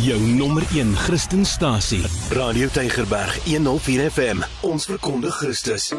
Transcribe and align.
Jou 0.00 0.20
nommer 0.20 0.62
1 0.72 0.96
Christenstasie. 0.96 2.00
Radio 2.30 2.68
Tygerberg 2.68 3.44
104 3.44 4.10
FM. 4.10 4.38
Ons 4.60 4.86
verkondig 4.88 5.34
Christus. 5.34 5.92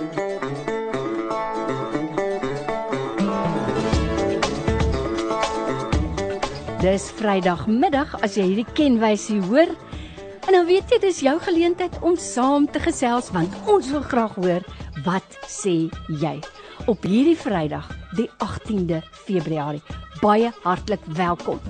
Dis 6.81 7.05
Vrydagmiddag 7.19 8.17
as 8.25 8.33
jy 8.33 8.47
hierdie 8.49 8.65
kenwysie 8.73 9.37
hoor. 9.45 9.69
En 10.49 10.57
dan 10.57 10.65
weet 10.65 10.89
jy 10.89 10.99
dis 11.05 11.21
jou 11.27 11.37
geleentheid 11.45 11.93
om 12.01 12.17
saam 12.17 12.65
te 12.65 12.81
gesels 12.81 13.29
want 13.35 13.53
ons 13.69 13.93
wil 13.93 14.01
graag 14.09 14.33
hoor 14.41 14.65
wat 15.05 15.37
sê 15.45 15.85
jy 16.09 16.39
op 16.89 17.05
hierdie 17.05 17.37
Vrydag, 17.37 17.85
die 18.17 18.29
18de 18.41 19.05
Februarie. 19.21 19.85
Baie 20.25 20.49
hartlik 20.65 21.05
welkom. 21.13 21.61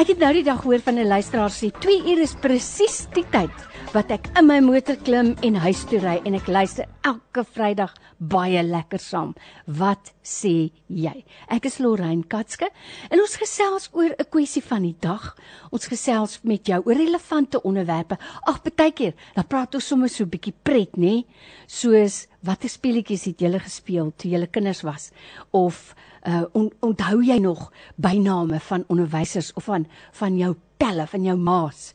Ek 0.00 0.14
het 0.14 0.20
nou 0.22 0.30
die 0.32 0.44
dag 0.46 0.62
hoor 0.64 0.80
van 0.80 0.96
'n 0.96 1.10
luisteraar 1.12 1.52
sê 1.52 1.68
2 1.76 2.08
ure 2.08 2.22
is 2.24 2.32
presies 2.40 3.04
die 3.12 3.24
tyd 3.30 3.52
wat 3.92 4.10
ek 4.10 4.30
in 4.38 4.46
my 4.46 4.60
motor 4.60 4.96
klim 4.96 5.36
en 5.42 5.54
huis 5.54 5.84
toe 5.84 5.98
ry 6.00 6.22
en 6.24 6.34
ek 6.34 6.46
luister 6.48 6.86
elke 7.04 7.44
Vrydag 7.44 7.92
baie 8.16 8.62
lekker 8.62 8.98
saam. 8.98 9.34
Wat 9.66 10.12
sê 10.24 10.70
jy? 10.88 11.24
Ek 11.48 11.66
is 11.66 11.78
Lorraine 11.78 12.24
Katske 12.24 12.70
en 13.10 13.20
ons 13.20 13.36
gesels 13.36 13.90
oor 13.92 14.14
'n 14.18 14.30
kwessie 14.30 14.62
van 14.62 14.82
die 14.82 14.96
dag. 15.00 15.36
Ons 15.70 15.86
gesels 15.86 16.38
met 16.44 16.66
jou 16.66 16.80
oor 16.86 16.96
relevante 16.96 17.62
onderwerpe. 17.62 18.16
Ag, 18.46 18.62
baie 18.62 18.92
keer, 18.92 19.14
dan 19.34 19.44
praat 19.44 19.74
ons 19.74 19.86
sommer 19.86 20.08
so 20.08 20.24
'n 20.24 20.30
bietjie 20.30 20.54
pret, 20.62 20.96
nê? 20.96 21.24
Soos 21.66 22.26
watter 22.42 22.70
speletjies 22.70 23.24
het 23.24 23.38
julle 23.38 23.58
gespeel 23.58 24.12
toe 24.16 24.30
julle 24.30 24.46
kinders 24.46 24.82
was 24.82 25.10
of 25.50 25.94
uh 26.26 26.44
on, 26.52 26.72
onthou 26.80 27.22
jy 27.24 27.38
nog 27.38 27.70
byname 27.96 28.60
van 28.60 28.84
onderwysers 28.88 29.52
of 29.54 29.64
van 29.64 29.86
van 30.12 30.36
jou 30.36 30.54
pelle 30.76 31.06
van 31.06 31.24
jou 31.24 31.36
maas 31.36 31.94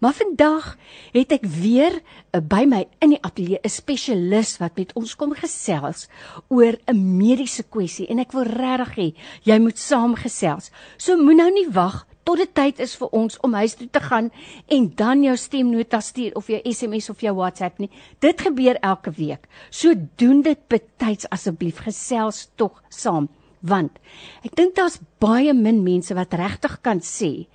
maar 0.00 0.16
vandag 0.16 0.76
het 1.12 1.32
ek 1.32 1.44
weer 1.44 2.00
uh, 2.00 2.40
by 2.40 2.64
my 2.68 2.86
in 3.04 3.14
die 3.14 3.22
ateljee 3.22 3.60
'n 3.62 3.68
spesialis 3.68 4.56
wat 4.58 4.76
met 4.76 4.92
ons 4.96 5.14
kom 5.16 5.34
gesels 5.34 6.08
oor 6.48 6.78
'n 6.86 7.16
mediese 7.16 7.62
kwessie 7.62 8.08
en 8.08 8.18
ek 8.18 8.32
wil 8.32 8.44
regtig 8.44 8.96
hê 8.96 9.08
jy 9.42 9.58
moet 9.58 9.78
saamgesels 9.78 10.70
so 10.96 11.16
moenie 11.16 11.36
nou 11.42 11.50
nie 11.52 11.68
wag 11.72 12.06
tot 12.30 12.38
dit 12.38 12.52
tyd 12.54 12.80
is 12.84 12.92
vir 13.00 13.08
ons 13.16 13.38
om 13.46 13.54
huis 13.58 13.74
toe 13.74 13.88
te 13.90 14.00
gaan 14.04 14.30
en 14.76 14.88
dan 14.96 15.22
jou 15.24 15.36
stemnota 15.36 16.00
stuur 16.04 16.36
of 16.38 16.46
jou 16.52 16.60
SMS 16.64 17.10
of 17.10 17.20
jou 17.24 17.34
WhatsApp 17.34 17.80
nie. 17.82 17.90
Dit 18.20 18.40
gebeur 18.40 18.78
elke 18.86 19.10
week. 19.16 19.48
So 19.70 19.94
doen 20.20 20.42
dit 20.42 20.60
betyds 20.68 21.28
asseblief 21.34 21.80
gesels 21.86 22.48
tog 22.54 22.82
saam 22.88 23.28
want 23.60 23.98
ek 24.44 24.56
dink 24.56 24.74
daar's 24.76 25.00
baie 25.20 25.52
min 25.54 25.82
mense 25.84 26.14
wat 26.16 26.34
regtig 26.34 26.80
kan 26.82 27.00
sê 27.04 27.46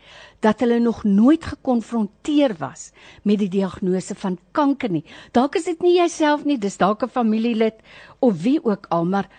dat 0.45 0.61
hulle 0.61 0.79
nog 0.79 1.03
nooit 1.03 1.43
gekonfronteer 1.43 2.53
was 2.59 2.91
met 3.23 3.39
die 3.41 3.49
diagnose 3.49 4.15
van 4.15 4.37
kanker 4.53 4.91
nie. 4.93 5.05
Dalk 5.33 5.55
is 5.57 5.65
dit 5.65 5.81
nie 5.81 5.95
jouself 5.97 6.45
nie, 6.45 6.57
dis 6.57 6.77
dalk 6.77 7.03
'n 7.03 7.09
familielid 7.09 7.81
of 8.19 8.43
wie 8.43 8.59
ook 8.63 8.85
al, 8.89 9.05
maar 9.05 9.29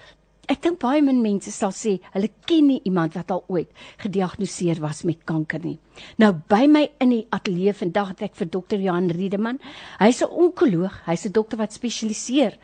ek 0.49 0.63
dink 0.63 0.79
baie 0.83 1.03
min 1.03 1.23
mense 1.23 1.51
sal 1.53 1.73
sê 1.75 1.97
hulle 2.15 2.31
ken 2.47 2.67
nie 2.71 2.81
iemand 2.85 3.15
wat 3.19 3.31
al 3.31 3.45
ooit 3.49 3.71
gediagnoseer 4.03 4.81
was 4.81 5.05
met 5.05 5.25
kanker 5.25 5.63
nie. 5.65 5.79
Nou 6.19 6.33
by 6.51 6.67
my 6.67 6.85
in 7.01 7.11
die 7.11 7.27
ateljee 7.31 7.75
vandag 7.75 8.15
het 8.15 8.23
ek 8.29 8.37
vir 8.37 8.51
dokter 8.59 8.83
Johan 8.83 9.11
Riedeman. 9.11 9.59
Hy's 9.99 10.23
'n 10.23 10.31
onkoloog, 10.31 11.03
hy's 11.07 11.27
'n 11.27 11.33
dokter 11.33 11.59
wat 11.59 11.73
spesialiseer 11.73 12.59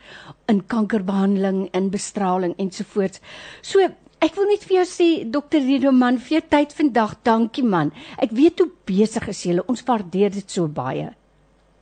in 0.47 0.61
kankerbehandeling, 0.67 1.69
in 1.73 1.89
bestraling 1.89 2.55
ensovoorts. 2.57 3.19
So 3.61 3.79
Ek 4.23 4.37
wil 4.37 4.45
net 4.47 4.63
vir 4.63 4.77
jou 4.77 4.85
sê 4.87 5.29
dokter 5.29 5.59
Riedeman, 5.59 6.17
vir 6.17 6.37
jou 6.37 6.41
tyd 6.47 6.71
vandag. 6.71 7.17
Dankie 7.27 7.63
man. 7.63 7.91
Ek 8.17 8.31
weet 8.31 8.59
hoe 8.59 8.69
besig 8.85 9.27
is 9.27 9.43
jy. 9.43 9.59
Ons 9.67 9.83
waardeer 9.83 10.31
dit 10.31 10.49
so 10.49 10.67
baie. 10.67 11.09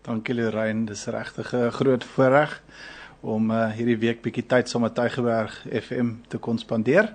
Dankie 0.02 0.34
Lorraine, 0.34 0.88
dis 0.88 1.06
regtig 1.06 1.54
'n 1.54 1.70
groot 1.70 2.04
voorreg 2.04 2.60
om 3.22 3.52
uh, 3.52 3.70
hierdie 3.76 3.98
week 4.02 4.22
bietjie 4.26 4.46
tyd 4.50 4.70
saam 4.70 4.86
met 4.86 4.96
Tygerberg 4.98 5.54
FM 5.70 6.16
te 6.28 6.38
kon 6.42 6.58
spandeer. 6.58 7.14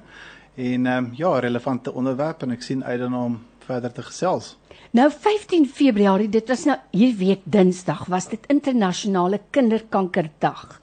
En 0.57 0.87
ehm 0.87 1.05
um, 1.05 1.11
ja, 1.19 1.39
relevante 1.39 1.93
onderwerp 1.93 2.43
en 2.43 2.55
ek 2.57 2.63
sien 2.63 2.85
uit 2.85 3.01
daarna 3.01 3.25
om 3.25 3.41
verder 3.67 3.93
te 3.93 4.03
gesels. 4.03 4.55
Nou 4.97 5.11
15 5.11 5.67
Februarie, 5.67 6.29
dit 6.29 6.49
was 6.49 6.65
nou 6.65 6.77
hierdie 6.91 7.19
week 7.19 7.43
Dinsdag, 7.45 8.07
was 8.09 8.29
dit 8.29 8.47
internasionale 8.53 9.41
kinderkankerdag. 9.51 10.81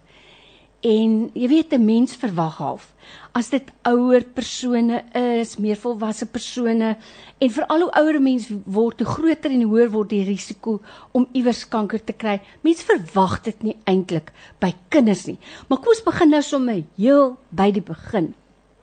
En 0.83 1.29
jy 1.33 1.47
weet 1.47 1.73
'n 1.73 1.85
mens 1.85 2.16
verwag 2.19 2.57
half 2.57 2.94
as 3.31 3.49
dit 3.49 3.69
ouer 3.89 4.23
persone 4.35 4.99
is, 5.17 5.57
meer 5.57 5.77
volwasse 5.79 6.25
persone 6.29 6.95
en 7.41 7.49
veral 7.49 7.85
hoe 7.85 7.94
ouer 8.01 8.19
mense 8.21 8.57
word, 8.66 8.99
hoe 9.01 9.07
groter 9.16 9.51
en 9.51 9.63
hoër 9.63 9.89
word 9.89 10.09
die 10.09 10.23
risiko 10.27 10.81
om 11.11 11.27
iewers 11.33 11.63
kanker 11.67 12.03
te 12.03 12.13
kry. 12.13 12.41
Mense 12.61 12.85
verwag 12.85 13.39
dit 13.47 13.63
nie 13.63 13.77
eintlik 13.89 14.31
by 14.59 14.73
kinders 14.94 15.25
nie. 15.25 15.39
Maar 15.67 15.81
kom 15.81 15.88
ons 15.95 16.05
begin 16.05 16.29
nou 16.29 16.41
sommer 16.41 16.83
heel 16.97 17.38
by 17.50 17.71
die 17.71 17.81
begin. 17.81 18.33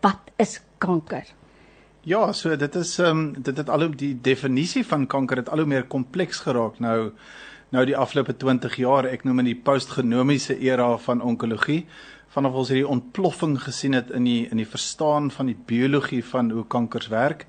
Wat 0.03 0.33
is 0.39 0.59
kanker? 0.79 1.29
Ja, 2.09 2.33
so 2.33 2.57
dit 2.57 2.77
is 2.81 2.99
ehm 2.99 3.11
um, 3.19 3.25
dit 3.37 3.57
het 3.57 3.69
al 3.69 3.85
hoe 3.85 3.95
die 3.95 4.15
definisie 4.25 4.87
van 4.89 5.07
kanker 5.07 5.45
het 5.45 5.51
al 5.53 5.63
hoe 5.63 5.69
meer 5.69 5.85
kompleks 5.85 6.41
geraak 6.47 6.81
nou 6.81 7.13
nou 7.71 7.85
die 7.87 7.97
afgelope 7.97 8.35
20 8.37 8.77
jaar, 8.83 9.07
ek 9.07 9.25
noem 9.25 9.45
in 9.45 9.51
die 9.53 9.59
postgenomiese 9.59 10.57
era 10.59 10.97
van 10.99 11.23
onkologie, 11.23 11.85
vanaf 12.31 12.55
ons 12.55 12.71
hierdie 12.71 12.89
ontploffing 12.89 13.57
gesien 13.63 13.97
het 13.99 14.11
in 14.15 14.27
die 14.27 14.45
in 14.51 14.61
die 14.63 14.69
verstaan 14.69 15.31
van 15.35 15.51
die 15.51 15.59
biologie 15.67 16.23
van 16.25 16.51
hoe 16.55 16.67
kankers 16.67 17.11
werk. 17.11 17.47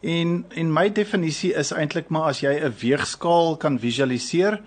En 0.00 0.44
en 0.54 0.72
my 0.72 0.88
definisie 0.94 1.52
is 1.54 1.72
eintlik 1.76 2.10
maar 2.10 2.30
as 2.30 2.40
jy 2.42 2.54
'n 2.60 2.74
weegskaal 2.82 3.56
kan 3.56 3.78
visualiseer, 3.78 4.60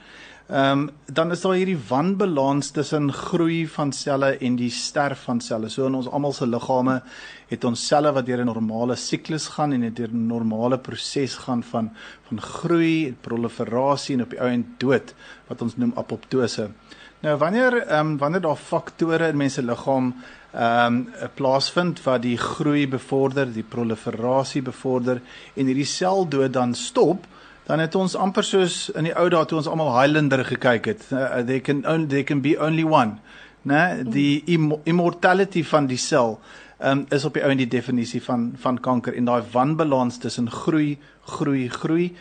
ehm 0.54 0.80
um, 0.80 0.90
dan 1.06 1.32
is 1.32 1.42
daar 1.42 1.56
hierdie 1.58 1.80
wanbalans 1.90 2.68
tussen 2.72 3.08
groei 3.14 3.64
van 3.68 3.92
selle 3.92 4.36
en 4.38 4.56
die 4.56 4.70
sterf 4.70 5.24
van 5.26 5.40
selle. 5.42 5.70
So 5.70 5.88
in 5.90 5.96
ons 5.98 6.10
almal 6.10 6.34
se 6.34 6.46
liggame 6.46 7.00
het 7.50 7.64
ons 7.66 7.88
selle 7.88 8.12
wat 8.14 8.26
deur 8.26 8.44
'n 8.44 8.52
normale 8.52 8.96
siklus 8.96 9.48
gaan 9.56 9.74
en 9.74 9.82
het 9.82 9.96
deur 9.96 10.14
'n 10.14 10.28
normale 10.28 10.78
proses 10.78 11.36
gaan 11.36 11.64
van 11.64 11.90
van 12.30 12.42
groei, 12.42 13.16
proliferasie 13.22 14.16
en 14.16 14.22
op 14.22 14.30
die 14.30 14.40
ou 14.40 14.50
end 14.50 14.80
dood 14.80 15.16
wat 15.48 15.62
ons 15.62 15.78
noem 15.78 15.94
apoptose. 15.96 16.70
Nou 17.22 17.38
wanneer 17.38 17.74
ehm 17.88 18.00
um, 18.00 18.18
wanneer 18.18 18.42
daar 18.42 18.56
faktore 18.56 19.28
in 19.28 19.38
mense 19.38 19.62
liggaam 19.62 20.14
ehm 20.54 20.96
um, 20.96 21.08
plaasvind 21.34 22.04
wat 22.04 22.22
die 22.22 22.38
groei 22.38 22.88
bevorder, 22.88 23.54
die 23.54 23.64
proliferasie 23.64 24.62
bevorder 24.62 25.22
en 25.56 25.66
hierdie 25.66 25.86
seldood 25.86 26.54
dan 26.54 26.76
stop, 26.76 27.26
dan 27.66 27.80
het 27.80 27.96
ons 27.96 28.16
amper 28.16 28.44
soos 28.44 28.90
in 28.96 29.08
die 29.08 29.16
ou 29.16 29.30
dae 29.32 29.46
toe 29.46 29.58
ons 29.62 29.70
almal 29.72 29.94
Highlander 29.96 30.44
gekyk 30.46 30.86
het. 30.86 31.08
Uh, 31.12 31.42
they 31.48 31.62
can 31.62 31.86
only 31.86 32.08
they 32.08 32.24
can 32.24 32.42
be 32.42 32.58
only 32.60 32.84
one. 32.84 33.20
Né? 33.64 34.04
Die 34.04 34.44
im 34.52 34.74
immortality 34.84 35.64
van 35.64 35.88
die 35.88 35.98
sel 35.98 36.40
um, 36.84 37.06
is 37.10 37.26
op 37.26 37.38
die 37.38 37.44
ou 37.44 37.52
en 37.54 37.62
die 37.62 37.70
definisie 37.70 38.22
van 38.24 38.52
van 38.60 38.80
kanker 38.80 39.16
en 39.16 39.32
daai 39.32 39.44
wanbalans 39.54 40.20
tussen 40.20 40.52
groei, 40.52 40.98
groei, 41.38 41.70
groei 41.70 42.12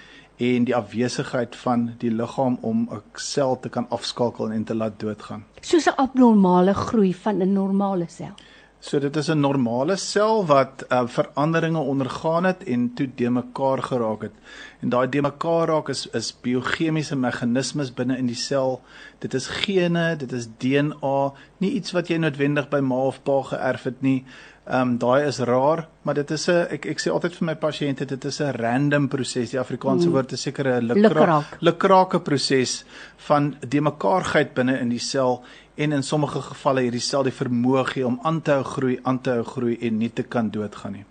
en 0.43 0.65
die 0.67 0.75
afwesigheid 0.77 1.57
van 1.57 1.91
die 1.99 2.11
liggaam 2.11 2.59
om 2.63 2.89
'n 2.91 3.03
sel 3.15 3.59
te 3.61 3.69
kan 3.69 3.87
afskakel 3.91 4.53
en 4.53 4.65
te 4.65 4.75
laat 4.75 5.01
doodgaan. 5.01 5.45
Soos 5.61 5.87
'n 5.87 5.97
abnormale 5.97 6.75
groei 6.75 7.15
van 7.15 7.43
'n 7.43 7.53
normale 7.53 8.07
sel. 8.09 8.35
So 8.82 8.98
dit 8.98 9.16
is 9.16 9.28
'n 9.31 9.38
normale 9.41 9.97
sel 9.97 10.47
wat 10.47 10.84
uh, 10.88 11.03
veranderinge 11.06 11.78
ondergaan 11.78 12.44
het 12.44 12.65
en 12.65 12.94
toe 12.94 13.10
de 13.15 13.31
mekaar 13.31 13.82
geraak 13.82 14.22
het. 14.22 14.32
En 14.81 14.88
daai 14.88 15.09
de 15.09 15.22
mekaar 15.22 15.69
raak 15.69 15.88
is 15.88 16.06
is 16.06 16.41
biochemiese 16.41 17.16
meganismes 17.16 17.94
binne 17.94 18.16
in 18.16 18.26
die 18.26 18.37
sel. 18.37 18.81
Dit 19.19 19.34
is 19.34 19.47
gene, 19.47 20.16
dit 20.16 20.32
is 20.32 20.48
DNA, 20.59 21.32
nie 21.56 21.70
iets 21.70 21.93
wat 21.93 22.09
jy 22.09 22.16
noodwendig 22.16 22.69
by 22.69 22.81
ma 22.81 22.94
of 22.94 23.22
pa 23.22 23.43
geërf 23.43 23.82
het 23.82 24.03
nie. 24.03 24.25
Ehm 24.72 24.88
um, 24.88 24.93
daai 24.99 25.27
is 25.28 25.38
raar, 25.38 25.88
maar 26.03 26.15
dit 26.15 26.31
is 26.31 26.49
'n 26.49 26.66
ek 26.77 26.87
ek 26.87 27.00
sê 27.00 27.10
altyd 27.12 27.34
vir 27.38 27.47
my 27.47 27.55
pasiënte 27.55 28.06
dit 28.06 28.25
is 28.25 28.41
'n 28.41 28.55
random 28.56 29.09
proses. 29.09 29.50
Die 29.50 29.60
Afrikaanse 29.60 30.09
mm. 30.09 30.12
woord 30.12 30.33
is 30.33 30.43
seker 30.43 30.67
'n 30.69 30.87
lukraak 30.87 31.58
lukrake 31.61 32.20
proses 32.20 32.85
van 33.17 33.56
de 33.69 33.81
mekaarheid 33.81 34.55
binne 34.55 34.81
in 34.81 34.88
die 34.88 34.99
sel 34.99 35.43
en 35.76 35.93
in 35.93 36.02
sommige 36.02 36.41
gevalle 36.41 36.81
hierdie 36.81 37.00
sel 37.00 37.23
die 37.23 37.38
vermoë 37.43 37.85
gee 37.85 38.06
om 38.06 38.19
aan 38.23 38.43
te 38.43 38.50
hou 38.50 38.64
groei, 38.64 38.99
aan 39.02 39.20
te 39.20 39.31
hou 39.31 39.44
groei 39.44 39.76
en 39.81 39.99
nie 39.99 40.12
te 40.12 40.23
kan 40.23 40.50
doodgaan 40.50 40.93
nie. 40.93 41.05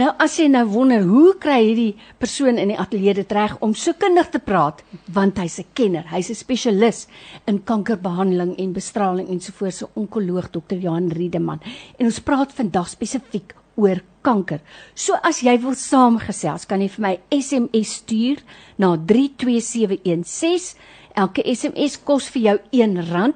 Nou 0.00 0.10
as 0.18 0.36
jy 0.38 0.48
nou 0.48 0.64
wonder 0.70 1.04
hoe 1.06 1.34
kry 1.38 1.58
hierdie 1.64 1.96
persoon 2.18 2.58
in 2.58 2.72
die 2.72 2.78
ateljee 2.78 3.14
dit 3.14 3.32
reg 3.32 3.56
om 3.60 3.74
so 3.74 3.92
kundig 3.92 4.30
te 4.30 4.40
praat 4.42 4.82
want 5.12 5.38
hy's 5.38 5.60
'n 5.60 5.66
kenner, 5.74 6.04
hy's 6.10 6.30
'n 6.30 6.34
spesialis 6.34 7.06
in 7.46 7.62
kankerbehandeling 7.64 8.58
en 8.58 8.72
bestraling 8.72 9.28
ensovoorts, 9.28 9.78
so 9.78 9.90
onkoloog 9.94 10.50
dokter 10.50 10.78
Johan 10.78 11.10
Riedeman. 11.10 11.60
En 11.98 12.06
ons 12.06 12.20
praat 12.20 12.52
vandag 12.52 12.88
spesifiek 12.88 13.54
oor 13.80 14.02
kanker. 14.22 14.60
So 14.94 15.16
as 15.24 15.42
jy 15.42 15.56
wil 15.64 15.76
saamgesels, 15.78 16.68
kan 16.68 16.84
jy 16.84 16.90
vir 16.94 17.06
my 17.06 17.14
SMS 17.32 18.00
stuur 18.02 18.42
na 18.78 18.96
32716 18.96 20.76
Elke 21.18 21.42
SMS 21.42 21.96
kos 22.06 22.28
vir 22.30 22.42
jou 22.44 22.52
R1 22.86 23.32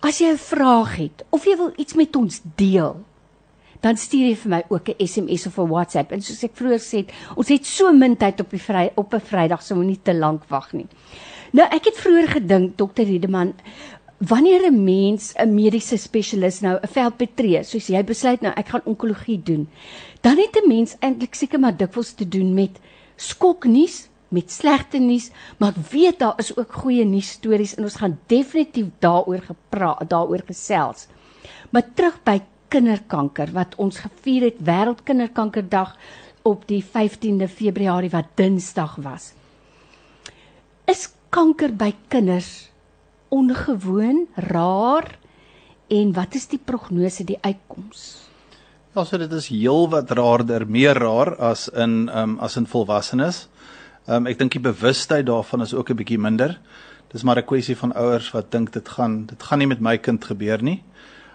as 0.00 0.20
jy 0.20 0.32
'n 0.32 0.38
vraag 0.38 0.96
het 0.96 1.24
of 1.30 1.44
jy 1.44 1.56
wil 1.56 1.72
iets 1.76 1.94
met 1.94 2.16
ons 2.16 2.40
deel, 2.56 3.04
dan 3.84 3.96
stuur 3.96 4.28
jy 4.28 4.36
vir 4.36 4.50
my 4.50 4.62
ook 4.68 4.88
'n 4.88 5.06
SMS 5.06 5.46
of 5.46 5.58
'n 5.58 5.68
WhatsApp. 5.68 6.12
En 6.12 6.22
soos 6.22 6.42
ek 6.42 6.56
vroeër 6.56 6.80
sê, 6.80 7.04
ons 7.36 7.48
het 7.48 7.66
so 7.66 7.92
min 7.92 8.16
tyd 8.16 8.40
op 8.40 8.50
die 8.50 8.60
vry 8.60 8.90
op 8.94 9.14
'n 9.14 9.20
Vrydag, 9.20 9.62
so 9.62 9.74
moenie 9.74 10.00
te 10.02 10.14
lank 10.14 10.44
wag 10.48 10.72
nie. 10.72 10.86
Nou 11.52 11.68
ek 11.70 11.84
het 11.84 11.96
vroeër 11.96 12.28
gedink 12.28 12.76
Dr. 12.76 13.02
Riedeman, 13.02 13.54
wanneer 14.18 14.70
'n 14.70 14.84
mens 14.84 15.34
'n 15.36 15.54
mediese 15.54 15.96
spesialis 15.96 16.60
nou 16.60 16.78
'n 16.82 16.88
veld 16.88 17.16
betree, 17.16 17.62
soos 17.62 17.86
jy 17.86 18.04
besluit 18.04 18.40
nou 18.40 18.52
ek 18.56 18.68
gaan 18.68 18.84
onkologie 18.84 19.42
doen, 19.42 19.68
dan 20.22 20.36
het 20.36 20.56
'n 20.56 20.68
mens 20.68 20.96
eintlik 21.00 21.34
seker 21.34 21.60
maar 21.60 21.76
dikwels 21.76 22.14
te 22.14 22.28
doen 22.28 22.54
met 22.54 22.80
skoknuus 23.16 24.08
met 24.28 24.50
slegte 24.50 24.98
nuus, 24.98 25.30
maar 25.58 25.74
ek 25.74 25.90
weet 25.92 26.18
daar 26.18 26.38
is 26.42 26.52
ook 26.56 26.72
goeie 26.84 27.04
nuus 27.04 27.34
stories 27.36 27.76
en 27.76 27.84
ons 27.84 28.00
gaan 28.00 28.18
definitief 28.26 28.90
daaroor 29.04 29.44
gepraat, 29.46 30.08
daaroor 30.10 30.42
gesels. 30.46 31.06
Maar 31.70 31.86
terug 31.94 32.18
by 32.24 32.40
kinderkanker 32.72 33.52
wat 33.54 33.76
ons 33.78 34.00
gevier 34.02 34.48
het 34.48 34.60
wêreldkinderkankerdag 34.66 35.94
op 36.44 36.66
die 36.68 36.82
15de 36.84 37.48
Februarie 37.48 38.10
wat 38.12 38.34
Dinsdag 38.36 38.96
was. 39.04 39.32
Is 40.90 41.08
kanker 41.32 41.72
by 41.72 41.92
kinders 42.12 42.68
ongewoon, 43.34 44.26
rar 44.50 45.08
en 45.90 46.12
wat 46.16 46.36
is 46.38 46.46
die 46.50 46.60
prognose, 46.60 47.24
die 47.26 47.38
uitkoms? 47.42 48.24
Ja, 48.94 49.02
so 49.02 49.18
dit 49.18 49.32
is 49.34 49.48
heel 49.50 49.88
wat 49.90 50.12
raarder, 50.14 50.68
meer 50.70 50.94
raar 51.02 51.32
as 51.42 51.66
in 51.68 52.04
ehm 52.06 52.36
um, 52.36 52.38
as 52.38 52.54
in 52.56 52.68
volwassenes. 52.70 53.48
Ehm 54.06 54.16
um, 54.16 54.26
ek 54.26 54.38
dink 54.38 54.52
die 54.52 54.60
bewustheid 54.60 55.26
daarvan 55.26 55.62
is 55.62 55.74
ook 55.74 55.90
'n 55.90 55.96
bietjie 55.96 56.18
minder. 56.18 56.58
Dis 57.12 57.22
maar 57.22 57.38
'n 57.38 57.44
kwessie 57.44 57.76
van 57.76 57.92
ouers 57.92 58.30
wat 58.30 58.50
dink 58.50 58.72
dit 58.72 58.88
gaan 58.88 59.26
dit 59.26 59.42
gaan 59.42 59.58
nie 59.58 59.66
met 59.66 59.80
my 59.80 59.98
kind 59.98 60.24
gebeur 60.24 60.62
nie. 60.62 60.82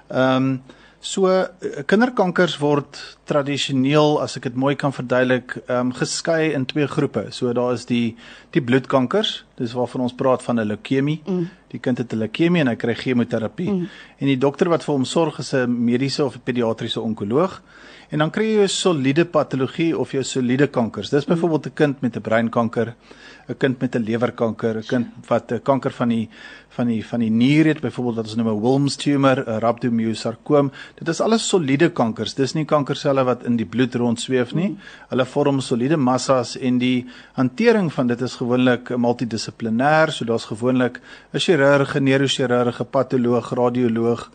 Ehm 0.10 0.36
um, 0.36 0.62
So 1.00 1.30
eh, 1.32 1.86
kinderkankers 1.88 2.58
word 2.60 2.98
tradisioneel 3.30 4.18
as 4.20 4.36
ek 4.36 4.50
dit 4.50 4.58
mooi 4.60 4.74
kan 4.76 4.92
verduidelik, 4.92 5.56
ehm 5.62 5.92
um, 5.92 5.94
geskei 5.96 6.52
in 6.52 6.66
twee 6.68 6.88
groepe. 6.92 7.30
So 7.32 7.54
daar 7.56 7.74
is 7.74 7.86
die 7.88 8.18
die 8.52 8.62
bloedkankers, 8.62 9.46
dis 9.56 9.76
waarvan 9.78 10.04
ons 10.04 10.14
praat 10.14 10.44
van 10.44 10.60
'n 10.60 10.68
leukemie. 10.68 11.22
Mm. 11.26 11.48
Die 11.72 11.80
kind 11.80 11.98
het 11.98 12.12
'n 12.12 12.20
leukemie 12.20 12.62
en 12.62 12.68
hy 12.68 12.76
kry 12.76 12.96
chemoterapie. 12.96 13.72
Mm. 13.72 13.88
En 14.20 14.28
die 14.28 14.38
dokter 14.38 14.70
wat 14.70 14.84
vir 14.84 14.94
hom 14.94 15.06
sorg 15.06 15.40
is 15.40 15.54
'n 15.54 15.72
mediese 15.86 16.26
of 16.26 16.36
'n 16.36 16.44
pediatriese 16.44 17.02
onkoloog. 17.02 17.62
En 18.10 18.18
dan 18.18 18.32
kry 18.34 18.46
jy 18.46 18.64
'n 18.64 18.68
soliede 18.68 19.26
patologie 19.26 19.98
of 19.98 20.12
jy 20.14 20.24
soliede 20.24 20.68
kankers. 20.68 21.10
Dis 21.10 21.26
mm. 21.26 21.34
byvoorbeeld 21.34 21.66
'n 21.66 21.74
kind 21.74 22.02
met 22.02 22.16
'n 22.16 22.22
breinkanker 22.22 22.96
'n 23.50 23.58
kind 23.58 23.82
met 23.82 23.96
'n 23.96 24.04
lewerkanker, 24.04 24.78
'n 24.78 24.88
kind 24.88 25.08
wat 25.28 25.52
'n 25.52 25.62
kanker 25.62 25.92
van 25.92 26.10
die 26.10 26.30
van 26.70 26.88
die 26.88 27.06
van 27.06 27.20
die 27.20 27.30
nier 27.30 27.66
het, 27.66 27.82
byvoorbeeld 27.82 28.16
wat 28.16 28.26
ons 28.26 28.36
noem 28.36 28.48
'n 28.48 28.62
Wilms 28.62 28.96
tumor, 28.96 29.38
'n 29.38 29.60
rhabdomyosarkoom. 29.60 30.72
Dit 30.96 31.08
is 31.08 31.22
alles 31.22 31.48
soliede 31.48 31.90
kankers. 31.90 32.34
Dis 32.34 32.54
nie 32.54 32.66
kankerselle 32.66 33.24
wat 33.24 33.44
in 33.44 33.56
die 33.56 33.66
bloed 33.66 33.96
rondsweef 33.96 34.54
nie. 34.54 34.70
Mm. 34.70 34.78
Hulle 35.10 35.26
vorm 35.26 35.60
soliede 35.60 35.98
massas 35.98 36.58
en 36.58 36.78
die 36.78 37.06
hantering 37.34 37.94
van 37.94 38.08
dit 38.08 38.22
is 38.22 38.36
gewoonlik 38.36 38.90
multidissiplinêr, 38.90 40.12
so 40.12 40.26
daar's 40.26 40.46
gewoonlik 40.46 41.00
'n 41.34 41.40
chirurg, 41.40 41.96
'n 41.96 42.04
neurochirurg, 42.04 42.80
'n 42.80 42.90
patoloog, 42.90 43.50
radioloog 43.54 44.32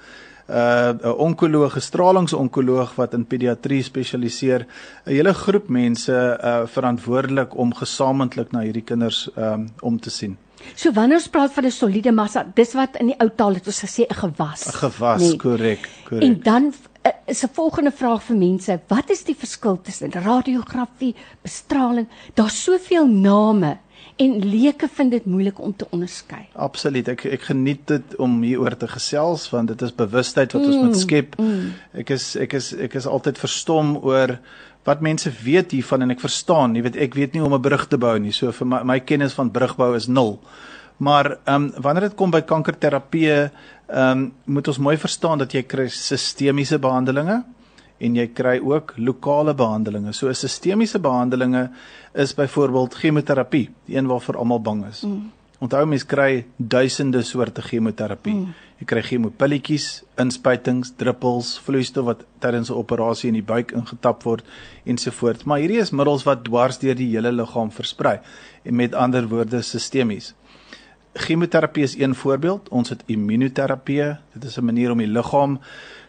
uh 0.48 0.92
'n 0.92 1.16
onkoloog, 1.16 1.76
'n 1.76 1.80
stralingsonkoloog 1.80 2.94
wat 2.94 3.14
in 3.14 3.26
pediatrie 3.26 3.82
spesialiseer, 3.82 4.66
'n 5.06 5.10
hele 5.10 5.34
groep 5.34 5.68
mense 5.68 6.12
uh 6.42 6.66
verantwoordelik 6.66 7.56
om 7.56 7.74
gesamentlik 7.74 8.52
na 8.52 8.60
hierdie 8.60 8.84
kinders 8.84 9.28
um 9.36 9.68
om 9.80 10.00
te 10.00 10.10
sien. 10.10 10.36
So 10.74 10.92
wanneer 10.92 11.20
ons 11.20 11.28
praat 11.28 11.52
van 11.52 11.64
'n 11.64 11.70
soliede 11.70 12.12
massa, 12.12 12.46
dis 12.54 12.72
wat 12.72 12.96
in 12.96 13.06
die 13.06 13.20
ou 13.20 13.30
taal 13.36 13.54
het 13.54 13.66
ons 13.66 13.84
gesê 13.84 14.06
'n 14.08 14.14
gewas. 14.14 14.66
'n 14.66 14.72
Gewas, 14.72 15.20
nee. 15.20 15.36
korrek, 15.36 15.88
korrek. 16.08 16.22
En 16.22 16.40
dan 16.42 16.72
uh, 17.06 17.12
is 17.26 17.42
'n 17.42 17.52
volgende 17.52 17.92
vraag 17.92 18.22
vir 18.22 18.36
mense, 18.36 18.80
wat 18.88 19.10
is 19.10 19.24
die 19.24 19.36
verskil 19.36 19.80
tussen 19.80 20.12
radiografie, 20.12 21.14
bestraling? 21.42 22.08
Daar's 22.34 22.62
soveel 22.62 23.06
name 23.06 23.78
en 24.16 24.34
leuke 24.44 24.88
vind 24.88 25.10
dit 25.10 25.24
moeilik 25.26 25.60
om 25.60 25.76
te 25.76 25.86
onderskei. 25.90 26.44
Absoluut. 26.52 27.08
Ek 27.08 27.24
ek 27.24 27.48
geniet 27.50 27.86
dit 27.90 28.16
om 28.22 28.36
hieroor 28.42 28.76
te 28.78 28.88
gesels 28.90 29.48
want 29.50 29.72
dit 29.72 29.82
is 29.82 29.94
bewustheid 29.94 30.52
wat 30.54 30.62
mm, 30.62 30.68
ons 30.68 30.84
moet 30.84 31.00
skep. 31.00 31.38
Mm. 31.40 31.72
Ek 32.04 32.14
is 32.14 32.34
ek 32.40 32.54
is 32.60 32.72
ek 32.86 32.94
is 33.00 33.08
altyd 33.10 33.40
verstom 33.42 33.96
oor 34.02 34.38
wat 34.84 35.00
mense 35.00 35.30
weet 35.42 35.72
hiervan 35.72 36.04
en 36.04 36.12
ek 36.12 36.20
verstaan, 36.20 36.76
jy 36.76 36.84
weet 36.84 37.00
ek 37.00 37.16
weet 37.16 37.32
nie 37.32 37.40
hoe 37.40 37.48
om 37.48 37.56
'n 37.56 37.66
brug 37.66 37.88
te 37.88 37.98
bou 37.98 38.14
nie. 38.18 38.32
So 38.32 38.52
vir 38.52 38.66
my 38.66 38.82
my 38.84 39.00
kennis 39.00 39.34
van 39.34 39.50
brugbou 39.50 39.94
is 39.96 40.06
nul. 40.06 40.38
Maar 40.96 41.38
ehm 41.44 41.54
um, 41.54 41.72
wanneer 41.82 42.08
dit 42.08 42.14
kom 42.14 42.30
by 42.30 42.42
kankerterapie, 42.42 43.50
ehm 43.88 44.10
um, 44.10 44.32
moet 44.44 44.68
ons 44.68 44.78
mooi 44.78 44.96
verstaan 44.96 45.38
dat 45.38 45.52
jy 45.52 45.62
kry 45.62 45.88
sistemiese 45.88 46.78
behandelings 46.78 47.42
en 48.04 48.18
jy 48.18 48.26
kry 48.36 48.58
ook 48.62 48.94
lokale 49.00 49.54
behandelinge. 49.54 50.12
So 50.12 50.28
'n 50.28 50.34
sistemiese 50.34 50.98
behandelinge 50.98 51.70
is 52.14 52.34
byvoorbeeld 52.34 52.94
chemoterapie, 52.94 53.70
die 53.86 53.96
een 53.96 54.06
waarvoor 54.06 54.36
almal 54.36 54.60
bang 54.60 54.86
is. 54.86 55.02
Mm. 55.02 55.32
Onthou 55.58 55.86
mense 55.86 56.06
kry 56.06 56.44
duisende 56.56 57.22
soorte 57.22 57.62
chemoterapie. 57.62 58.34
Mm. 58.34 58.54
Jy 58.78 58.86
kry 58.90 59.02
chemopilletjies, 59.02 60.02
inspuitings, 60.20 60.92
druppels, 60.98 61.58
vloeistof 61.64 62.04
wat 62.04 62.24
tydens 62.38 62.70
'n 62.70 62.74
operasie 62.74 63.28
in 63.28 63.34
die 63.34 63.42
buik 63.52 63.72
ingetap 63.72 64.22
word 64.22 64.44
ensovoorts. 64.84 65.44
Maar 65.44 65.58
hierdie 65.58 65.80
is 65.80 65.90
middels 65.90 66.24
wat 66.24 66.44
dwars 66.44 66.78
deur 66.78 66.94
die 66.94 67.10
hele 67.10 67.32
liggaam 67.32 67.70
versprei 67.70 68.18
en 68.64 68.76
met 68.76 68.94
ander 68.94 69.28
woorde 69.28 69.62
sistemies. 69.62 70.34
Chemoterapie 71.14 71.82
is 71.82 71.98
een 71.98 72.14
voorbeeld. 72.14 72.68
Ons 72.68 72.88
het 72.88 73.02
immunoterapie. 73.06 74.16
Dit 74.32 74.44
is 74.44 74.58
'n 74.58 74.64
manier 74.64 74.90
om 74.90 74.98
die 74.98 75.06
liggaam 75.06 75.60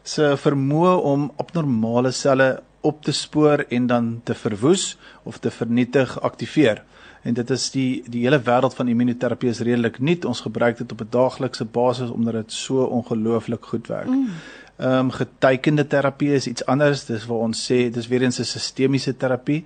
se 0.06 0.36
vermoë 0.38 0.96
om 1.12 1.30
abnormale 1.42 2.12
selle 2.14 2.50
op 2.86 3.02
te 3.04 3.12
spoor 3.12 3.66
en 3.74 3.88
dan 3.90 4.10
te 4.24 4.36
verwoes 4.38 4.98
of 5.24 5.40
te 5.42 5.52
vernietig 5.52 6.22
aktiveer. 6.22 6.84
En 7.26 7.34
dit 7.34 7.50
is 7.50 7.72
die 7.74 8.04
die 8.14 8.22
hele 8.28 8.38
wêreld 8.46 8.76
van 8.78 8.92
immunoterapie 8.92 9.50
is 9.50 9.64
redelik 9.66 9.98
nuut. 10.00 10.28
Ons 10.30 10.44
gebruik 10.46 10.78
dit 10.78 10.92
op 10.92 11.02
'n 11.02 11.10
daaglikse 11.10 11.66
basis 11.66 12.10
omdat 12.10 12.34
dit 12.34 12.52
so 12.54 12.84
ongelooflik 12.84 13.66
goed 13.66 13.88
werk. 13.88 14.08
Mm. 14.08 14.30
Ehm 14.78 14.90
mm. 14.90 14.98
um, 14.98 15.12
getekende 15.12 15.88
terapie 15.88 16.34
is 16.34 16.48
iets 16.48 16.66
anders. 16.66 17.06
Dis 17.06 17.26
waar 17.26 17.38
ons 17.38 17.72
sê 17.72 17.90
dis 17.90 18.08
weer 18.08 18.22
eens 18.22 18.40
'n 18.40 18.44
sistemiese 18.44 19.18
terapie 19.18 19.66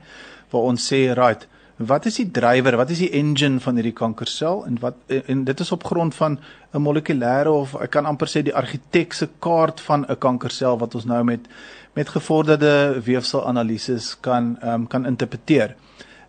waar 0.50 0.62
ons 0.62 0.94
sê 0.94 1.14
right 1.14 1.48
Wat 1.80 2.06
is 2.06 2.18
die 2.20 2.28
drywer? 2.28 2.76
Wat 2.76 2.90
is 2.92 3.00
die 3.00 3.12
engine 3.16 3.62
van 3.64 3.78
hierdie 3.80 3.96
kankersel 3.96 4.66
en 4.68 4.76
wat 4.82 4.98
en 5.08 5.46
dit 5.48 5.62
is 5.64 5.70
op 5.72 5.86
grond 5.88 6.16
van 6.16 6.38
'n 6.76 6.82
molekulêre 6.84 7.48
of 7.48 7.76
ek 7.82 7.90
kan 7.90 8.06
amper 8.06 8.28
sê 8.28 8.44
die 8.44 8.56
argitekse 8.56 9.30
kaart 9.40 9.80
van 9.80 10.06
'n 10.10 10.18
kankersel 10.18 10.78
wat 10.78 10.96
ons 10.96 11.06
nou 11.06 11.24
met 11.24 11.48
met 11.96 12.10
gevorderde 12.10 13.02
weefselanalises 13.04 14.18
kan 14.20 14.58
ehm 14.62 14.74
um, 14.74 14.88
kan 14.88 15.06
interpreteer. 15.06 15.76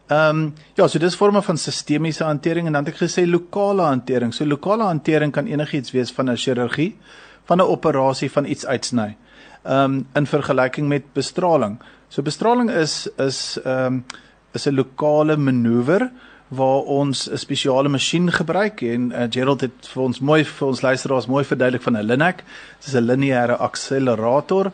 Ehm 0.06 0.36
um, 0.36 0.54
ja, 0.74 0.86
so 0.86 0.98
dis 0.98 1.14
forme 1.14 1.42
van 1.42 1.56
sistemiese 1.56 2.24
hantering 2.24 2.66
en 2.66 2.72
dan 2.72 2.84
het 2.84 2.94
ek 2.94 3.08
gesê 3.08 3.26
lokale 3.26 3.82
hantering. 3.82 4.34
So 4.34 4.46
lokale 4.46 4.82
hantering 4.82 5.32
kan 5.32 5.46
enigiets 5.46 5.90
wees 5.90 6.12
van 6.12 6.30
'n 6.30 6.36
chirurgie, 6.36 6.96
van 7.44 7.58
'n 7.58 7.66
operasie 7.66 8.30
van 8.30 8.44
iets 8.44 8.66
uitsny. 8.66 9.16
Ehm 9.62 9.84
um, 9.84 10.06
in 10.14 10.26
vergelyking 10.26 10.88
met 10.88 11.12
bestraling. 11.12 11.78
So 12.08 12.22
bestraling 12.22 12.70
is 12.70 13.08
is 13.16 13.58
ehm 13.64 13.86
um, 13.86 14.04
is 14.52 14.66
'n 14.66 14.74
lokale 14.74 15.36
manoeuvre 15.36 16.10
waar 16.50 16.82
ons 16.82 17.30
'n 17.30 17.36
spesiale 17.38 17.88
masjien 17.88 18.30
gebruik 18.32 18.82
en 18.82 19.12
uh, 19.12 19.26
Gerald 19.30 19.60
het 19.60 19.88
vir 19.94 20.02
ons 20.02 20.20
mooi 20.20 20.44
vir 20.44 20.68
ons 20.68 20.80
luisteraars 20.80 21.26
mooi 21.26 21.44
verduidelik 21.44 21.82
van 21.82 21.96
'n 21.96 22.06
Linac. 22.06 22.36
Dit 22.78 22.86
is 22.86 22.94
'n 22.94 23.06
lineêre 23.06 23.56
akselerator. 23.58 24.72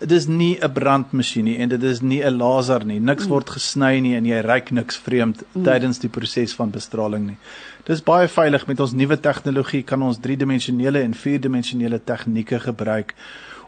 Dit 0.00 0.10
is 0.12 0.26
nie 0.26 0.58
'n 0.60 0.72
brandmasjien 0.72 1.44
nie 1.44 1.58
en 1.58 1.68
dit 1.68 1.82
is 1.82 2.00
nie 2.00 2.24
'n 2.24 2.36
laser 2.36 2.84
nie. 2.84 3.00
Niks 3.00 3.24
mm. 3.24 3.30
word 3.30 3.50
gesny 3.50 4.00
nie 4.00 4.16
en 4.16 4.24
jy 4.24 4.40
ryk 4.40 4.70
niks 4.70 4.96
vreemd 4.96 5.42
mm. 5.52 5.62
tydens 5.64 5.98
die 5.98 6.08
proses 6.08 6.54
van 6.54 6.70
bestraling 6.70 7.26
nie. 7.26 7.36
Dit 7.84 7.96
is 7.96 8.02
baie 8.02 8.28
veilig 8.28 8.66
met 8.66 8.80
ons 8.80 8.92
nuwe 8.92 9.20
tegnologie 9.20 9.82
kan 9.82 10.02
ons 10.02 10.18
3-dimensionele 10.18 11.02
en 11.02 11.14
4-dimensionele 11.14 12.00
tegnieke 12.04 12.60
gebruik 12.60 13.14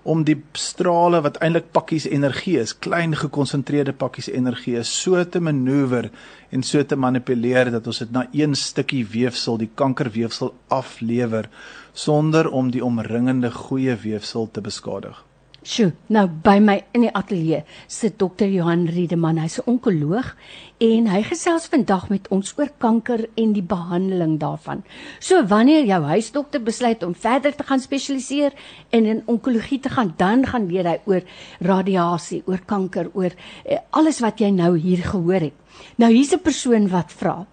om 0.05 0.25
die 0.25 0.37
strale 0.53 1.23
wat 1.25 1.39
eintlik 1.43 1.71
pakkies 1.73 2.07
energie 2.07 2.59
is, 2.61 2.75
klein 2.77 3.17
gekonsentreerde 3.17 3.95
pakkies 3.97 4.29
energie 4.29 4.77
is, 4.81 4.93
so 4.93 5.25
te 5.25 5.41
manoeuvre 5.41 6.11
en 6.53 6.63
so 6.63 6.85
te 6.85 6.97
manipuleer 6.97 7.73
dat 7.73 7.87
ons 7.89 8.03
dit 8.05 8.13
na 8.13 8.27
een 8.33 8.55
stukkie 8.55 9.05
weefsel, 9.17 9.59
die 9.59 9.71
kankerweefsel 9.75 10.53
aflewer 10.69 11.49
sonder 11.95 12.51
om 12.51 12.71
die 12.75 12.85
omringende 12.85 13.51
goeie 13.51 13.97
weefsel 14.05 14.51
te 14.53 14.61
beskadig. 14.61 15.25
Sjoe, 15.65 15.95
nou 16.13 16.27
by 16.45 16.59
my 16.61 16.75
in 16.93 17.07
die 17.07 17.11
ateljee 17.17 17.63
sit 17.89 18.19
dokter 18.21 18.51
Johan 18.53 18.83
Riedeman. 18.85 19.39
Hy's 19.41 19.57
'n 19.61 19.71
onkoloog 19.73 20.37
en 20.79 21.07
hy 21.09 21.23
gesels 21.25 21.71
vandag 21.73 22.11
met 22.11 22.29
ons 22.29 22.53
oor 22.59 22.69
kanker 22.79 23.31
en 23.35 23.55
die 23.55 23.63
behandeling 23.63 24.37
daarvan. 24.39 24.85
So 25.21 25.43
wanneer 25.43 25.87
jou 25.87 26.03
huisdokter 26.03 26.61
besluit 26.61 27.03
om 27.03 27.15
verder 27.15 27.57
te 27.57 27.65
gaan 27.65 27.81
spesialiseer 27.81 28.53
en 28.91 29.07
in 29.07 29.23
onkologie 29.27 29.81
te 29.81 29.89
gaan, 29.89 30.13
dan 30.19 30.47
gaan 30.47 30.69
leer 30.69 30.85
hy 30.85 31.01
oor 31.07 31.23
radiasie, 31.61 32.43
oor 32.47 32.61
kanker, 32.67 33.09
oor 33.15 33.33
eh, 33.65 33.79
alles 33.91 34.21
wat 34.21 34.41
jy 34.41 34.51
nou 34.51 34.77
hier 34.77 35.03
gehoor 35.03 35.41
het. 35.41 35.55
Nou 35.97 36.13
hier's 36.13 36.35
'n 36.35 36.43
persoon 36.43 36.89
wat 36.89 37.11
vra. 37.11 37.47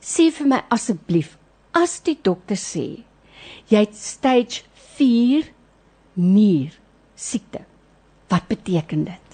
Sê 0.00 0.30
vir 0.30 0.46
my 0.46 0.62
asseblief, 0.70 1.36
as 1.74 2.00
die 2.00 2.18
dokter 2.22 2.56
sê 2.56 3.02
jy 3.68 3.78
het 3.80 3.96
stage 3.96 4.62
4 4.96 5.42
nier 6.14 6.70
siekte. 7.18 7.64
Wat 8.28 8.46
beteken 8.46 9.04
dit? 9.04 9.28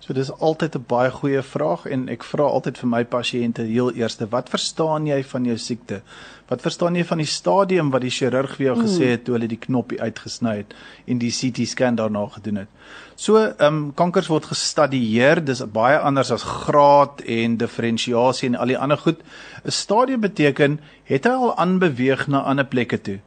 So 0.00 0.14
dis 0.16 0.30
altyd 0.32 0.74
'n 0.74 0.84
baie 0.88 1.10
goeie 1.10 1.42
vraag 1.42 1.86
en 1.86 2.08
ek 2.08 2.24
vra 2.24 2.44
altyd 2.44 2.78
vir 2.78 2.88
my 2.88 3.04
pasiënte 3.04 3.62
heel 3.62 3.92
eerste, 3.92 4.26
wat 4.28 4.48
verstaan 4.48 5.06
jy 5.06 5.22
van 5.24 5.44
jou 5.44 5.56
siekte? 5.58 6.00
Wat 6.48 6.60
verstaan 6.60 6.96
jy 6.96 7.04
van 7.04 7.18
die 7.18 7.26
stadium 7.26 7.90
wat 7.90 8.00
die 8.02 8.10
chirurg 8.10 8.56
vir 8.56 8.66
jou 8.66 8.76
mm. 8.76 8.82
gesê 8.82 9.10
het 9.10 9.24
toe 9.24 9.34
hulle 9.34 9.46
die 9.46 9.60
knoppie 9.66 10.00
uitgesny 10.00 10.56
het 10.56 10.74
en 11.06 11.18
die 11.18 11.30
CT 11.30 11.68
scan 11.68 11.94
daarna 11.94 12.26
gedoen 12.26 12.56
het? 12.56 12.68
So, 13.14 13.36
ehm 13.36 13.66
um, 13.66 13.94
kankers 13.94 14.26
word 14.26 14.44
gestadieer, 14.44 15.44
dis 15.44 15.62
baie 15.62 15.98
anders 15.98 16.30
as 16.30 16.42
graad 16.42 17.20
en 17.20 17.56
diferensiasie 17.56 18.48
en 18.48 18.56
al 18.56 18.66
die 18.66 18.78
ander 18.78 18.98
goed. 18.98 19.20
'n 19.64 19.70
Stadium 19.70 20.20
beteken 20.20 20.80
het 21.04 21.24
hy 21.24 21.30
al 21.30 21.56
aanbeweeg 21.56 22.26
na 22.26 22.40
ander 22.40 22.64
plekke 22.64 23.00
toe. 23.00 23.20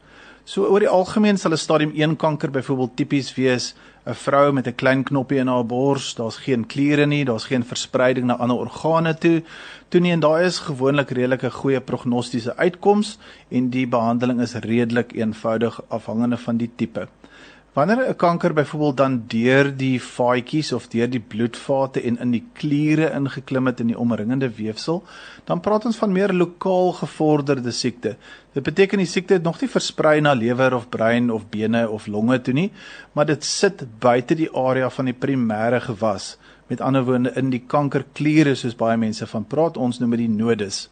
So 0.44 0.66
oor 0.68 0.84
die 0.84 0.92
algemeen 0.92 1.38
sal 1.40 1.54
'n 1.56 1.58
stadium 1.58 1.92
1 1.96 2.16
kanker 2.20 2.52
byvoorbeeld 2.52 2.98
tipies 3.00 3.30
wees 3.36 3.76
'n 4.06 4.14
vrou 4.14 4.52
met 4.52 4.68
'n 4.68 4.76
klein 4.76 5.04
knoppie 5.04 5.40
in 5.40 5.48
haar 5.48 5.66
bors, 5.66 6.16
daar's 6.16 6.38
geen 6.38 6.66
kliere 6.68 7.06
nie, 7.06 7.24
daar's 7.26 7.46
geen 7.46 7.64
verspreiding 7.64 8.26
na 8.26 8.36
ander 8.36 8.58
organe 8.58 9.18
toe. 9.18 9.44
Toe 9.90 10.02
nie 10.02 10.12
en 10.12 10.20
daai 10.20 10.46
is 10.46 10.60
gewoonlik 10.60 11.12
redelike 11.12 11.50
goeie 11.50 11.80
prognostiese 11.80 12.58
uitkoms 12.58 13.18
en 13.50 13.70
die 13.70 13.88
behandeling 13.88 14.42
is 14.42 14.54
redelik 14.54 15.14
eenvoudig 15.14 15.82
afhangende 15.88 16.38
van 16.38 16.58
die 16.58 16.72
tipe. 16.76 17.08
Wanneer 17.74 18.10
'n 18.10 18.16
kanker 18.16 18.54
byvoorbeeld 18.54 18.98
dan 18.98 19.24
deur 19.28 19.78
die 19.78 20.02
vaatjies 20.02 20.74
of 20.74 20.88
deur 20.88 21.10
die 21.10 21.20
bloedvate 21.20 22.02
en 22.02 22.20
in 22.20 22.32
die 22.32 22.44
kliere 22.54 23.10
ingeklim 23.10 23.66
het 23.66 23.80
in 23.80 23.88
die 23.88 23.98
omringende 23.98 24.50
weefsel, 24.56 25.04
dan 25.44 25.60
praat 25.60 25.86
ons 25.86 25.98
van 25.98 26.12
meer 26.12 26.34
lokaal 26.34 26.92
gevorderde 26.92 27.72
siekte. 27.72 28.16
Dit 28.54 28.64
beteken 28.64 28.98
die 28.98 29.08
siekte 29.08 29.34
het 29.34 29.44
nog 29.44 29.62
nie 29.62 29.70
versprei 29.70 30.22
na 30.22 30.34
lewer 30.34 30.76
of 30.76 30.90
brein 30.90 31.32
of 31.32 31.50
bene 31.50 31.90
of 31.90 32.08
longe 32.08 32.42
toe 32.42 32.54
nie, 32.54 32.72
maar 33.12 33.26
dit 33.26 33.44
sit 33.44 34.00
buite 34.00 34.36
die 34.36 34.54
area 34.56 34.90
van 34.90 35.06
die 35.06 35.18
primêre 35.20 35.82
gewas. 35.82 36.38
Met 36.68 36.82
ander 36.82 37.04
woorde 37.04 37.32
in 37.36 37.50
die 37.50 37.64
kankerkliere 37.68 38.56
soos 38.56 38.76
baie 38.76 38.98
mense 38.98 39.28
van 39.28 39.46
praat, 39.46 39.78
ons 39.78 40.00
noem 40.00 40.10
dit 40.10 40.20
die 40.20 40.30
nodus. 40.30 40.90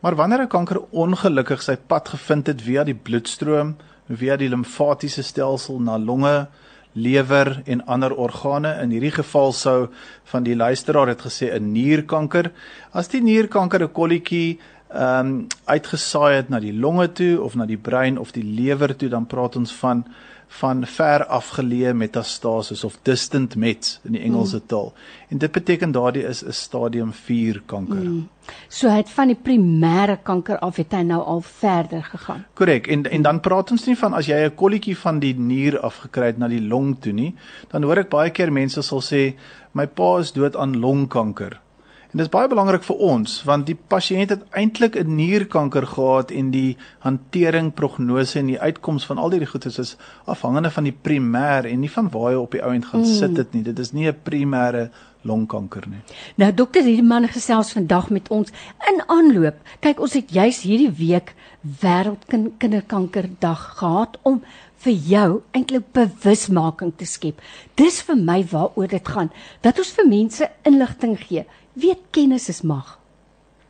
Maar 0.00 0.14
wanneer 0.14 0.42
'n 0.42 0.48
kanker 0.48 0.80
ongelukkig 0.90 1.62
sy 1.62 1.76
pad 1.76 2.08
gevind 2.08 2.46
het 2.46 2.62
via 2.62 2.84
die 2.84 2.94
bloedstroom 2.94 3.76
via 4.08 4.36
die 4.36 4.48
limfatiese 4.48 5.22
stelsel 5.22 5.80
na 5.80 5.98
longe, 5.98 6.48
lewer 6.92 7.62
en 7.66 7.84
ander 7.86 8.14
organe. 8.14 8.72
In 8.82 8.90
hierdie 8.90 9.12
geval 9.12 9.52
sou 9.52 9.88
van 10.32 10.42
die 10.42 10.56
luisteraar 10.56 11.08
het 11.08 11.20
gesê 11.20 11.52
'n 11.54 11.72
nierkanker. 11.72 12.50
As 12.92 13.08
die 13.08 13.20
nierkanker 13.20 13.82
'n 13.82 13.92
kolletjie 13.92 14.58
ehm 14.88 15.26
um, 15.26 15.46
uitgesaai 15.66 16.34
het 16.34 16.48
na 16.48 16.60
die 16.60 16.72
longe 16.72 17.12
toe 17.12 17.42
of 17.42 17.54
na 17.54 17.66
die 17.66 17.76
brein 17.76 18.18
of 18.18 18.32
die 18.32 18.44
lewer 18.44 18.96
toe, 18.96 19.08
dan 19.08 19.26
praat 19.26 19.56
ons 19.56 19.72
van 19.72 20.04
van 20.48 20.86
ver 20.86 21.24
afgeleë 21.26 21.92
metastases 21.94 22.84
of 22.84 22.96
distant 23.02 23.56
mets 23.56 23.98
in 24.04 24.16
die 24.16 24.22
Engelse 24.24 24.56
mm. 24.56 24.66
taal. 24.66 24.92
En 25.28 25.38
dit 25.38 25.52
beteken 25.52 25.92
daardie 25.92 26.24
is 26.24 26.42
'n 26.44 26.52
stadium 26.52 27.12
4 27.12 27.62
kanker. 27.66 27.96
Mm. 27.96 28.28
So 28.68 28.88
hy 28.88 28.96
het 28.96 29.10
van 29.10 29.28
die 29.28 29.36
primêre 29.36 30.16
kanker 30.22 30.58
af 30.58 30.76
het 30.76 30.92
hy 30.92 31.02
nou 31.02 31.20
al 31.22 31.40
verder 31.40 32.02
gegaan. 32.02 32.44
Korrek. 32.54 32.86
En 32.86 33.04
en 33.10 33.22
dan 33.22 33.40
praat 33.40 33.70
ons 33.70 33.86
nie 33.86 33.96
van 33.96 34.14
as 34.14 34.26
jy 34.26 34.44
'n 34.44 34.54
kolletjie 34.54 34.96
van 34.96 35.18
die 35.18 35.34
nier 35.34 35.80
afgekry 35.80 36.26
het 36.26 36.38
na 36.38 36.48
die 36.48 36.66
long 36.68 37.00
toe 37.00 37.12
nie, 37.12 37.34
dan 37.70 37.82
hoor 37.82 37.98
ek 37.98 38.10
baie 38.10 38.30
keer 38.30 38.52
mense 38.52 38.82
sal 38.82 39.00
sê 39.00 39.34
my 39.72 39.86
pa 39.86 40.18
is 40.18 40.32
dood 40.32 40.56
aan 40.56 40.80
longkanker. 40.80 41.60
En 42.08 42.16
dit 42.16 42.24
is 42.24 42.30
baie 42.32 42.48
belangrik 42.48 42.84
vir 42.86 43.00
ons 43.04 43.32
want 43.44 43.66
die 43.68 43.76
pasiënt 43.92 44.30
het 44.32 44.44
eintlik 44.56 44.94
'n 44.96 45.16
nierkanker 45.16 45.86
gehad 45.86 46.30
en 46.30 46.50
die 46.50 46.76
hantering, 47.04 47.74
prognose 47.74 48.38
en 48.38 48.46
die 48.46 48.60
uitkoms 48.60 49.04
van 49.04 49.18
al 49.18 49.30
hierdie 49.30 49.50
goedes 49.50 49.78
is 49.78 49.96
afhangende 50.24 50.70
van 50.70 50.84
die 50.84 50.96
primêr 51.02 51.68
en 51.68 51.80
nie 51.80 51.90
van 51.90 52.08
waar 52.08 52.30
hy 52.30 52.38
op 52.38 52.50
die 52.50 52.62
ouend 52.62 52.84
gaan 52.84 53.00
mm. 53.00 53.14
sit 53.20 53.34
dit 53.34 53.52
nie. 53.52 53.62
Dit 53.62 53.78
is 53.78 53.92
nie 53.92 54.08
'n 54.08 54.16
primêre 54.22 54.90
longkanker 55.20 55.84
nie. 55.88 56.00
Nou 56.36 56.54
dokter 56.54 56.82
hierdie 56.82 57.06
man 57.06 57.28
gesels 57.28 57.72
vandag 57.72 58.10
met 58.10 58.28
ons 58.28 58.48
in 58.88 59.02
aanloop. 59.06 59.56
Kyk, 59.80 60.00
ons 60.00 60.12
het 60.12 60.30
juis 60.30 60.62
hierdie 60.62 60.90
week 60.90 61.34
wêreldkinderkankerdag 61.60 63.78
gehad 63.78 64.18
om 64.22 64.42
vir 64.76 64.92
jou 64.92 65.42
eintlik 65.50 65.92
bewusmaking 65.92 66.92
te 66.96 67.04
skep. 67.04 67.40
Dis 67.74 68.02
vir 68.02 68.16
my 68.16 68.46
waaroor 68.50 68.88
dit 68.88 69.08
gaan, 69.08 69.30
dat 69.60 69.78
ons 69.78 69.90
vir 69.90 70.08
mense 70.08 70.50
inligting 70.62 71.18
gee 71.18 71.44
weet 71.80 72.08
kennis 72.10 72.48
is 72.48 72.62
mag. 72.62 72.98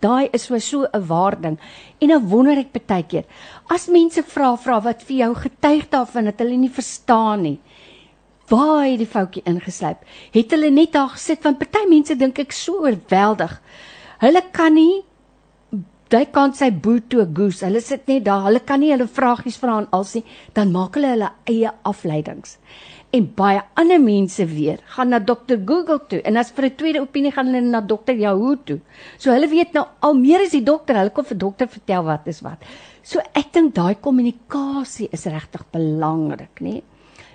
Daai 0.01 0.29
is 0.33 0.45
so 0.47 0.59
so 0.59 0.87
'n 0.93 1.07
waarding. 1.07 1.59
En 2.01 2.09
nou 2.09 2.21
wonder 2.21 2.59
ek 2.59 2.73
baie 2.73 3.03
keer, 3.03 3.25
as 3.69 3.89
mense 3.89 4.23
vra 4.23 4.57
vra 4.57 4.81
wat 4.81 5.03
vir 5.03 5.17
jou 5.17 5.35
getuig 5.35 5.89
daarvan 5.91 6.25
dat 6.25 6.39
hulle 6.39 6.57
nie 6.57 6.71
verstaan 6.71 7.43
nie. 7.43 7.61
Waar 8.49 8.85
het 8.85 8.99
die 8.99 9.07
foutjie 9.07 9.43
ingesluip? 9.45 10.05
Het 10.33 10.51
hulle 10.51 10.71
net 10.71 10.93
daar 10.93 11.09
gesit 11.09 11.43
want 11.43 11.59
party 11.59 11.87
mense 11.89 12.17
dink 12.17 12.39
ek 12.39 12.53
so 12.53 12.73
oorweldig. 12.73 13.61
Hulle 14.21 14.43
kan 14.53 14.75
nie 14.75 15.05
Jy 16.11 16.25
kan 16.33 16.55
sy 16.55 16.71
boot 16.71 17.11
to 17.11 17.27
goose. 17.35 17.67
Hulle 17.67 17.83
sit 17.83 18.07
net 18.09 18.25
daar. 18.25 18.47
Hulle 18.47 18.61
kan 18.61 18.81
nie 18.81 18.93
hulle 18.93 19.07
vragies 19.07 19.59
vra 19.59 19.75
aan 19.77 19.89
alsie 19.93 20.25
dan 20.55 20.73
maak 20.73 20.95
hulle 20.95 21.11
hulle 21.11 21.29
eie 21.45 21.71
afleidings 21.85 22.57
en 23.17 23.29
baie 23.37 23.61
ander 23.81 24.01
mense 24.03 24.45
weer 24.51 24.83
gaan 24.95 25.09
na 25.15 25.19
dokter 25.19 25.61
Google 25.65 26.01
toe 26.11 26.21
en 26.29 26.37
as 26.37 26.51
vir 26.53 26.65
'n 26.67 26.77
tweede 26.77 27.01
opinie 27.01 27.33
gaan 27.33 27.47
hulle 27.47 27.61
na 27.61 27.81
dokter 27.81 28.15
Yahoo 28.15 28.57
toe. 28.65 28.81
So 29.19 29.33
hulle 29.33 29.49
weet 29.49 29.73
nou 29.73 29.87
al 30.01 30.15
meer 30.15 30.41
as 30.41 30.51
die 30.51 30.63
dokter, 30.63 30.97
hulle 30.97 31.11
kom 31.11 31.25
vir 31.25 31.39
dokter 31.39 31.69
vertel 31.69 32.05
wat 32.05 32.27
is 32.27 32.41
wat. 32.43 32.59
So 33.03 33.21
ek 33.35 33.53
dink 33.53 33.75
daai 33.75 33.95
kommunikasie 33.95 35.09
is 35.13 35.25
regtig 35.25 35.65
belangrik, 35.73 36.61
nê? 36.61 36.83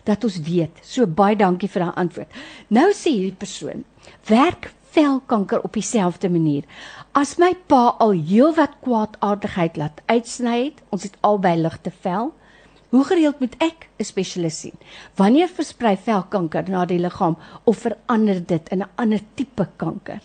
Dat 0.05 0.23
ons 0.23 0.37
weet. 0.37 0.77
So 0.83 1.07
baie 1.07 1.35
dankie 1.35 1.69
vir 1.69 1.81
daai 1.81 1.95
antwoord. 1.95 2.29
Nou 2.69 2.91
sê 2.91 3.09
hierdie 3.09 3.39
persoon, 3.39 3.83
werk 4.27 4.71
velkanker 4.93 5.63
op 5.63 5.73
dieselfde 5.73 6.29
manier. 6.29 6.63
As 7.17 7.37
my 7.37 7.53
pa 7.67 7.95
al 7.99 8.11
heelwat 8.11 8.77
kwaadaardigheid 8.85 9.77
laat 9.77 10.01
uitsny 10.05 10.65
het, 10.65 10.83
ons 10.89 11.03
het 11.03 11.17
albei 11.21 11.55
ligte 11.57 11.91
vel. 12.03 12.33
Hoe 12.93 13.05
gereeld 13.09 13.39
moet 13.41 13.55
ek 13.57 13.87
'n 13.97 14.05
spesialis 14.05 14.59
sien? 14.59 14.77
Wanneer 15.17 15.49
versprei 15.49 15.97
velkanker 15.97 16.69
na 16.69 16.85
die 16.85 16.99
liggaam 16.99 17.37
of 17.63 17.77
verander 17.77 18.45
dit 18.45 18.69
in 18.69 18.81
'n 18.81 18.89
ander 18.95 19.19
tipe 19.33 19.67
kanker? 19.77 20.21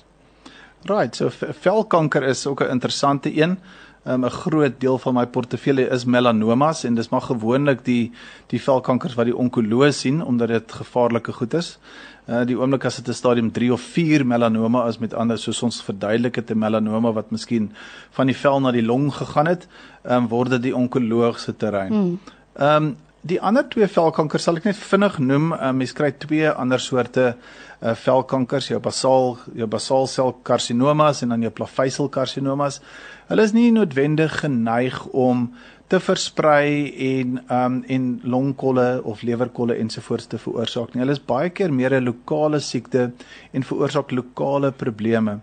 Right, 0.85 1.17
so 1.17 1.31
velkanker 1.61 2.23
is 2.23 2.47
ook 2.47 2.61
'n 2.61 2.71
interessante 2.71 3.33
een. 3.41 3.59
Um, 4.07 4.25
'n 4.25 4.31
groot 4.31 4.81
deel 4.81 4.99
van 4.99 5.15
my 5.15 5.27
portefeulje 5.27 5.89
is 5.91 6.05
melanomas 6.05 6.85
en 6.85 6.95
dis 6.95 7.09
maar 7.09 7.21
gewoonlik 7.21 7.85
die 7.85 8.13
die 8.47 8.63
velkankers 8.63 9.15
wat 9.15 9.25
die 9.25 9.37
onkoloog 9.37 9.95
sien 9.95 10.25
omdat 10.25 10.49
dit 10.49 10.73
gevaarlike 10.73 11.33
goed 11.33 11.55
is. 11.55 11.79
Uh 12.27 12.45
die 12.45 12.59
oomblik 12.59 12.85
as 12.85 12.97
dit 12.97 13.09
'n 13.09 13.13
stadium 13.15 13.51
3 13.53 13.73
of 13.73 13.81
4 13.81 14.27
melanoma 14.27 14.87
is 14.89 14.99
met 14.99 15.15
ander 15.15 15.39
soos 15.39 15.63
ons 15.63 15.83
verduidelik 15.83 16.35
het 16.35 16.51
'n 16.51 16.59
melanoma 16.59 17.13
wat 17.13 17.31
miskien 17.31 17.73
van 18.11 18.27
die 18.27 18.37
vel 18.37 18.61
na 18.61 18.71
die 18.71 18.85
long 18.85 19.13
gegaan 19.13 19.47
het, 19.47 19.67
um, 20.05 20.29
word 20.29 20.51
dit 20.51 20.63
die 20.63 20.77
onkoloog 20.77 21.39
se 21.39 21.57
terrein. 21.57 21.93
Hmm. 21.93 22.19
Ehm 22.59 22.85
um, 22.85 22.97
die 23.29 23.41
ander 23.43 23.67
twee 23.69 23.87
velkankers 23.91 24.47
sal 24.47 24.57
ek 24.59 24.65
net 24.69 24.79
vinnig 24.79 25.19
noem. 25.21 25.50
Um, 25.53 25.77
mens 25.79 25.93
kry 25.95 26.09
twee 26.23 26.49
ander 26.49 26.81
soorte 26.81 27.25
uh, 27.35 27.93
velkankers, 27.99 28.71
jou 28.71 28.79
basaal 28.83 29.37
jou 29.59 29.69
basaalsel 29.71 30.33
karsinomas 30.47 31.23
en 31.23 31.35
dan 31.35 31.45
jou 31.45 31.53
plaveisel 31.55 32.09
karsinomas. 32.15 32.81
Hulle 33.29 33.45
is 33.47 33.55
nie 33.55 33.69
noodwendig 33.75 34.41
geneig 34.41 35.03
om 35.12 35.49
te 35.88 36.00
versprei 36.03 36.91
en 37.05 37.38
um 37.49 37.79
en 37.88 38.09
longkolle 38.25 38.88
of 39.09 39.23
lewerkolle 39.23 39.79
ensovoorts 39.81 40.29
te 40.33 40.41
veroorsaak 40.43 40.95
nie. 40.95 41.05
Hulle 41.05 41.17
is 41.17 41.23
baie 41.23 41.50
keer 41.50 41.73
meer 41.73 41.95
'n 41.95 42.05
lokale 42.11 42.61
siekte 42.61 43.12
en 43.53 43.62
veroorsaak 43.71 44.11
lokale 44.12 44.73
probleme 44.73 45.41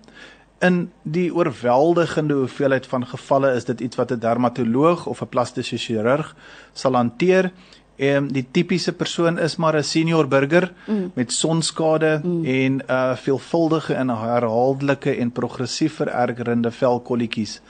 in 0.60 0.92
die 1.04 1.34
oorweldigende 1.36 2.34
hoeveelheid 2.34 2.88
van 2.88 3.06
gevalle 3.08 3.54
is 3.54 3.66
dit 3.66 3.80
iets 3.80 3.96
wat 3.96 4.12
'n 4.12 4.20
dermatoloog 4.20 5.06
of 5.06 5.22
'n 5.22 5.28
plastiese 5.28 5.78
chirurg 5.78 6.36
sal 6.74 6.94
hanteer. 6.94 7.52
En 7.96 8.28
die 8.28 8.48
tipiese 8.52 8.94
persoon 8.94 9.40
is 9.40 9.56
maar 9.56 9.76
'n 9.76 9.84
senior 9.84 10.28
burger 10.28 10.74
mm. 10.88 11.12
met 11.14 11.32
sonskade 11.32 12.22
mm. 12.24 12.46
en 12.46 12.82
uh, 12.90 13.16
veelvuldige 13.16 13.94
en 13.94 14.10
herhaaldelike 14.10 15.16
en 15.16 15.32
progressief 15.32 15.96
verergerende 15.96 16.72
velkolletjies. 16.72 17.62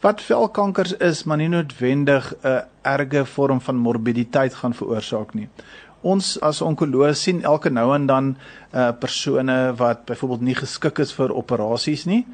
Wat 0.00 0.20
velkankers 0.20 0.96
is, 0.96 1.24
maar 1.24 1.36
nie 1.36 1.48
noodwendig 1.48 2.34
'n 2.42 2.64
erge 2.82 3.24
vorm 3.26 3.60
van 3.60 3.76
morbiditeit 3.76 4.54
gaan 4.54 4.74
veroorsaak 4.74 5.34
nie. 5.34 5.48
Ons 6.02 6.38
as 6.42 6.60
onkoloog 6.62 7.16
sien 7.16 7.42
elke 7.42 7.70
nou 7.70 7.94
en 7.94 8.06
dan 8.06 8.36
uh 8.72 8.90
persone 9.00 9.74
wat 9.76 10.04
byvoorbeeld 10.08 10.40
nie 10.40 10.54
geskik 10.54 10.98
is 10.98 11.12
vir 11.12 11.34
operasies 11.34 12.06
nie 12.06 12.24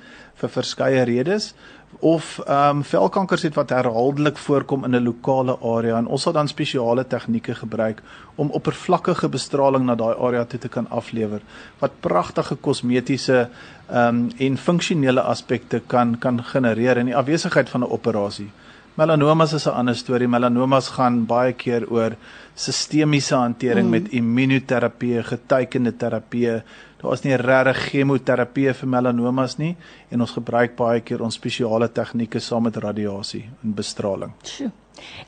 vir 0.41 0.49
verskeie 0.49 1.05
redes 1.05 1.55
of 2.01 2.39
ehm 2.47 2.79
um, 2.79 2.83
velkankers 2.85 3.43
het 3.43 3.55
wat 3.55 3.71
herhaaldelik 3.71 4.39
voorkom 4.39 4.85
in 4.85 4.95
'n 4.97 5.05
lokale 5.05 5.57
area 5.63 5.99
en 5.99 6.07
ons 6.07 6.23
sal 6.23 6.33
dan 6.33 6.49
spesiale 6.49 7.05
tegnieke 7.07 7.55
gebruik 7.55 8.03
om 8.35 8.51
oppervlakkige 8.51 9.29
bestraling 9.29 9.85
na 9.85 9.95
daai 9.95 10.15
area 10.19 10.45
toe 10.45 10.61
te 10.61 10.69
kan 10.69 10.87
aflewer 10.91 11.41
wat 11.79 12.01
pragtige 12.01 12.55
kosmetiese 12.55 13.49
ehm 13.91 14.09
um, 14.09 14.31
en 14.39 14.57
funksionele 14.57 15.21
aspekte 15.21 15.81
kan 15.87 16.19
kan 16.19 16.45
genereer 16.45 16.97
in 16.97 17.07
die 17.07 17.17
afwesigheid 17.17 17.69
van 17.69 17.81
'n 17.81 17.91
operasie. 17.91 18.51
Melanomas 18.99 19.53
is 19.55 19.67
'n 19.67 19.79
ander 19.79 19.95
storie. 19.95 20.29
Melanomas 20.29 20.89
gaan 20.89 21.27
baie 21.27 21.53
keer 21.53 21.87
oor 21.91 22.17
sistemiese 22.55 23.35
hantering 23.35 23.87
mm. 23.87 23.91
met 23.91 24.13
immunoterapie, 24.13 25.23
getekende 25.23 25.93
terapie, 25.97 26.63
Daar 26.99 27.13
is 27.15 27.23
nie 27.23 27.37
regtig 27.39 27.79
chemoterapie 27.93 28.73
vir 28.75 28.89
melanomas 28.91 29.55
nie 29.61 29.77
en 30.11 30.25
ons 30.25 30.35
gebruik 30.35 30.75
baie 30.79 30.99
keer 31.07 31.23
ons 31.23 31.37
spesiale 31.39 31.87
tegnieke 31.95 32.41
saam 32.43 32.67
met 32.67 32.79
radiasie 32.83 33.45
en 33.63 33.75
bestraling. 33.79 34.33
Sjoe. 34.43 34.73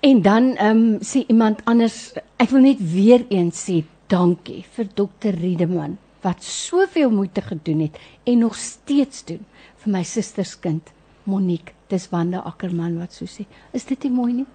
En 0.02 0.22
dan 0.22 0.50
ehm 0.56 0.82
um, 0.82 0.98
sê 0.98 1.22
iemand 1.30 1.62
anders, 1.70 2.12
ek 2.42 2.50
wil 2.50 2.66
net 2.66 2.82
weer 2.82 3.22
eens 3.30 3.62
sê 3.68 3.84
dankie 4.10 4.64
vir 4.74 4.88
dokter 4.98 5.38
Riedeman 5.38 5.98
wat 6.26 6.42
soveel 6.42 7.14
moeite 7.14 7.40
gedoen 7.40 7.86
het 7.86 8.00
en 8.26 8.42
nog 8.42 8.58
steeds 8.58 9.22
doen 9.30 9.46
vir 9.84 9.92
my 9.92 10.02
susters 10.02 10.58
kind 10.58 10.90
Monique. 11.24 11.79
Dis 11.90 12.08
Wanda 12.12 12.44
Ackerman 12.46 12.98
wat 12.98 13.12
so 13.12 13.26
sê. 13.26 13.46
Is 13.74 13.84
dit 13.84 14.06
nie 14.06 14.14
mooi 14.14 14.32
nie? 14.32 14.46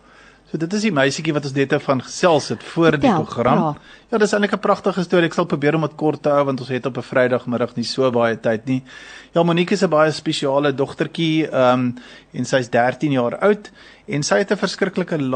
So 0.46 0.60
dit 0.62 0.74
is 0.78 0.84
die 0.86 0.94
meisietjie 0.94 1.34
wat 1.34 1.48
ons 1.48 1.56
net 1.58 1.72
van 1.82 2.02
gesels 2.06 2.52
het 2.54 2.62
voor 2.76 2.96
die 3.02 3.10
program. 3.10 3.62
Ja, 3.64 3.72
ja 4.14 4.20
dis 4.22 4.34
eintlik 4.38 4.54
'n 4.54 4.62
pragtige 4.62 5.04
storie. 5.04 5.26
Ek 5.26 5.34
sal 5.34 5.50
probeer 5.50 5.76
om 5.76 5.82
dit 5.82 5.96
kort 5.98 6.22
te 6.22 6.30
hou 6.30 6.46
want 6.46 6.60
ons 6.60 6.70
het 6.70 6.86
op 6.86 6.98
'n 6.98 7.02
Vrydagmiddag 7.02 7.76
nie 7.76 7.84
so 7.84 8.12
baie 8.12 8.38
tyd 8.38 8.66
nie. 8.66 8.84
Ja, 9.34 9.44
Monique 9.44 9.74
is 9.74 9.84
'n 9.84 9.90
baie 9.90 10.12
spesiale 10.12 10.72
dogtertjie, 10.72 11.50
ehm 11.50 11.80
um, 11.80 11.96
en 12.34 12.46
sy's 12.46 12.70
13 12.70 13.12
jaar 13.12 13.38
oud 13.40 13.72
en 14.08 14.24
sy 14.24 14.38
het 14.38 14.52
'n 14.52 14.58
verskriklike 14.58 15.18
'n 15.18 15.32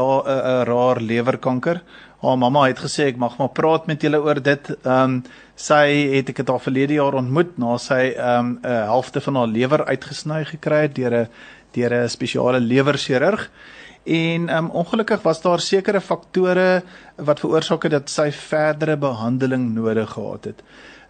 raar 0.64 1.00
lewerkanker. 1.00 1.82
Haar 2.22 2.38
mamma 2.38 2.66
het 2.66 2.78
gesê 2.78 3.08
ek 3.08 3.16
mag 3.16 3.38
maar 3.38 3.48
praat 3.48 3.86
met 3.86 4.02
julle 4.02 4.22
oor 4.22 4.42
dit. 4.42 4.70
Ehm 4.84 5.02
um, 5.02 5.22
sy 5.56 6.16
het 6.16 6.28
ek 6.28 6.36
het 6.36 6.48
haar 6.48 6.60
verlede 6.60 6.94
jaar 6.94 7.14
ontmoet 7.14 7.58
na 7.58 7.76
sy 7.78 8.14
ehm 8.16 8.38
um, 8.38 8.58
'n 8.62 8.84
helfte 8.86 9.20
van 9.20 9.36
haar 9.36 9.46
lewer 9.46 9.84
uitgesny 9.84 10.44
gekry 10.44 10.82
het 10.82 10.94
deur 10.94 11.14
'n 11.14 11.28
deur 11.72 11.92
'n 11.94 12.08
spesiale 12.08 12.60
lewerchirurg. 12.60 13.50
En 14.04 14.48
um, 14.56 14.70
ongelukkig 14.70 15.22
was 15.22 15.42
daar 15.42 15.60
sekere 15.60 16.00
faktore 16.00 16.82
wat 17.16 17.40
veroorsaak 17.40 17.82
het 17.82 17.92
dat 17.92 18.10
sy 18.10 18.30
verdere 18.32 18.96
behandeling 18.96 19.74
nodig 19.74 20.10
gehad 20.10 20.44
het. 20.44 20.62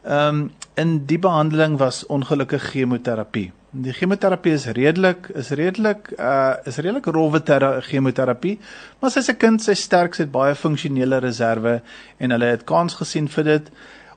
Um, 0.02 0.50
in 0.74 1.06
die 1.06 1.18
behandeling 1.18 1.78
was 1.78 2.06
ongelukkig 2.06 2.62
chemoterapie. 2.72 3.52
Die 3.70 3.92
chemoterapie 3.92 4.52
is 4.52 4.64
redelik 4.66 5.28
is 5.38 5.50
redelik 5.54 6.10
uh 6.18 6.54
is 6.64 6.76
redelik 6.76 7.06
rowwe 7.06 7.40
chemoterapie, 7.86 8.58
maar 8.98 9.10
sy's 9.10 9.28
'n 9.30 9.36
kind, 9.36 9.62
sy 9.62 9.74
sterk, 9.74 10.14
sy 10.14 10.22
het 10.22 10.32
baie 10.32 10.54
funksionele 10.54 11.20
reserve 11.20 11.82
en 12.18 12.30
hulle 12.30 12.44
het 12.44 12.64
kans 12.64 12.94
gesien 12.94 13.28
vir 13.28 13.44
dit 13.44 13.70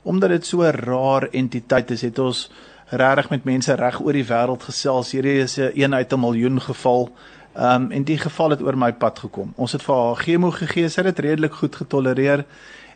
omdat 0.03 0.29
dit 0.29 0.45
so 0.45 0.63
'n 0.63 0.71
rar 0.71 1.27
entiteit 1.31 1.91
is, 1.91 2.01
het 2.01 2.19
ons 2.19 2.49
regtig 2.89 3.29
met 3.29 3.43
mense 3.43 3.75
reg 3.75 4.01
oor 4.01 4.13
die 4.13 4.25
wêreld 4.25 4.63
gesels. 4.63 5.11
Hierdie 5.11 5.39
is 5.41 5.57
'n 5.57 5.71
een 5.73 5.93
uit 5.93 6.13
'n 6.13 6.19
miljoen 6.19 6.61
geval. 6.61 7.11
Ehm 7.55 7.81
um, 7.81 7.91
en 7.91 8.03
die 8.03 8.17
geval 8.17 8.49
het 8.49 8.61
oor 8.61 8.77
my 8.77 8.93
pad 8.93 9.19
gekom. 9.19 9.53
Ons 9.55 9.71
het 9.71 9.83
vir 9.83 9.95
haar 9.95 10.15
chemo 10.15 10.51
gegee, 10.51 10.89
sy 10.89 11.01
het 11.01 11.15
dit 11.15 11.25
redelik 11.25 11.53
goed 11.53 11.75
getolereer. 11.75 12.45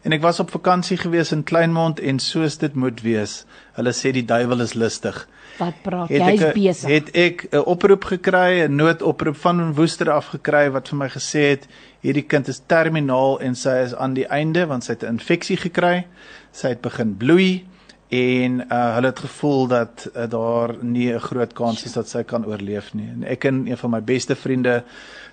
En 0.02 0.12
ek 0.12 0.22
was 0.22 0.40
op 0.40 0.50
vakansie 0.50 0.98
gewees 0.98 1.32
in 1.32 1.44
Kleinmond 1.44 2.00
en 2.00 2.20
soos 2.20 2.58
dit 2.58 2.74
moet 2.74 3.02
wees. 3.02 3.46
Hulle 3.76 3.94
sê 3.94 4.12
die 4.16 4.26
duiwel 4.26 4.62
is 4.62 4.74
lustig. 4.74 5.28
Wat 5.58 5.74
praat 5.84 6.10
jy? 6.10 6.22
Hy's 6.22 6.46
besig. 6.54 6.90
Het 6.90 7.10
ek 7.16 7.48
'n 7.52 7.66
oproep 7.66 8.04
gekry, 8.04 8.64
'n 8.64 8.76
noodoproep 8.76 9.36
van 9.36 9.74
Woester 9.74 10.12
af 10.12 10.26
gekry 10.26 10.72
wat 10.72 10.90
vir 10.90 10.98
my 10.98 11.10
gesê 11.10 11.44
het 11.50 11.68
hierdie 12.02 12.26
kind 12.26 12.48
is 12.48 12.62
terminaal 12.66 13.40
en 13.40 13.56
sy 13.56 13.84
is 13.84 13.96
aan 13.96 14.14
die 14.14 14.28
einde 14.28 14.66
want 14.66 14.84
sy 14.84 14.92
het 14.92 15.04
'n 15.04 15.18
infeksie 15.18 15.58
gekry. 15.58 16.08
Sy 16.52 16.68
het 16.68 16.82
begin 16.82 17.18
bloei 17.18 17.66
en 18.10 18.62
uh, 18.72 18.94
hulle 18.96 19.12
het 19.12 19.20
gevoel 19.20 19.68
dat 19.68 20.10
uh, 20.16 20.30
daar 20.30 20.76
nie 20.82 21.14
'n 21.14 21.20
groot 21.20 21.54
kans 21.54 21.84
is 21.84 21.94
dat 21.94 22.10
sy 22.10 22.24
kan 22.24 22.46
oorleef 22.46 22.94
nie. 22.94 23.10
En 23.10 23.24
ek 23.24 23.44
en 23.44 23.68
een 23.68 23.78
van 23.78 23.90
my 23.90 24.02
beste 24.02 24.36
vriende, 24.36 24.84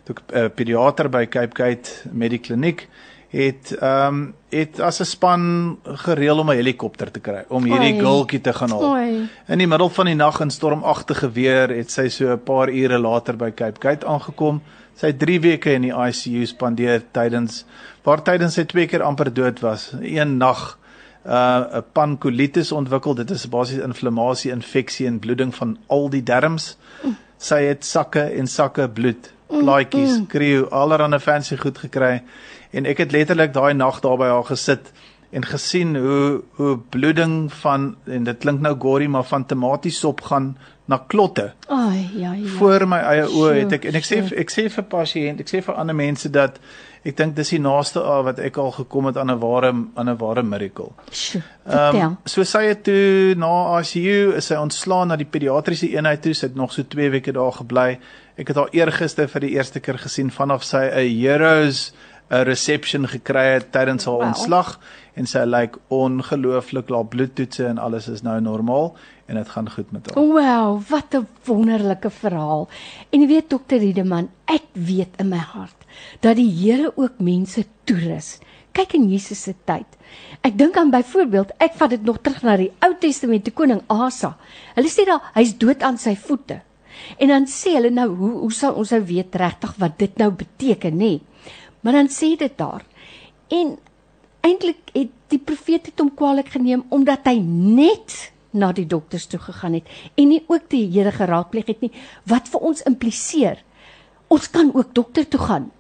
toe 0.02 0.14
'n 0.14 0.37
uh, 0.37 0.48
pediater 0.54 1.08
by 1.08 1.26
Cape 1.26 1.54
Gate 1.54 1.90
Medikliniek, 2.10 2.88
het 3.34 3.76
ehm 3.80 4.14
um, 4.14 4.34
het 4.48 4.80
as 4.80 5.00
'n 5.00 5.04
span 5.04 5.78
gereël 5.82 6.38
om 6.38 6.50
'n 6.50 6.56
helikopter 6.56 7.10
te 7.10 7.20
kry 7.20 7.44
om 7.48 7.64
hierdie 7.64 8.00
gultjie 8.00 8.40
te 8.40 8.52
gaan 8.52 8.70
haal. 8.70 8.90
Oei. 8.90 9.28
In 9.46 9.58
die 9.58 9.66
middel 9.66 9.88
van 9.88 10.06
die 10.06 10.14
nag 10.14 10.40
in 10.40 10.50
stormagtige 10.50 11.32
weer 11.32 11.68
het 11.68 11.90
sy 11.90 12.08
so 12.08 12.32
'n 12.32 12.42
paar 12.42 12.68
ure 12.68 12.98
later 12.98 13.37
by 13.37 13.50
Cape 13.50 13.80
Gate 13.80 14.06
aangekom. 14.06 14.62
Sy 14.94 15.06
het 15.06 15.18
3 15.18 15.40
weke 15.40 15.72
in 15.72 15.82
die 15.82 15.92
ICU 15.92 16.46
spandeer 16.46 17.02
tydens 17.10 17.64
waar 18.02 18.22
tydens 18.22 18.54
sy 18.54 18.64
twee 18.64 18.87
keer 18.87 19.02
amper 19.02 19.34
dood 19.34 19.60
was. 19.60 19.92
Een 20.00 20.37
nag 20.37 20.78
uh 21.24 21.80
pankolitis 21.92 22.72
ontwikkel. 22.72 23.14
Dit 23.14 23.30
is 23.30 23.48
basies 23.48 23.82
inflammasie, 23.84 24.52
infeksie 24.52 25.06
en 25.06 25.18
bloeding 25.18 25.54
van 25.54 25.78
al 25.87 26.10
die 26.10 26.22
darmes. 26.22 26.76
Sy 27.38 27.62
het 27.64 27.84
sakke 27.84 28.22
en 28.38 28.46
sakke 28.46 28.88
bloed, 28.88 29.32
plaatjies, 29.48 30.20
skreeu, 30.24 30.68
allerlei 30.70 31.20
fancy 31.20 31.56
goed 31.60 31.78
gekry 31.78 32.22
en 32.74 32.87
ek 32.90 33.04
het 33.04 33.12
letterlik 33.14 33.52
daai 33.54 33.74
nag 33.74 34.00
daar 34.02 34.18
by 34.18 34.28
haar 34.32 34.46
gesit 34.48 34.90
en 35.34 35.44
gesien 35.46 35.96
hoe 35.96 36.42
hoe 36.58 36.78
bloeding 36.94 37.52
van 37.62 37.96
en 38.06 38.24
dit 38.24 38.38
klink 38.38 38.60
nou 38.60 38.74
gory 38.78 39.06
maar 39.06 39.26
van 39.26 39.46
tomatiesop 39.46 40.20
gaan 40.20 40.56
na 40.84 40.98
klotte. 41.06 41.52
Ai 41.68 42.10
ja 42.14 42.32
ja. 42.32 42.46
Voor 42.58 42.87
my 42.88 43.00
eie 43.02 43.26
oë 43.26 43.54
het 43.62 43.78
ek 43.78 43.88
en 43.90 43.98
ek 43.98 44.06
sê 44.06 44.20
ek 44.44 44.52
sê 44.54 44.66
vir 44.76 44.87
pasiënt, 44.96 45.40
ek 45.42 45.50
sê 45.50 45.62
vir 45.66 45.78
ander 45.80 45.96
mense 45.96 46.30
dat 46.30 46.60
ek 47.04 47.16
dink 47.16 47.34
dis 47.36 47.50
die 47.52 47.60
naaste 47.60 48.00
wat 48.00 48.38
ek 48.40 48.56
al 48.58 48.70
gekom 48.72 49.10
het 49.10 49.18
aan 49.20 49.30
'n 49.30 49.38
ware 49.38 49.72
aan 49.94 50.08
'n 50.08 50.16
ware 50.16 50.42
miracle. 50.42 50.92
Ehm 51.66 51.96
um, 51.96 52.16
so 52.24 52.44
sy 52.44 52.64
het 52.64 52.84
toe 52.84 53.34
na 53.36 53.80
ICU 53.80 54.36
is 54.36 54.46
sy 54.46 54.54
ontslaan 54.54 55.08
na 55.08 55.16
die 55.16 55.28
pediatriese 55.28 55.88
eenheid 55.88 56.22
toe, 56.22 56.34
sy 56.34 56.46
het 56.46 56.56
nog 56.56 56.72
so 56.72 56.82
2 56.82 57.10
weke 57.10 57.32
daar 57.32 57.52
gebly. 57.52 57.98
Ek 58.36 58.48
het 58.48 58.56
haar 58.56 58.72
eergister 58.72 59.28
vir 59.28 59.40
die 59.40 59.54
eerste 59.56 59.80
keer 59.80 59.98
gesien 59.98 60.30
vanaf 60.30 60.64
sy 60.64 60.84
'n 60.90 61.20
heroes 61.20 61.92
'n 62.30 62.44
reception 62.44 63.08
gekry 63.08 63.46
het 63.54 63.72
tydens 63.72 64.04
haar 64.04 64.14
wow. 64.14 64.26
ontslag 64.26 64.78
en 65.14 65.26
sy 65.26 65.44
lyk 65.44 65.60
like 65.60 65.78
ongelooflik, 65.88 66.88
haar 66.88 67.06
bloedtoetse 67.06 67.66
en 67.66 67.78
alles 67.78 68.08
is 68.08 68.22
nou 68.22 68.40
normaal 68.40 68.94
en 69.26 69.37
dit 69.37 69.48
gaan 69.48 69.70
goed 69.70 69.92
met 69.92 70.10
haar. 70.10 70.24
Wow, 70.24 70.82
wat 70.88 71.14
'n 71.14 71.26
wonderlike 71.44 72.10
verhaal. 72.10 72.68
En 73.10 73.20
jy 73.20 73.26
weet 73.26 73.50
dokter 73.50 73.78
Riedeman, 73.78 74.30
ek 74.44 74.64
weet 74.72 75.16
in 75.18 75.28
my 75.28 75.38
hart 75.38 75.76
dat 76.20 76.37
die 76.37 76.50
Here 76.50 76.92
ook 76.96 77.18
mense 77.18 77.64
toerus. 77.84 78.38
Kyk 78.72 78.92
in 78.92 79.10
Jesus 79.10 79.42
se 79.42 79.54
tyd. 79.64 79.87
Ek 80.42 80.58
dink 80.58 80.76
aan 80.76 80.90
byvoorbeeld, 80.90 81.52
ek 81.58 81.76
vat 81.78 81.90
dit 81.90 82.02
nog 82.02 82.18
terug 82.20 82.42
na 82.42 82.56
die 82.56 82.72
Ou 82.80 82.94
Testament, 82.98 83.44
die 83.44 83.54
koning 83.54 83.82
Asa. 83.87 84.37
Hulle 84.74 84.90
sê 84.90 85.04
daar 85.06 85.30
hy's 85.34 85.54
dood 85.58 85.82
aan 85.82 85.98
sy 85.98 86.16
voete. 86.16 86.60
En 87.18 87.28
dan 87.28 87.46
sê 87.46 87.76
hulle 87.76 87.90
nou, 87.90 88.08
hoe 88.16 88.32
hoe 88.40 88.52
sal 88.52 88.74
ons 88.74 88.90
nou 88.90 89.02
weet 89.04 89.34
regtig 89.34 89.74
wat 89.78 89.98
dit 89.98 90.18
nou 90.18 90.30
beteken, 90.30 90.98
nê? 90.98 91.20
Maar 91.84 92.00
dan 92.00 92.08
sê 92.08 92.32
dit 92.40 92.52
daar. 92.58 92.84
En 93.52 93.76
eintlik 94.44 94.90
het 94.92 95.12
die 95.32 95.40
profeet 95.40 95.90
dit 95.90 96.00
hom 96.00 96.10
kwaliek 96.16 96.48
geneem 96.56 96.84
omdat 96.94 97.28
hy 97.28 97.38
net 97.44 98.16
na 98.54 98.72
die 98.72 98.86
dokters 98.86 99.26
toe 99.26 99.40
gegaan 99.42 99.78
het 99.80 99.88
en 100.14 100.28
nie 100.30 100.42
ook 100.46 100.68
die 100.72 100.84
Here 100.94 101.12
geraadpleeg 101.12 101.72
het 101.72 101.80
nie. 101.84 101.92
Wat 102.30 102.48
vir 102.48 102.68
ons 102.72 102.84
impliseer 102.88 103.62
ons 104.32 104.50
kan 104.50 104.70
ook 104.74 104.94
dokter 104.96 105.28
toe 105.28 105.40
gaan. 105.40 105.70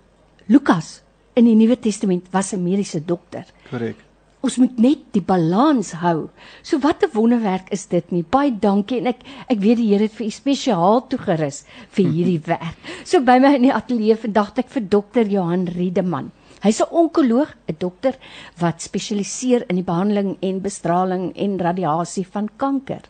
Lukas 0.46 1.00
in 1.34 1.48
die 1.48 1.56
Nuwe 1.58 1.78
Testament 1.80 2.28
was 2.30 2.52
'n 2.52 2.62
mediese 2.62 3.00
dokter. 3.04 3.44
Korrek 3.70 3.96
ons 4.44 4.58
moet 4.60 4.78
net 4.82 5.04
die 5.16 5.24
balans 5.24 5.94
hou. 6.02 6.28
So 6.62 6.78
wat 6.84 7.02
'n 7.02 7.14
wonderwerk 7.14 7.70
is 7.72 7.86
dit 7.86 8.12
nie. 8.12 8.22
Baie 8.22 8.52
dankie 8.52 8.98
en 8.98 9.06
ek 9.06 9.24
ek 9.48 9.58
weet 9.58 9.78
die 9.78 9.88
Here 9.88 10.02
het 10.04 10.12
vir 10.12 10.26
u 10.26 10.30
spesiaal 10.30 11.06
toegerus 11.08 11.64
vir 11.90 12.04
hierdie 12.04 12.42
werk. 12.52 12.76
So 13.04 13.20
by 13.20 13.38
my 13.38 13.54
in 13.54 13.62
die 13.62 13.72
ateljee 13.72 14.16
vandag 14.16 14.58
ek 14.58 14.68
vir 14.68 14.82
dokter 14.82 15.26
Johan 15.26 15.66
Riedeman. 15.66 16.30
Hy's 16.64 16.80
'n 16.80 16.92
onkoloog, 16.92 17.50
'n 17.68 17.76
dokter 17.78 18.14
wat 18.58 18.82
spesialiseer 18.82 19.64
in 19.68 19.76
die 19.76 19.84
behandeling 19.84 20.36
en 20.40 20.60
bestraling 20.60 21.32
en 21.36 21.58
radiasie 21.58 22.26
van 22.26 22.48
kanker. 22.56 23.02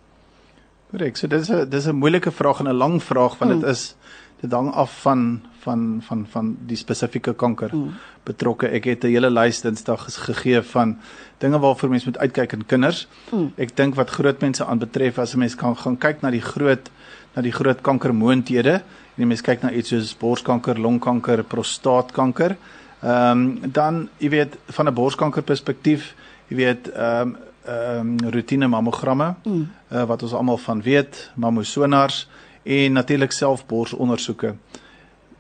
Korrek. 0.91 1.17
So 1.17 1.27
dis 1.27 1.51
'n 1.51 1.69
dis 1.69 1.87
'n 1.87 1.97
moeilike 1.97 2.31
vraag 2.31 2.61
en 2.61 2.69
'n 2.69 2.77
lang 2.77 3.03
vraag 3.03 3.39
want 3.39 3.51
dit 3.53 3.63
mm. 3.63 3.71
is 3.71 3.97
dit 4.41 4.53
hang 4.53 4.73
af 4.73 5.03
van 5.03 5.43
van 5.67 6.03
van 6.09 6.27
van 6.33 6.57
die 6.71 6.79
spesifieke 6.79 7.35
kanker 7.35 7.75
mm. 7.75 7.95
betrokke. 8.29 8.71
Ek 8.79 8.85
het 8.85 9.05
'n 9.05 9.15
hele 9.15 9.31
lys 9.31 9.61
dinsdag 9.61 10.07
gegee 10.29 10.63
van 10.63 10.97
dinge 11.39 11.59
waarvoor 11.59 11.91
mense 11.91 12.09
moet 12.11 12.19
uitkyk 12.19 12.53
in 12.53 12.67
kinders. 12.67 13.07
Mm. 13.33 13.53
Ek 13.57 13.77
dink 13.77 13.95
wat 13.95 14.11
groot 14.11 14.41
mense 14.41 14.65
aanbetref 14.65 15.19
as 15.19 15.35
'n 15.35 15.39
mens 15.39 15.55
kan 15.55 15.77
gaan 15.77 15.99
kyk 15.99 16.23
na 16.23 16.31
die 16.31 16.47
groot 16.53 16.91
na 17.35 17.43
die 17.43 17.53
groot 17.53 17.81
kankermoonthede 17.81 18.75
en 19.17 19.23
jy 19.23 19.27
mens 19.27 19.43
kyk 19.43 19.63
na 19.63 19.71
iets 19.73 19.89
soos 19.89 20.15
borskanker, 20.17 20.79
longkanker, 20.79 21.45
prostaatkanker. 21.45 22.57
Ehm 23.03 23.31
um, 23.31 23.73
dan 23.73 24.09
jy 24.19 24.29
weet 24.29 24.57
van 24.67 24.89
'n 24.89 24.95
borskanker 24.95 25.43
perspektief, 25.43 26.15
jy 26.49 26.57
weet 26.57 26.89
ehm 26.89 27.29
um, 27.29 27.37
ehm 27.67 28.17
um, 28.25 28.31
rotine 28.31 28.67
mammogramme 28.69 29.35
mm. 29.45 29.69
uh, 29.93 30.05
wat 30.05 30.23
ons 30.23 30.33
almal 30.33 30.59
van 30.59 30.83
weet, 30.83 31.31
mammosonars 31.35 32.29
en 32.63 32.93
natuurlik 32.93 33.33
self 33.33 33.67
borsondersoeke. 33.67 34.55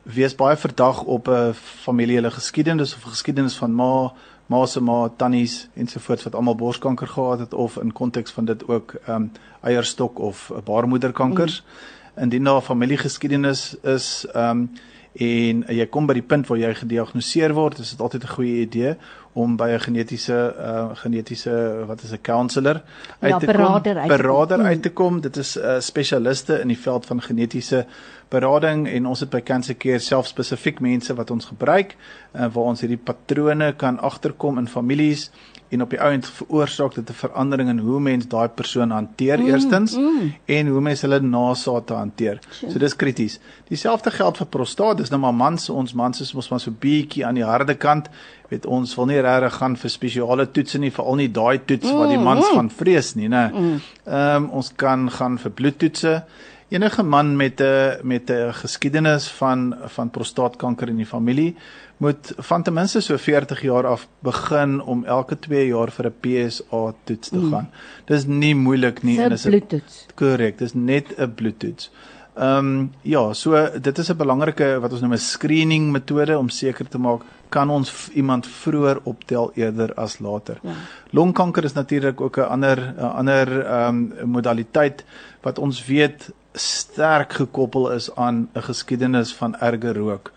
Wees 0.07 0.35
baie 0.38 0.57
verdag 0.57 1.03
op 1.03 1.29
'n 1.29 1.53
familiele 1.55 2.31
geskiedenis 2.31 2.95
of 2.95 3.03
geskiedenis 3.03 3.57
van 3.57 3.75
ma, 3.75 4.12
ma 4.47 4.66
se 4.66 4.81
ma, 4.81 5.11
tannies 5.16 5.69
ensovoorts 5.75 6.23
wat 6.23 6.35
almal 6.35 6.55
borskanker 6.55 7.09
gehad 7.09 7.38
het 7.38 7.55
of 7.55 7.77
in 7.77 7.92
konteks 7.92 8.31
van 8.31 8.45
dit 8.45 8.69
ook 8.69 8.95
ehm 8.95 9.23
um, 9.23 9.33
eierstok 9.61 10.19
of 10.19 10.53
baarmoederkankers. 10.64 11.62
Mm. 11.62 12.23
Indien 12.23 12.45
daar 12.45 12.61
familiegeskiedenis 12.61 13.77
is 13.83 14.27
ehm 14.33 14.51
um, 14.51 14.71
en 15.17 15.63
jy 15.73 15.87
kom 15.89 16.07
by 16.07 16.15
die 16.19 16.27
punt 16.27 16.49
waar 16.49 16.59
jy 16.59 16.75
gediagnoseer 16.75 17.55
word, 17.57 17.79
is 17.81 17.95
dit 17.95 18.01
altyd 18.01 18.25
'n 18.25 18.35
goeie 18.37 18.61
idee 18.67 18.97
om 19.33 19.57
by 19.57 19.69
'n 19.71 19.81
genetiese 19.81 20.55
uh 20.59 20.97
genetiese 20.97 21.85
wat 21.87 22.03
is 22.03 22.13
'n 22.13 22.21
counselor 22.23 22.83
uit 23.21 23.33
ja, 23.33 23.39
te 23.39 23.47
berader 23.47 23.95
kom, 23.95 24.03
uit 24.03 24.09
berader 24.09 24.61
uit 24.61 24.83
te 24.83 24.91
kom. 24.91 25.21
Dit 25.21 25.37
is 25.37 25.57
'n 25.57 25.61
uh, 25.61 25.81
spesialiste 25.81 26.61
in 26.61 26.69
die 26.69 26.79
veld 26.79 27.07
van 27.07 27.23
genetiese 27.23 27.87
berading 28.29 28.89
en 28.89 29.07
ons 29.07 29.21
het 29.21 29.31
by 29.31 29.41
Cancer 29.41 29.77
Care 29.77 29.99
self 29.99 30.27
spesifiek 30.27 30.81
mense 30.81 31.15
wat 31.15 31.31
ons 31.31 31.45
gebruik 31.45 31.97
uh, 32.35 32.41
waar 32.41 32.65
ons 32.65 32.81
hierdie 32.81 33.05
patrone 33.05 33.73
kan 33.77 33.99
agterkom 33.99 34.59
in 34.59 34.69
families 34.69 35.31
en 35.69 35.83
op 35.83 35.91
die 35.91 36.01
ou 36.01 36.11
end 36.13 36.27
veroorsaak 36.27 36.95
dit 36.95 37.11
'n 37.11 37.19
verandering 37.21 37.69
in 37.69 37.79
hoe 37.79 38.01
mens 38.01 38.27
daai 38.29 38.49
persoon 38.49 38.91
hanteer 38.91 39.39
mm, 39.39 39.47
eerstens 39.47 39.97
mm. 39.97 40.33
en 40.45 40.67
hoe 40.67 40.81
mens 40.81 41.01
hulle 41.01 41.21
nasaat 41.21 41.89
hanteer. 41.89 42.39
Sure. 42.51 42.73
So 42.73 42.79
dis 42.79 42.97
krities. 42.97 43.39
Dieselfde 43.69 44.11
geld 44.11 44.37
vir 44.37 44.47
prostaat. 44.47 44.97
Dis 44.97 45.11
nou 45.11 45.21
maar 45.21 45.35
mans, 45.35 45.69
ons 45.71 45.93
mans 45.93 46.21
is 46.21 46.33
mos 46.33 46.49
maar 46.49 46.61
so 46.61 46.71
bietjie 46.71 47.27
aan 47.27 47.35
die 47.35 47.45
harde 47.45 47.75
kant. 47.75 48.09
Weet 48.49 48.67
ons 48.67 48.95
wil 48.95 49.07
nie 49.07 49.21
regtig 49.21 49.55
gaan 49.55 49.77
vir 49.77 49.91
spesiale 49.91 50.51
toetse 50.51 50.79
nie, 50.79 50.91
veral 50.91 51.17
nie 51.17 51.31
daai 51.33 51.59
toets 51.65 51.91
mm, 51.91 51.99
wat 51.99 52.09
die 52.09 52.19
mans 52.19 52.47
mm. 52.51 52.55
van 52.55 52.71
vrees 52.71 53.15
nie, 53.15 53.29
né? 53.29 53.51
Mm. 53.53 53.81
Ehm 54.07 54.45
um, 54.45 54.51
ons 54.51 54.73
kan 54.77 55.11
gaan 55.11 55.39
vir 55.39 55.51
bloedtoetse. 55.51 56.23
Enige 56.69 57.03
man 57.03 57.37
met 57.37 57.61
'n 57.61 57.99
met 58.03 58.31
'n 58.31 58.53
geskiedenis 58.53 59.29
van 59.29 59.77
van 59.85 60.11
prostaatkanker 60.11 60.89
in 60.89 60.97
die 60.97 61.07
familie 61.07 61.57
moet 61.97 62.33
van 62.37 62.63
ten 62.63 62.73
minste 62.73 63.01
so 63.01 63.17
40 63.17 63.63
jaar 63.63 63.87
af 63.87 64.09
begin 64.19 64.83
om 64.83 65.05
elke 65.05 65.39
2 65.39 65.67
jaar 65.67 65.91
vir 65.91 66.07
'n 66.07 66.15
PSA 66.21 66.95
toets 67.05 67.29
te 67.29 67.37
mm. 67.37 67.53
gaan. 67.53 67.69
Mm. 67.71 68.05
Dis 68.05 68.27
nie 68.27 68.55
moeilik 68.55 69.03
nie 69.03 69.21
en 69.21 69.31
dis 69.31 69.45
'n 69.45 69.49
bloedtoets. 69.51 70.07
Korrek, 70.15 70.59
dis 70.59 70.75
net 70.75 71.15
'n 71.19 71.35
bloedtoets. 71.35 71.91
Ehm 72.37 72.59
um, 72.59 72.93
ja, 73.03 73.33
so 73.33 73.69
dit 73.81 73.99
is 73.99 74.11
'n 74.11 74.17
belangrike 74.17 74.79
wat 74.81 74.93
ons 74.93 75.01
noem 75.01 75.13
'n 75.13 75.19
screening 75.19 75.91
metode 75.91 76.39
om 76.39 76.49
seker 76.49 76.89
te 76.89 76.99
maak 76.99 77.23
kan 77.49 77.71
ons 77.71 78.09
iemand 78.13 78.47
vroeër 78.47 78.99
optel 79.03 79.51
eerder 79.55 79.95
as 79.95 80.19
later. 80.19 80.59
Ja. 80.63 80.73
Longkanker 81.11 81.65
is 81.65 81.73
natuurlik 81.73 82.21
ook 82.21 82.37
'n 82.37 82.41
ander 82.41 82.95
'n 82.99 82.99
ander 82.99 83.67
ehm 83.67 83.89
um, 83.89 84.31
modaliteit 84.31 85.05
wat 85.41 85.59
ons 85.59 85.87
weet 85.87 86.33
sterk 86.57 87.33
gekoppel 87.33 87.90
is 87.92 88.14
aan 88.14 88.49
'n 88.55 88.62
geskiedenis 88.62 89.35
van 89.35 89.57
erge 89.61 89.92
rook. 89.92 90.33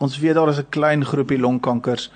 Ons 0.00 0.18
weet 0.18 0.34
daar 0.34 0.48
is 0.48 0.58
'n 0.58 0.68
klein 0.68 1.04
groepie 1.04 1.38
longkankers 1.38 2.10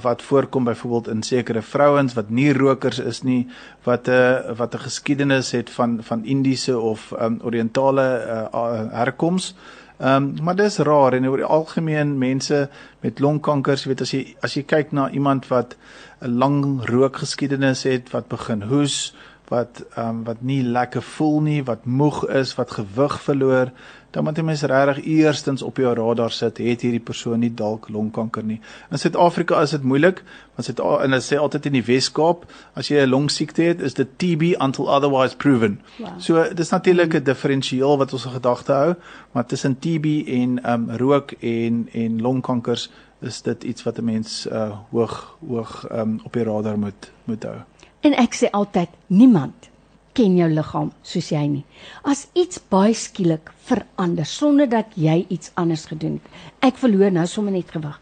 wat 0.00 0.22
voorkom 0.22 0.64
byvoorbeeld 0.64 1.08
in 1.08 1.22
sekere 1.22 1.62
vrouens 1.62 2.14
wat 2.14 2.30
nie 2.30 2.52
rokers 2.52 2.98
is 2.98 3.22
nie 3.22 3.48
wat 3.82 4.08
'n 4.08 4.10
uh, 4.10 4.56
wat 4.56 4.74
'n 4.74 4.78
geskiedenis 4.78 5.50
het 5.50 5.70
van 5.70 5.98
van 6.02 6.24
Indiese 6.24 6.78
of 6.78 7.12
um, 7.20 7.40
orientale 7.42 8.24
uh, 8.52 8.92
herkoms. 8.92 9.54
Ehm 9.98 10.16
um, 10.16 10.34
maar 10.42 10.56
dis 10.56 10.78
rar 10.78 11.12
en 11.12 11.28
oor 11.28 11.36
die 11.36 11.46
algemeen 11.46 12.18
mense 12.18 12.68
met 13.00 13.18
longkankers, 13.18 13.82
jy 13.82 13.88
weet 13.88 14.00
as 14.00 14.10
jy 14.10 14.36
as 14.40 14.54
jy 14.54 14.62
kyk 14.62 14.92
na 14.92 15.10
iemand 15.10 15.48
wat 15.48 15.76
'n 16.20 16.38
lang 16.38 16.84
rookgeskiedenis 16.84 17.82
het, 17.82 18.10
wat 18.10 18.28
begin 18.28 18.62
hoes, 18.62 19.14
wat 19.54 19.82
ehm 19.94 20.08
um, 20.08 20.24
wat 20.24 20.40
nie 20.42 20.62
lekker 20.62 21.02
voel 21.16 21.40
nie, 21.40 21.60
wat 21.64 21.84
moeg 21.84 22.24
is, 22.42 22.54
wat 22.58 22.74
gewig 22.78 23.20
verloor, 23.22 23.70
dan 24.14 24.24
moet 24.24 24.38
jy 24.38 24.44
mens 24.46 24.62
regtig 24.70 25.00
eerstens 25.10 25.62
op 25.66 25.78
jou 25.82 25.90
radar 25.98 26.30
sit, 26.30 26.60
het 26.62 26.84
hierdie 26.86 27.02
persoon 27.02 27.40
nie 27.42 27.50
dalk 27.50 27.88
longkanker 27.90 28.44
nie. 28.46 28.60
In 28.94 29.00
Suid-Afrika 29.02 29.58
is 29.66 29.74
dit 29.74 29.82
moeilik, 29.82 30.22
want 30.54 30.68
dit 30.70 30.82
en 30.84 31.16
hulle 31.16 31.22
sê 31.26 31.38
altyd 31.40 31.66
in 31.70 31.78
die 31.80 31.86
Wes-Kaap, 31.88 32.44
as 32.78 32.90
jy 32.92 33.02
'n 33.02 33.10
longsiekte 33.10 33.62
het, 33.62 33.80
is 33.80 33.98
dit 33.98 34.18
TB 34.18 34.54
until 34.62 34.86
otherwise 34.88 35.36
proven. 35.36 35.80
Wow. 35.98 36.14
So 36.18 36.44
dis 36.54 36.70
natuurlik 36.70 37.14
'n 37.14 37.24
diferensiaal 37.24 37.98
wat 37.98 38.12
ons 38.12 38.24
in 38.24 38.38
gedagte 38.38 38.72
hou, 38.72 38.94
maar 39.32 39.46
tussen 39.46 39.78
TB 39.78 40.06
en 40.26 40.62
ehm 40.62 40.90
um, 40.90 40.96
rook 40.96 41.34
en 41.40 41.88
en 41.92 42.20
longkankers 42.20 42.90
is 43.20 43.42
dit 43.42 43.64
iets 43.64 43.82
wat 43.82 43.98
'n 43.98 44.04
mens 44.04 44.46
uh 44.46 44.70
hoog 44.90 45.36
hoog 45.48 45.86
ehm 45.90 46.00
um, 46.00 46.20
op 46.24 46.32
die 46.32 46.44
radar 46.44 46.78
moet 46.78 47.12
moet 47.24 47.42
hou. 47.42 47.56
En 48.04 48.16
ek 48.20 48.36
sê 48.36 48.50
altyd 48.52 48.92
niemand 49.08 49.70
ken 50.14 50.36
jou 50.38 50.48
liggaam 50.50 50.90
soos 51.02 51.30
jy 51.32 51.42
nie. 51.50 51.62
As 52.06 52.26
iets 52.38 52.60
baie 52.70 52.94
skielik 52.94 53.50
verander 53.66 54.28
sonder 54.28 54.68
dat 54.70 54.92
jy 55.00 55.24
iets 55.34 55.50
anders 55.60 55.86
gedoen 55.90 56.18
het. 56.20 56.42
Ek 56.70 56.78
verloor 56.80 57.14
nou 57.14 57.24
sommer 57.30 57.54
net 57.54 57.72
gewig. 57.74 57.96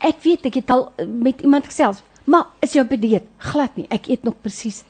Ek 0.00 0.22
weet 0.24 0.48
ek 0.48 0.60
het 0.62 0.72
al 0.72 0.88
eh, 0.96 1.08
met 1.08 1.42
iemand 1.44 1.68
gesels, 1.68 2.00
maar 2.24 2.54
is 2.64 2.76
jou 2.76 2.86
bedeed 2.88 3.28
glad 3.50 3.76
nie. 3.76 3.88
Ek 3.92 4.08
eet 4.08 4.24
nog 4.24 4.38
presies. 4.40 4.84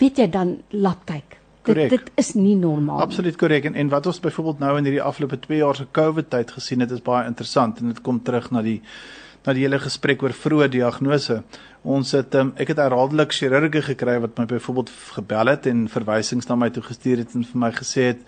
Weet 0.00 0.22
jy 0.22 0.30
dan 0.32 0.58
laat 0.70 1.04
kyk. 1.08 1.36
Dit 1.68 1.92
dit 1.92 2.10
is 2.16 2.32
nie 2.38 2.56
normaal. 2.56 3.02
Absoluut 3.04 3.36
korrek 3.36 3.66
en 3.68 3.76
en 3.76 3.90
wat 3.92 4.06
ons 4.08 4.20
byvoorbeeld 4.24 4.62
nou 4.62 4.76
in 4.78 4.86
hierdie 4.88 5.04
afgelope 5.04 5.36
2 5.44 5.60
jaar 5.60 5.76
se 5.76 5.84
COVID 5.92 6.30
tyd 6.32 6.54
gesien 6.56 6.80
het 6.80 6.94
is 6.94 7.04
baie 7.04 7.26
interessant 7.28 7.82
en 7.82 7.92
dit 7.92 8.00
kom 8.00 8.22
terug 8.24 8.48
na 8.54 8.62
die 8.64 8.78
na 9.48 9.54
die 9.56 9.64
hele 9.64 9.78
gesprek 9.80 10.20
oor 10.20 10.34
vroeë 10.36 10.66
diagnose. 10.74 11.38
Ons 11.88 12.12
het 12.12 12.34
um, 12.36 12.50
ek 12.60 12.74
het 12.74 12.82
herhaaldelik 12.82 13.32
chirurge 13.32 13.80
gekry 13.86 14.18
wat 14.20 14.36
my 14.36 14.44
byvoorbeeld 14.50 14.92
gebel 15.14 15.52
het 15.54 15.68
en 15.70 15.86
verwysings 15.88 16.50
na 16.50 16.58
my 16.60 16.68
toe 16.74 16.84
gestuur 16.84 17.22
het 17.22 17.32
en 17.38 17.46
vir 17.48 17.62
my 17.62 17.70
gesê 17.72 18.10
het 18.10 18.26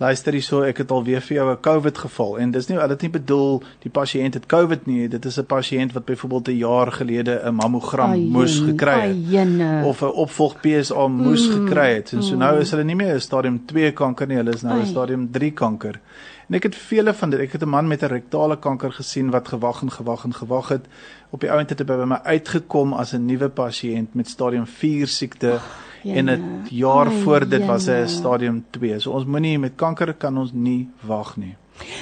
luister 0.00 0.32
hierso 0.32 0.62
ek 0.66 0.82
het 0.82 0.90
al 0.90 1.04
weer 1.04 1.20
vir 1.20 1.36
jou 1.36 1.50
'n 1.52 1.60
COVID 1.60 1.98
geval. 1.98 2.38
En 2.38 2.50
dis 2.50 2.68
nie 2.68 2.78
hulle 2.78 2.92
het 2.92 3.02
nie 3.02 3.10
bedoel 3.10 3.62
die 3.82 3.90
pasiënt 3.90 4.34
het 4.34 4.46
COVID 4.46 4.86
nie. 4.86 5.08
Dit 5.08 5.24
is 5.24 5.38
'n 5.38 5.46
pasiënt 5.46 5.92
wat 5.92 6.04
byvoorbeeld 6.04 6.48
'n 6.48 6.56
jaar 6.56 6.92
gelede 6.92 7.40
'n 7.44 7.54
mammogram 7.54 8.10
Ayen, 8.10 8.28
moes 8.28 8.58
gekry 8.58 9.00
het. 9.00 9.16
Ayene. 9.28 9.84
of 9.84 10.02
'n 10.02 10.06
opvolg 10.06 10.60
PSA 10.60 11.06
moes 11.08 11.48
mm, 11.48 11.52
gekry 11.52 11.94
het. 11.94 12.12
En 12.12 12.22
so 12.22 12.36
nou 12.36 12.60
is 12.60 12.70
hulle 12.70 12.84
nie 12.84 12.96
meer 12.96 13.14
'n 13.14 13.20
stadium 13.20 13.66
2 13.66 13.92
kanker 13.92 14.26
nie 14.26 14.36
hulle 14.36 14.54
is 14.54 14.62
nou 14.62 14.80
'n 14.80 14.86
stadium 14.86 15.30
3 15.30 15.52
kanker. 15.52 16.00
En 16.48 16.54
ek 16.54 16.62
het 16.62 16.74
vele 16.74 17.14
van 17.14 17.30
dit. 17.30 17.40
Ek 17.40 17.52
het 17.52 17.62
'n 17.62 17.68
man 17.68 17.88
met 17.88 18.02
'n 18.02 18.06
rektale 18.06 18.58
kanker 18.58 18.92
gesien 18.92 19.30
wat 19.30 19.48
gewag 19.48 19.82
en 19.82 19.90
gewag 19.90 20.24
en 20.24 20.34
gewag 20.34 20.68
het. 20.68 20.86
Op 21.30 21.40
die 21.40 21.50
ount 21.50 21.68
het 21.68 21.78
hy 21.78 21.84
by 21.84 22.04
my 22.04 22.20
uitgekom 22.22 22.92
as 22.92 23.12
'n 23.12 23.26
nuwe 23.26 23.48
pasiënt 23.48 24.14
met 24.14 24.28
stadium 24.28 24.66
4 24.66 25.06
siekte. 25.06 25.52
Oh, 25.52 25.62
en 26.04 26.30
'n 26.30 26.66
jaar 26.70 27.06
oh, 27.06 27.18
voor 27.22 27.48
dit 27.48 27.66
was 27.66 27.86
hy 27.86 28.02
'n 28.02 28.08
stadium 28.08 28.64
2. 28.70 29.00
So 29.00 29.10
ons 29.10 29.24
moenie 29.24 29.58
met 29.58 29.76
kanker 29.76 30.14
kan 30.14 30.38
ons 30.38 30.52
nie 30.52 30.88
wag 31.00 31.36
nie. 31.36 31.56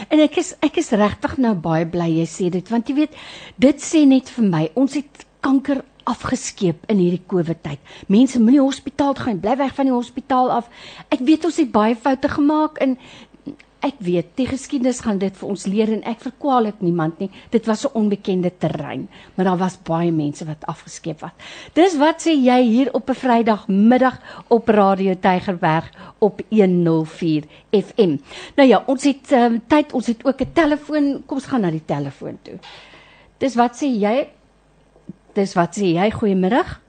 En 0.09 0.21
ek 0.21 0.37
is 0.37 0.55
ek 0.61 0.77
is 0.77 0.91
regtig 0.91 1.37
nou 1.37 1.55
baie 1.55 1.87
bly 1.87 2.09
jy 2.21 2.27
sê 2.27 2.51
dit 2.51 2.69
want 2.69 2.89
jy 2.89 2.95
weet 2.95 3.15
dit 3.57 3.77
sê 3.81 4.07
net 4.07 4.29
vir 4.29 4.45
my 4.45 4.71
ons 4.75 4.95
het 4.95 5.27
kanker 5.41 5.85
afgeskeep 6.11 6.87
in 6.91 6.99
hierdie 6.99 7.23
COVID 7.27 7.63
tyd. 7.63 7.79
Mense 8.09 8.41
moenie 8.41 8.61
hospitaal 8.61 9.15
toe 9.15 9.25
gaan, 9.25 9.41
bly 9.41 9.57
weg 9.61 9.75
van 9.77 9.91
die 9.91 9.95
hospitaal 9.95 10.51
af. 10.51 10.71
Ek 11.09 11.23
weet 11.27 11.45
ons 11.45 11.59
het 11.61 11.71
baie 11.73 11.97
foute 11.97 12.29
gemaak 12.29 12.81
en 12.83 12.97
ek 13.81 13.97
weet 14.05 14.35
die 14.37 14.47
geskiedenis 14.49 15.01
gaan 15.05 15.19
dit 15.21 15.37
vir 15.37 15.49
ons 15.49 15.65
leer 15.71 15.93
en 15.95 16.03
ek 16.09 16.21
verkwalik 16.25 16.83
niemand 16.85 17.21
nie. 17.21 17.31
Dit 17.51 17.67
was 17.67 17.85
'n 17.87 17.95
onbekende 17.95 18.51
terrein, 18.59 19.09
maar 19.35 19.47
daar 19.47 19.59
was 19.59 19.79
baie 19.83 20.13
mense 20.13 20.45
wat 20.45 20.67
afgeskeep 20.67 21.21
was. 21.21 21.33
Dis 21.75 21.97
wat 21.97 22.21
sê 22.21 22.33
jy 22.37 22.61
hier 22.63 22.93
op 22.93 23.09
'n 23.09 23.15
Vrydagmiddag 23.15 24.19
op 24.49 24.69
Radio 24.69 25.15
Tygerberg 25.15 25.91
op 26.19 26.41
104 26.51 27.45
FM. 27.71 28.19
Nou 28.57 28.69
ja, 28.69 28.83
ons 28.87 29.05
het 29.05 29.33
um, 29.33 29.61
tyd, 29.67 29.93
ons 29.93 30.07
het 30.07 30.25
ook 30.25 30.41
'n 30.41 30.53
telefoon. 30.53 31.23
Kom 31.27 31.37
ons 31.37 31.47
gaan 31.47 31.61
na 31.61 31.71
die 31.71 31.85
telefoon 31.85 32.39
toe. 32.43 32.59
Dis 33.39 33.55
wat 33.55 33.77
sê 33.83 33.87
jy? 33.87 34.29
Dis 35.33 35.55
wat 35.55 35.77
sê 35.79 35.95
jy? 35.95 36.11
Goeiemiddag. 36.11 36.81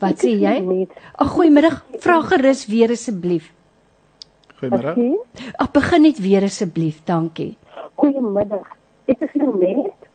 Wat 0.00 0.18
sê 0.18 0.34
jy? 0.40 0.88
Ag 1.14 1.28
goeiemiddag. 1.28 1.84
Vra 2.00 2.20
gerus 2.20 2.66
weer 2.66 2.90
asseblief. 2.90 3.53
Goeiemôre. 4.70 5.18
Ag 5.58 5.70
begin 5.72 6.02
net 6.02 6.18
weer 6.18 6.44
asseblief, 6.44 7.02
dankie. 7.04 7.56
Goeiemiddag. 8.00 8.66
Ek 9.06 9.20
is 9.20 9.34
net. 9.34 10.08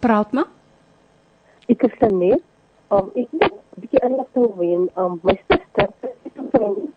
Praat 0.00 0.32
maar. 0.32 0.48
Ek 1.68 1.82
is 1.88 1.98
net. 2.10 2.42
Um, 2.92 3.10
ek 3.16 3.28
het 3.40 3.52
'n 3.52 3.80
bietjie 3.80 4.02
inligting 4.04 4.50
wen. 4.56 4.88
Um, 4.96 5.20
my 5.22 5.38
suster 5.48 5.88
'n 5.88 6.48
vriend. 6.52 6.90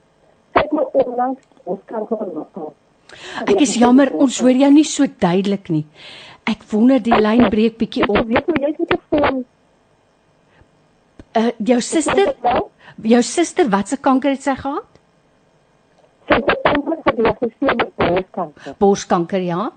Sy 0.54 0.60
het 0.62 0.72
my 0.72 0.84
onlangs 0.94 1.42
kan 1.86 2.08
gehoor. 2.08 2.74
Ek 3.48 3.62
is 3.62 3.76
jammer, 3.76 4.12
ons 4.14 4.40
hoor 4.40 4.52
jou 4.52 4.72
nie 4.72 4.84
so 4.84 5.06
duidelik 5.08 5.70
nie. 5.70 5.86
Ek 6.46 6.64
wonder 6.72 7.00
die 7.00 7.16
lyn 7.16 7.50
breek 7.50 7.78
bietjie 7.78 8.04
Ek 8.04 8.10
op. 8.10 8.26
weet 8.28 8.46
hoe 8.46 8.60
jy 8.62 8.76
dit 8.78 8.92
gevoel. 8.92 9.46
Uh, 11.36 11.52
jou 11.58 11.82
suster, 11.82 12.36
jou 13.02 13.22
suster, 13.22 13.70
wat 13.70 13.88
se 13.88 13.98
kanker 13.98 14.32
het 14.32 14.42
sy 14.44 14.56
gehad? 14.56 14.95
Het 16.26 16.60
eintlik 16.62 17.00
gediagnoseer 17.04 17.76
met 17.76 17.96
borskanker. 17.96 18.76
Borskanker, 18.78 19.42
ja. 19.42 19.72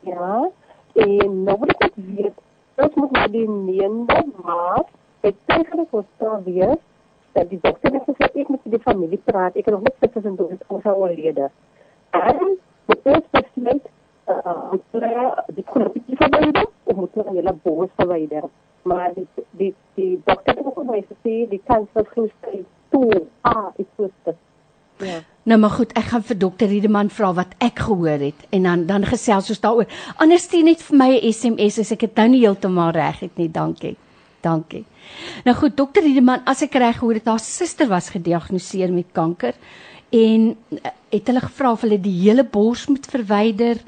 Ja. 0.00 0.50
En 0.92 1.42
nou 1.42 1.58
wat 1.58 1.74
ek 1.78 1.92
weet, 1.94 2.36
ons 2.74 2.94
moet 2.94 3.10
na 3.10 3.26
die 3.28 3.46
9de 3.48 4.20
Maart 4.44 4.92
het 5.20 5.34
tydelik 5.44 5.90
hospitaal 5.90 6.42
wees. 6.44 6.82
Dat 7.32 7.48
die 7.50 7.58
dokter 7.62 7.92
het 7.92 8.06
gesê 8.06 8.28
ek 8.30 8.48
moet 8.48 8.64
met 8.64 8.76
die 8.76 8.82
familie 8.84 9.20
praat. 9.24 9.56
Ek 9.56 9.64
het 9.66 9.74
nog 9.74 9.82
net 9.82 9.96
sit 10.00 10.24
en 10.24 10.36
doen 10.36 10.58
ons 10.66 10.84
al 10.84 11.00
oorlede. 11.02 11.50
En 12.10 12.56
moet 12.86 13.10
ons 13.14 13.26
besluit 13.30 13.90
uh 14.30 14.72
die 15.54 15.64
knopie 15.64 16.16
verwyder 16.16 16.66
of 16.84 16.96
moet 16.96 17.16
ons 17.22 17.34
hele 17.36 17.52
bors 17.62 17.90
verwyder. 17.96 18.48
Maar 18.82 19.12
die 19.14 19.26
die 19.50 19.74
die 19.94 20.22
dokter 20.24 20.54
het 20.56 20.64
ook 20.66 20.78
vir 20.78 20.90
my 20.92 21.02
gesê 21.10 21.34
die 21.50 21.62
kans 21.66 21.88
vir 21.92 22.06
groei 22.12 22.64
toe. 22.94 23.24
Ah, 23.40 23.72
ek 23.76 23.86
sê 23.98 24.10
dit. 24.28 24.38
Ja. 25.02 25.22
Nou 25.44 25.58
maar 25.60 25.70
goed, 25.70 25.92
ek 25.92 26.06
gaan 26.12 26.22
vir 26.24 26.38
dokter 26.38 26.68
Riedeman 26.68 27.10
vra 27.12 27.32
wat 27.36 27.52
ek 27.58 27.82
gehoor 27.84 28.22
het 28.22 28.46
en 28.50 28.62
dan 28.62 28.86
dan 28.86 29.04
gesels 29.04 29.50
ons 29.52 29.60
daaroor. 29.60 29.86
Anders 30.16 30.46
stuur 30.48 30.64
net 30.64 30.82
vir 30.82 30.96
my 30.96 31.10
'n 31.18 31.32
SMS 31.32 31.78
as 31.78 31.92
ek 31.92 32.00
dit 32.00 32.16
nou 32.16 32.28
nie 32.28 32.40
heeltemal 32.40 32.90
reg 32.90 33.20
het 33.20 33.36
nie. 33.36 33.48
Dankie. 33.48 33.96
Dankie. 34.40 34.84
Nou 35.44 35.56
goed, 35.56 35.76
dokter 35.76 36.02
Riedeman, 36.02 36.42
as 36.46 36.62
ek 36.62 36.74
reg 36.74 36.98
gehoor 36.98 37.14
het, 37.14 37.26
haar 37.26 37.40
suster 37.40 37.88
was 37.88 38.10
gediagnoseer 38.10 38.92
met 38.92 39.06
kanker 39.12 39.54
en 40.10 40.56
eh, 40.82 40.90
het 41.10 41.26
hulle 41.26 41.40
gevra 41.40 41.72
of 41.72 41.80
hulle 41.80 42.00
die 42.00 42.18
hele 42.20 42.44
bors 42.44 42.86
moet 42.86 43.06
verwyder. 43.06 43.80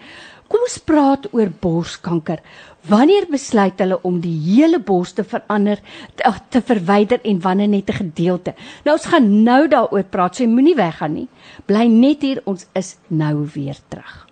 Kom 0.47 0.63
ons 0.63 0.79
praat 0.79 1.27
oor 1.35 1.51
borskanker. 1.61 2.41
Wanneer 2.87 3.25
besluit 3.27 3.81
hulle 3.83 3.97
om 4.07 4.21
die 4.23 4.35
hele 4.45 4.79
bors 4.79 5.11
te 5.17 5.25
verander, 5.27 5.81
te, 6.15 6.23
ag, 6.29 6.39
te 6.55 6.61
verwyder 6.63 7.19
en 7.27 7.41
wanneer 7.43 7.69
net 7.69 7.91
'n 7.91 7.99
gedeelte? 7.99 8.55
Nou 8.85 8.95
ons 8.95 9.07
gaan 9.11 9.43
nou 9.43 9.69
daaroor 9.69 10.05
praat. 10.05 10.37
So 10.37 10.45
jy 10.45 10.51
moenie 10.51 10.77
weggaan 10.77 11.15
nie. 11.15 11.29
Bly 11.67 11.87
net 11.87 12.23
hier, 12.23 12.41
ons 12.45 12.67
is 12.75 12.97
nou 13.09 13.49
weer 13.55 13.77
terug. 13.89 14.27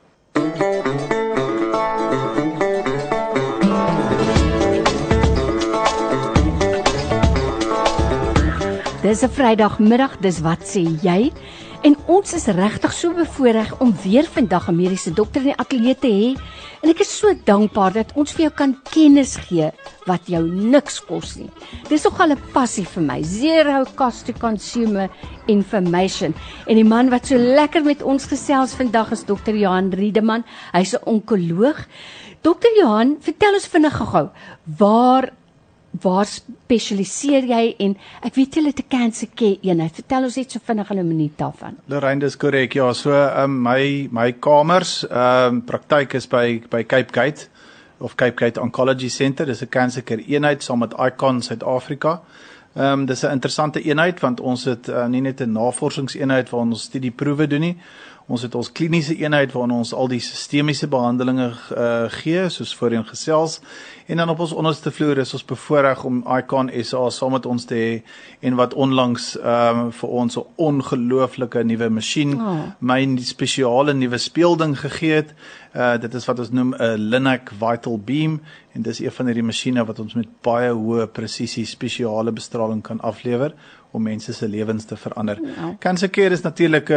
Dis 9.02 9.22
'n 9.22 9.28
Vrydagmiddag, 9.28 10.20
dis 10.20 10.40
wat 10.40 10.62
sê 10.62 10.84
jy? 11.02 11.32
En 11.84 11.92
ons 12.08 12.30
is 12.32 12.46
regtig 12.56 12.94
so 12.96 13.12
bevoorreg 13.12 13.74
om 13.84 13.90
weer 14.02 14.24
vandag 14.24 14.68
'n 14.70 14.76
mediese 14.76 15.12
dokter 15.12 15.40
in 15.40 15.52
die 15.52 15.60
ateljee 15.60 15.96
te 16.00 16.08
hê. 16.08 16.40
En 16.80 16.88
ek 16.88 17.00
is 17.00 17.18
so 17.18 17.34
dankbaar 17.44 17.92
dat 17.92 18.12
ons 18.14 18.32
vir 18.32 18.42
jou 18.44 18.54
kan 18.56 18.72
kennis 18.90 19.36
gee 19.36 19.70
wat 20.06 20.20
jou 20.26 20.40
niks 20.48 21.04
kos 21.04 21.36
nie. 21.36 21.50
Dis 21.88 22.04
nogal 22.04 22.32
'n 22.32 22.40
passie 22.52 22.86
vir 22.86 23.02
my. 23.02 23.22
Zero 23.22 23.84
cost 23.96 24.26
to 24.26 24.32
consumer 24.32 25.10
information. 25.46 26.34
En 26.66 26.74
die 26.74 26.84
man 26.84 27.10
wat 27.10 27.26
so 27.26 27.36
lekker 27.36 27.84
met 27.84 28.02
ons 28.02 28.24
gesels 28.24 28.72
vandag 28.72 29.12
is 29.12 29.24
dokter 29.24 29.54
Johan 29.54 29.90
Riedeman. 29.90 30.44
Hy's 30.72 30.94
'n 30.94 31.04
onkoloog. 31.04 31.86
Dokter 32.40 32.70
Johan, 32.76 33.16
vertel 33.20 33.54
ons 33.54 33.66
vinnig 33.66 33.96
gou-gou, 33.96 34.30
waar 34.78 35.32
waar 36.02 36.26
spesialiseer 36.26 37.46
jy 37.46 37.74
en 37.78 37.96
ek 38.26 38.34
weet 38.34 38.56
jy 38.56 38.64
het 38.66 38.80
'n 38.80 38.88
cancer 38.88 39.28
care 39.34 39.58
eenheid. 39.62 39.94
Vertel 39.94 40.24
ons 40.24 40.36
net 40.36 40.50
so 40.50 40.60
vinnig 40.64 40.90
in 40.90 40.98
'n 40.98 41.08
minuut 41.08 41.36
daarvan. 41.36 41.76
Lorraine, 41.86 42.20
dis 42.20 42.36
korrek. 42.36 42.72
Ja, 42.74 42.92
so 42.92 43.10
um, 43.12 43.62
my 43.62 44.08
my 44.10 44.32
kamers, 44.32 45.06
ehm 45.08 45.54
um, 45.54 45.62
praktyk 45.62 46.14
is 46.14 46.26
by 46.26 46.62
by 46.70 46.82
Cape 46.84 47.12
Gate 47.12 47.48
of 47.98 48.14
Cape 48.16 48.36
Gate 48.36 48.60
Oncology 48.60 49.08
Center. 49.08 49.46
Dis 49.46 49.62
'n 49.62 49.68
cancer 49.68 50.02
care 50.02 50.24
eenheid 50.26 50.62
saam 50.62 50.78
met 50.78 50.94
Icon 50.98 51.42
Suid-Afrika. 51.42 52.22
Ehm 52.74 52.92
um, 52.92 53.06
dis 53.06 53.22
'n 53.22 53.30
interessante 53.30 53.82
eenheid 53.82 54.20
want 54.20 54.40
ons 54.40 54.64
het 54.64 54.88
uh, 54.88 55.06
nie 55.06 55.20
net 55.20 55.40
'n 55.40 55.52
navorsingseenheid 55.52 56.50
waar 56.50 56.60
ons 56.60 56.82
studieproewe 56.82 57.46
doen 57.46 57.60
nie. 57.60 57.76
Ons 58.26 58.42
het 58.42 58.54
ons 58.54 58.72
kliniese 58.72 59.16
eenheid 59.16 59.52
waar 59.52 59.68
ons 59.68 59.92
al 59.92 60.08
die 60.08 60.20
sistemiese 60.20 60.88
behandelinge 60.88 61.52
uh, 61.76 62.04
gee 62.08 62.48
soos 62.48 62.74
voorheen 62.74 63.04
gesels 63.04 63.60
en 64.06 64.16
dan 64.16 64.28
op 64.28 64.38
ons 64.40 64.52
onderste 64.52 64.90
vloer 64.90 65.18
is 65.18 65.32
ons 65.32 65.44
bevoorreg 65.44 66.04
om 66.04 66.24
Icon 66.38 66.70
SA 66.84 67.10
saam 67.10 67.32
met 67.32 67.46
ons 67.46 67.64
te 67.64 67.74
hê 67.74 68.02
en 68.40 68.54
wat 68.54 68.74
onlangs 68.74 69.36
ehm 69.38 69.78
um, 69.78 69.92
vir 69.92 70.08
ons 70.08 70.36
'n 70.36 70.44
ongelooflike 70.56 71.62
nuwe 71.64 71.88
masjien, 71.90 72.34
Oh. 72.40 72.58
my 72.80 73.16
spesiale 73.20 73.94
nuwe 73.94 74.18
speelding 74.18 74.76
gegee 74.80 75.14
het. 75.14 75.34
Uh 75.74 75.96
dit 76.00 76.14
is 76.14 76.26
wat 76.26 76.38
ons 76.38 76.50
noem 76.50 76.74
'n 76.78 76.96
Linac 77.10 77.50
Vital 77.58 77.98
Beam 77.98 78.40
en 78.74 78.82
dis 78.82 78.98
een 79.00 79.10
van 79.10 79.26
hierdie 79.26 79.42
masjiene 79.42 79.84
wat 79.86 79.98
ons 79.98 80.14
met 80.14 80.26
baie 80.42 80.70
hoë 80.72 81.06
presisie 81.06 81.64
spesiale 81.66 82.32
bestraling 82.32 82.82
kan 82.82 83.00
aflewer 83.00 83.52
om 83.94 84.02
mense 84.02 84.32
se 84.32 84.48
lewens 84.48 84.84
te 84.84 84.96
verander. 84.96 85.38
Ja. 85.42 85.76
Cancer 85.78 86.10
Care 86.10 86.30
is 86.30 86.40
natuurlik 86.42 86.90
'n 86.90 86.94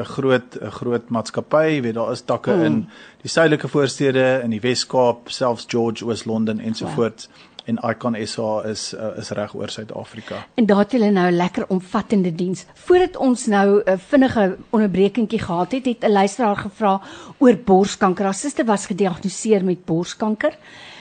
'n 0.00 0.04
groot 0.04 0.58
'n 0.62 0.70
groot 0.70 1.08
maatskappy, 1.08 1.64
jy 1.76 1.82
weet 1.82 1.94
daar 1.94 2.12
is 2.12 2.20
takke 2.22 2.50
Mm. 2.52 2.62
in 2.64 2.88
die 3.22 3.30
suidelike 3.30 3.68
voorstede, 3.68 4.40
in 4.44 4.50
die 4.54 4.60
Wes-Kaap, 4.62 5.30
selfs 5.30 5.66
George, 5.68 6.04
Oos-London 6.04 6.60
ensovoorts. 6.60 7.28
En 7.68 7.76
Icon 7.84 8.16
SA 8.24 8.62
is 8.64 8.94
uh, 8.96 9.10
is 9.20 9.28
reg 9.36 9.52
oor 9.54 9.68
Suid-Afrika. 9.68 10.38
En 10.56 10.66
daar 10.66 10.78
het 10.86 10.94
hulle 10.96 11.10
nou 11.12 11.26
lekker 11.30 11.66
omvattende 11.68 12.32
diens. 12.34 12.64
Voordat 12.74 13.16
ons 13.16 13.46
nou 13.46 13.82
'n 13.84 13.98
vinnige 13.98 14.56
onderbrekingkie 14.70 15.38
gehad 15.38 15.72
het, 15.72 15.84
het 15.84 16.04
'n 16.04 16.12
luisteraar 16.12 16.56
gevra 16.56 17.00
oor 17.38 17.56
borskanker. 17.56 18.24
Haar 18.24 18.34
suster 18.34 18.64
was 18.64 18.86
gediagnoseer 18.86 19.64
met 19.64 19.84
borskanker. 19.84 20.56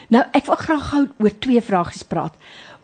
Nou, 0.07 0.25
ek 0.31 0.45
wil 0.45 0.55
graag 0.55 0.89
gou 0.89 1.07
oor 1.19 1.39
twee 1.39 1.61
vragies 1.61 2.03
praat. 2.03 2.33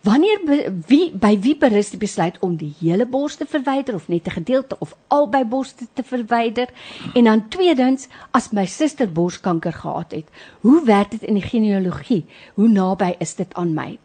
Wanneer 0.04 0.40
be, 0.44 0.58
wie 0.88 1.12
by 1.16 1.38
wie 1.40 1.54
berus 1.56 1.94
die 1.94 2.00
besluit 2.02 2.36
om 2.44 2.58
die 2.60 2.74
hele 2.82 3.06
bors 3.08 3.38
te 3.40 3.46
verwyder 3.48 3.96
of 3.96 4.10
net 4.12 4.26
'n 4.28 4.36
gedeelte 4.36 4.76
of 4.80 4.96
albei 5.08 5.46
borste 5.46 5.88
te 5.94 6.04
verwyder? 6.04 6.68
En 7.14 7.24
dan 7.24 7.48
tweedens, 7.48 8.08
as 8.32 8.52
my 8.52 8.66
suster 8.66 9.12
borskanker 9.12 9.74
gehad 9.74 10.12
het, 10.12 10.28
hoe 10.62 10.86
werk 10.86 11.12
dit 11.12 11.24
in 11.24 11.34
die 11.34 11.50
genealogie? 11.50 12.26
Hoe 12.54 12.68
naby 12.68 13.16
is 13.20 13.36
dit 13.36 13.54
aan 13.54 13.74
my? 13.74 13.98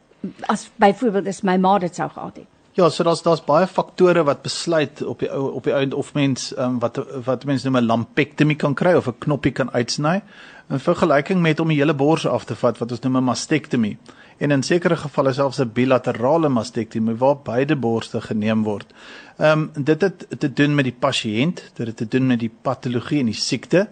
As 0.46 0.70
byvoorbeeld 0.76 1.26
as 1.26 1.42
my 1.42 1.56
ma 1.56 1.78
dit 1.78 1.94
sou 1.94 2.10
gehad 2.10 2.36
het. 2.36 2.46
Ja, 2.72 2.88
so 2.88 3.02
daar's 3.02 3.22
daar's 3.22 3.44
baie 3.44 3.66
faktore 3.66 4.22
wat 4.24 4.42
besluit 4.42 5.02
op 5.02 5.18
die 5.18 5.30
ou- 5.30 5.50
op 5.50 5.64
die 5.64 5.72
einde 5.72 5.96
of 5.96 6.14
mens 6.14 6.58
um, 6.58 6.78
wat 6.78 7.00
wat 7.24 7.44
mense 7.44 7.70
noem 7.70 7.80
'n 7.80 7.86
lumpectomy 7.86 8.54
kan 8.54 8.74
kry 8.74 8.94
of 8.94 9.08
'n 9.08 9.18
knoppie 9.18 9.52
kan 9.52 9.72
uitsny. 9.72 10.22
In 10.70 10.78
vergelyking 10.78 11.40
met 11.40 11.60
om 11.60 11.68
die 11.68 11.78
hele 11.78 11.94
bors 11.94 12.26
af 12.26 12.44
te 12.44 12.54
vat 12.54 12.78
wat 12.78 12.90
ons 12.90 13.00
noem 13.00 13.16
'n 13.16 13.24
mastektomie. 13.24 13.98
En 14.38 14.50
in 14.54 14.62
sekere 14.62 14.96
gevalle 14.96 15.32
selfs 15.32 15.58
'n 15.60 15.72
bilaterale 15.74 16.48
mastektomie 16.48 17.14
waar 17.14 17.36
beide 17.36 17.76
borste 17.76 18.20
geneem 18.20 18.62
word. 18.62 18.92
Ehm 19.38 19.70
um, 19.76 19.84
dit 19.84 20.00
het 20.00 20.26
te 20.38 20.52
doen 20.52 20.74
met 20.74 20.84
die 20.84 20.96
pasiënt, 20.98 21.62
dit 21.74 21.86
het 21.86 21.96
te 21.96 22.08
doen 22.08 22.26
met 22.26 22.38
die 22.38 22.52
patologie 22.62 23.20
en 23.20 23.26
die 23.26 23.34
siekte. 23.34 23.88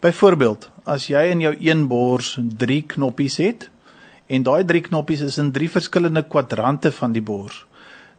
Byvoorbeeld, 0.00 0.70
as 0.84 1.06
jy 1.06 1.30
in 1.30 1.40
jou 1.40 1.56
een 1.60 1.86
bors 1.88 2.38
3 2.56 2.82
knoppies 2.82 3.36
het 3.36 3.70
en 4.26 4.42
daai 4.42 4.64
3 4.64 4.80
knoppies 4.80 5.20
is 5.20 5.38
in 5.38 5.52
3 5.52 5.70
verskillende 5.70 6.22
kwadrante 6.22 6.92
van 6.92 7.12
die 7.12 7.22
bors, 7.22 7.66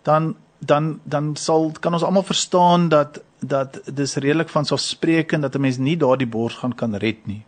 dan 0.03 0.35
dan 0.59 0.99
dan 1.03 1.35
sal 1.35 1.71
kan 1.79 1.93
ons 1.93 2.03
almal 2.03 2.23
verstaan 2.23 2.89
dat 2.89 3.21
dat 3.39 3.81
dis 3.93 4.15
redelik 4.15 4.49
van 4.49 4.65
selfsprekend 4.65 5.41
dat 5.41 5.55
'n 5.55 5.61
mens 5.61 5.77
nie 5.77 5.97
daardie 5.97 6.27
bors 6.27 6.55
gaan 6.55 6.75
kan 6.75 6.95
red 6.95 7.25
nie. 7.25 7.43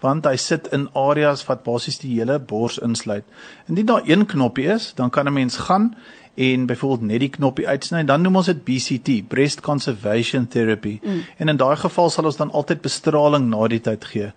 Want 0.00 0.26
hy 0.26 0.36
sit 0.36 0.68
in 0.72 0.88
areas 0.96 1.44
wat 1.48 1.62
basies 1.62 1.98
die 1.98 2.14
hele 2.18 2.38
bors 2.38 2.78
insluit. 2.78 3.24
Indien 3.68 3.86
daar 3.86 4.08
een 4.08 4.26
knoppie 4.26 4.66
is, 4.72 4.92
dan 4.94 5.10
kan 5.10 5.26
'n 5.26 5.32
mens 5.32 5.56
gaan 5.56 5.94
en 6.34 6.66
byvoorbeeld 6.66 7.02
net 7.02 7.20
die 7.20 7.28
knoppie 7.28 7.68
uitsny, 7.68 8.04
dan 8.04 8.22
noem 8.22 8.36
ons 8.36 8.46
dit 8.46 8.64
BCT, 8.64 9.28
breast 9.28 9.60
conservation 9.60 10.48
therapy. 10.48 10.98
Mm. 11.02 11.22
En 11.36 11.48
in 11.48 11.56
daai 11.56 11.76
geval 11.76 12.10
sal 12.10 12.24
ons 12.24 12.36
dan 12.36 12.50
altyd 12.50 12.80
bestraling 12.80 13.48
na 13.48 13.68
die 13.68 13.80
tyd 13.80 14.04
gee. 14.04 14.32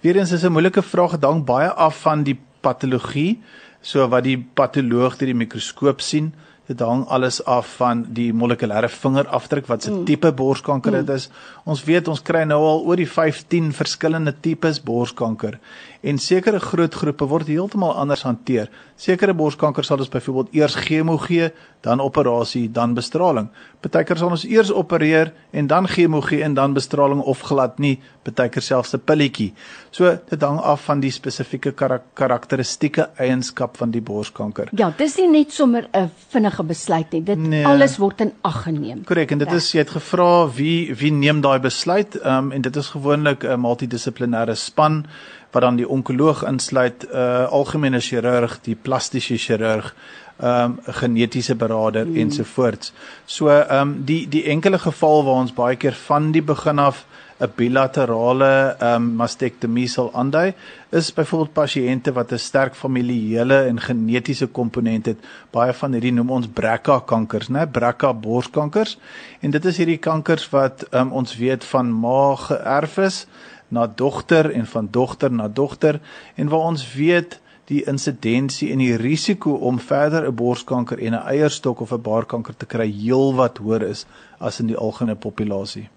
Weerens 0.00 0.32
is 0.32 0.44
'n 0.44 0.52
moeilike 0.52 0.82
vraag, 0.82 1.10
dit 1.10 1.24
hang 1.24 1.44
baie 1.44 1.70
af 1.70 2.00
van 2.00 2.22
die 2.22 2.38
patologie, 2.60 3.42
so 3.80 4.08
wat 4.08 4.24
die 4.24 4.38
patoloog 4.54 5.16
deur 5.16 5.26
die 5.26 5.34
mikroskoop 5.34 6.00
sien. 6.00 6.34
Dit 6.66 6.80
hang 6.80 7.02
alles 7.12 7.42
af 7.44 7.74
van 7.76 8.06
die 8.16 8.30
molekulêre 8.32 8.88
vingerafdruk 8.88 9.66
wat 9.68 9.84
se 9.84 9.90
mm. 9.92 10.04
tipe 10.08 10.30
borskanker 10.32 10.94
dit 10.96 11.08
mm. 11.10 11.18
is. 11.18 11.28
Ons 11.68 11.84
weet 11.84 12.08
ons 12.08 12.22
kry 12.24 12.44
nou 12.48 12.62
al 12.64 12.86
oor 12.88 13.00
die 13.00 13.08
15 13.10 13.72
verskillende 13.76 14.32
tipes 14.40 14.80
borskanker 14.80 15.58
en 16.04 16.18
sekere 16.20 16.60
groot 16.60 16.94
groepe 16.94 17.26
word 17.28 17.48
heeltemal 17.48 17.94
anders 17.96 18.24
hanteer. 18.26 18.68
Sekere 19.00 19.34
borskanker 19.34 19.86
sal 19.86 20.02
ons 20.04 20.10
byvoorbeeld 20.12 20.52
eers 20.54 20.76
chemo 20.84 21.16
gee, 21.18 21.48
dan 21.84 22.00
operasie, 22.00 22.68
dan 22.72 22.94
bestraling. 22.96 23.48
Partykeer 23.84 24.20
sal 24.20 24.32
ons 24.36 24.44
eers 24.48 24.70
opereer 24.72 25.32
en 25.52 25.68
dan 25.68 25.88
chemo 25.88 26.20
gee 26.24 26.44
en 26.44 26.54
dan 26.56 26.76
bestraling 26.76 27.22
of 27.24 27.42
glad 27.48 27.80
nie, 27.82 27.96
partykeer 28.24 28.62
selfs 28.62 28.94
'n 28.94 29.00
pilletjie. 29.00 29.52
So 29.90 30.18
dit 30.30 30.42
hang 30.42 30.60
af 30.60 30.84
van 30.84 31.00
die 31.00 31.10
spesifieke 31.10 31.72
karak 31.72 32.02
karakteristieke 32.14 33.08
eienskap 33.18 33.76
van 33.76 33.90
die 33.90 34.00
borskanker. 34.00 34.68
Ja, 34.72 34.92
dis 34.96 35.16
nie 35.16 35.28
net 35.28 35.52
sommer 35.52 35.88
'n 35.92 36.10
vinnige 36.28 36.62
besluit 36.62 37.12
nie. 37.12 37.22
Dit 37.22 37.38
nee. 37.38 37.66
alles 37.66 37.98
word 37.98 38.20
in 38.20 38.32
ag 38.42 38.62
geneem. 38.62 39.04
Korrek, 39.04 39.30
en 39.30 39.38
dit 39.38 39.52
is 39.52 39.72
jy 39.72 39.78
het 39.78 39.90
gevra 39.90 40.48
wie 40.48 40.94
wie 40.94 41.12
neem 41.12 41.40
daai 41.40 41.58
besluit? 41.58 42.16
Ehm 42.16 42.44
um, 42.44 42.52
en 42.52 42.62
dit 42.62 42.76
is 42.76 42.88
gewoonlik 42.88 43.44
'n 43.44 43.60
multidissiplinêre 43.60 44.54
span 44.54 45.06
wat 45.54 45.62
dan 45.62 45.76
die 45.78 45.88
onkoloog 45.88 46.42
insluit, 46.42 47.06
'n 47.06 47.16
uh, 47.16 47.46
algemene 47.46 48.00
chirurg, 48.00 48.58
die 48.62 48.74
plastiese 48.74 49.36
chirurg, 49.38 49.94
'n 50.38 50.46
um, 50.46 50.78
genetiese 50.86 51.54
beraader 51.54 52.06
mm. 52.06 52.16
ensovoorts. 52.16 52.92
So 53.24 53.48
ehm 53.48 53.80
um, 53.80 54.04
die 54.04 54.28
die 54.28 54.44
enkele 54.44 54.78
geval 54.78 55.24
waar 55.24 55.40
ons 55.44 55.52
baie 55.52 55.76
keer 55.76 55.94
van 56.06 56.32
die 56.32 56.42
begin 56.42 56.78
af 56.78 57.06
'n 57.38 57.52
bilaterale 57.54 58.76
ehm 58.78 58.94
um, 58.94 59.14
mastektomie 59.14 59.88
sal 59.88 60.10
aandui, 60.14 60.54
is 60.90 61.12
byvoorbeeld 61.12 61.52
pasiënte 61.52 62.12
wat 62.12 62.32
'n 62.32 62.38
sterk 62.38 62.74
familiele 62.74 63.62
en 63.70 63.80
genetiese 63.80 64.46
komponent 64.46 65.06
het. 65.06 65.18
Baie 65.50 65.72
van 65.72 65.92
hierdie 65.92 66.12
noem 66.12 66.30
ons 66.30 66.46
BRCA 66.46 66.98
kankers, 67.06 67.48
né? 67.48 67.66
BRCA 67.70 68.12
borskankers. 68.12 68.98
En 69.40 69.50
dit 69.50 69.64
is 69.64 69.76
hierdie 69.76 69.98
kankers 69.98 70.50
wat 70.50 70.82
ehm 70.90 71.00
um, 71.00 71.12
ons 71.12 71.36
weet 71.36 71.64
van 71.64 71.92
ma 72.00 72.34
geerf 72.34 72.98
is 72.98 73.26
na 73.74 73.86
dogter 73.86 74.50
en 74.52 74.66
van 74.66 74.88
dogter 74.90 75.32
na 75.32 75.48
dogter 75.48 76.00
en 76.40 76.52
waar 76.52 76.70
ons 76.72 76.86
weet 76.94 77.40
die 77.70 77.82
insidensie 77.88 78.70
en 78.72 78.82
die 78.82 78.96
risiko 79.00 79.56
om 79.70 79.80
verder 79.80 80.28
'n 80.28 80.36
borskanker 80.36 80.98
en 80.98 81.14
'n 81.14 81.26
eierstok 81.34 81.80
of 81.80 81.92
'n 81.92 82.02
baarkanker 82.02 82.56
te 82.56 82.66
kry 82.66 82.88
heelwat 82.90 83.58
hoër 83.58 83.82
is 83.82 84.06
as 84.38 84.60
in 84.60 84.66
die 84.66 84.76
algemene 84.76 85.16
populasie. 85.16 85.88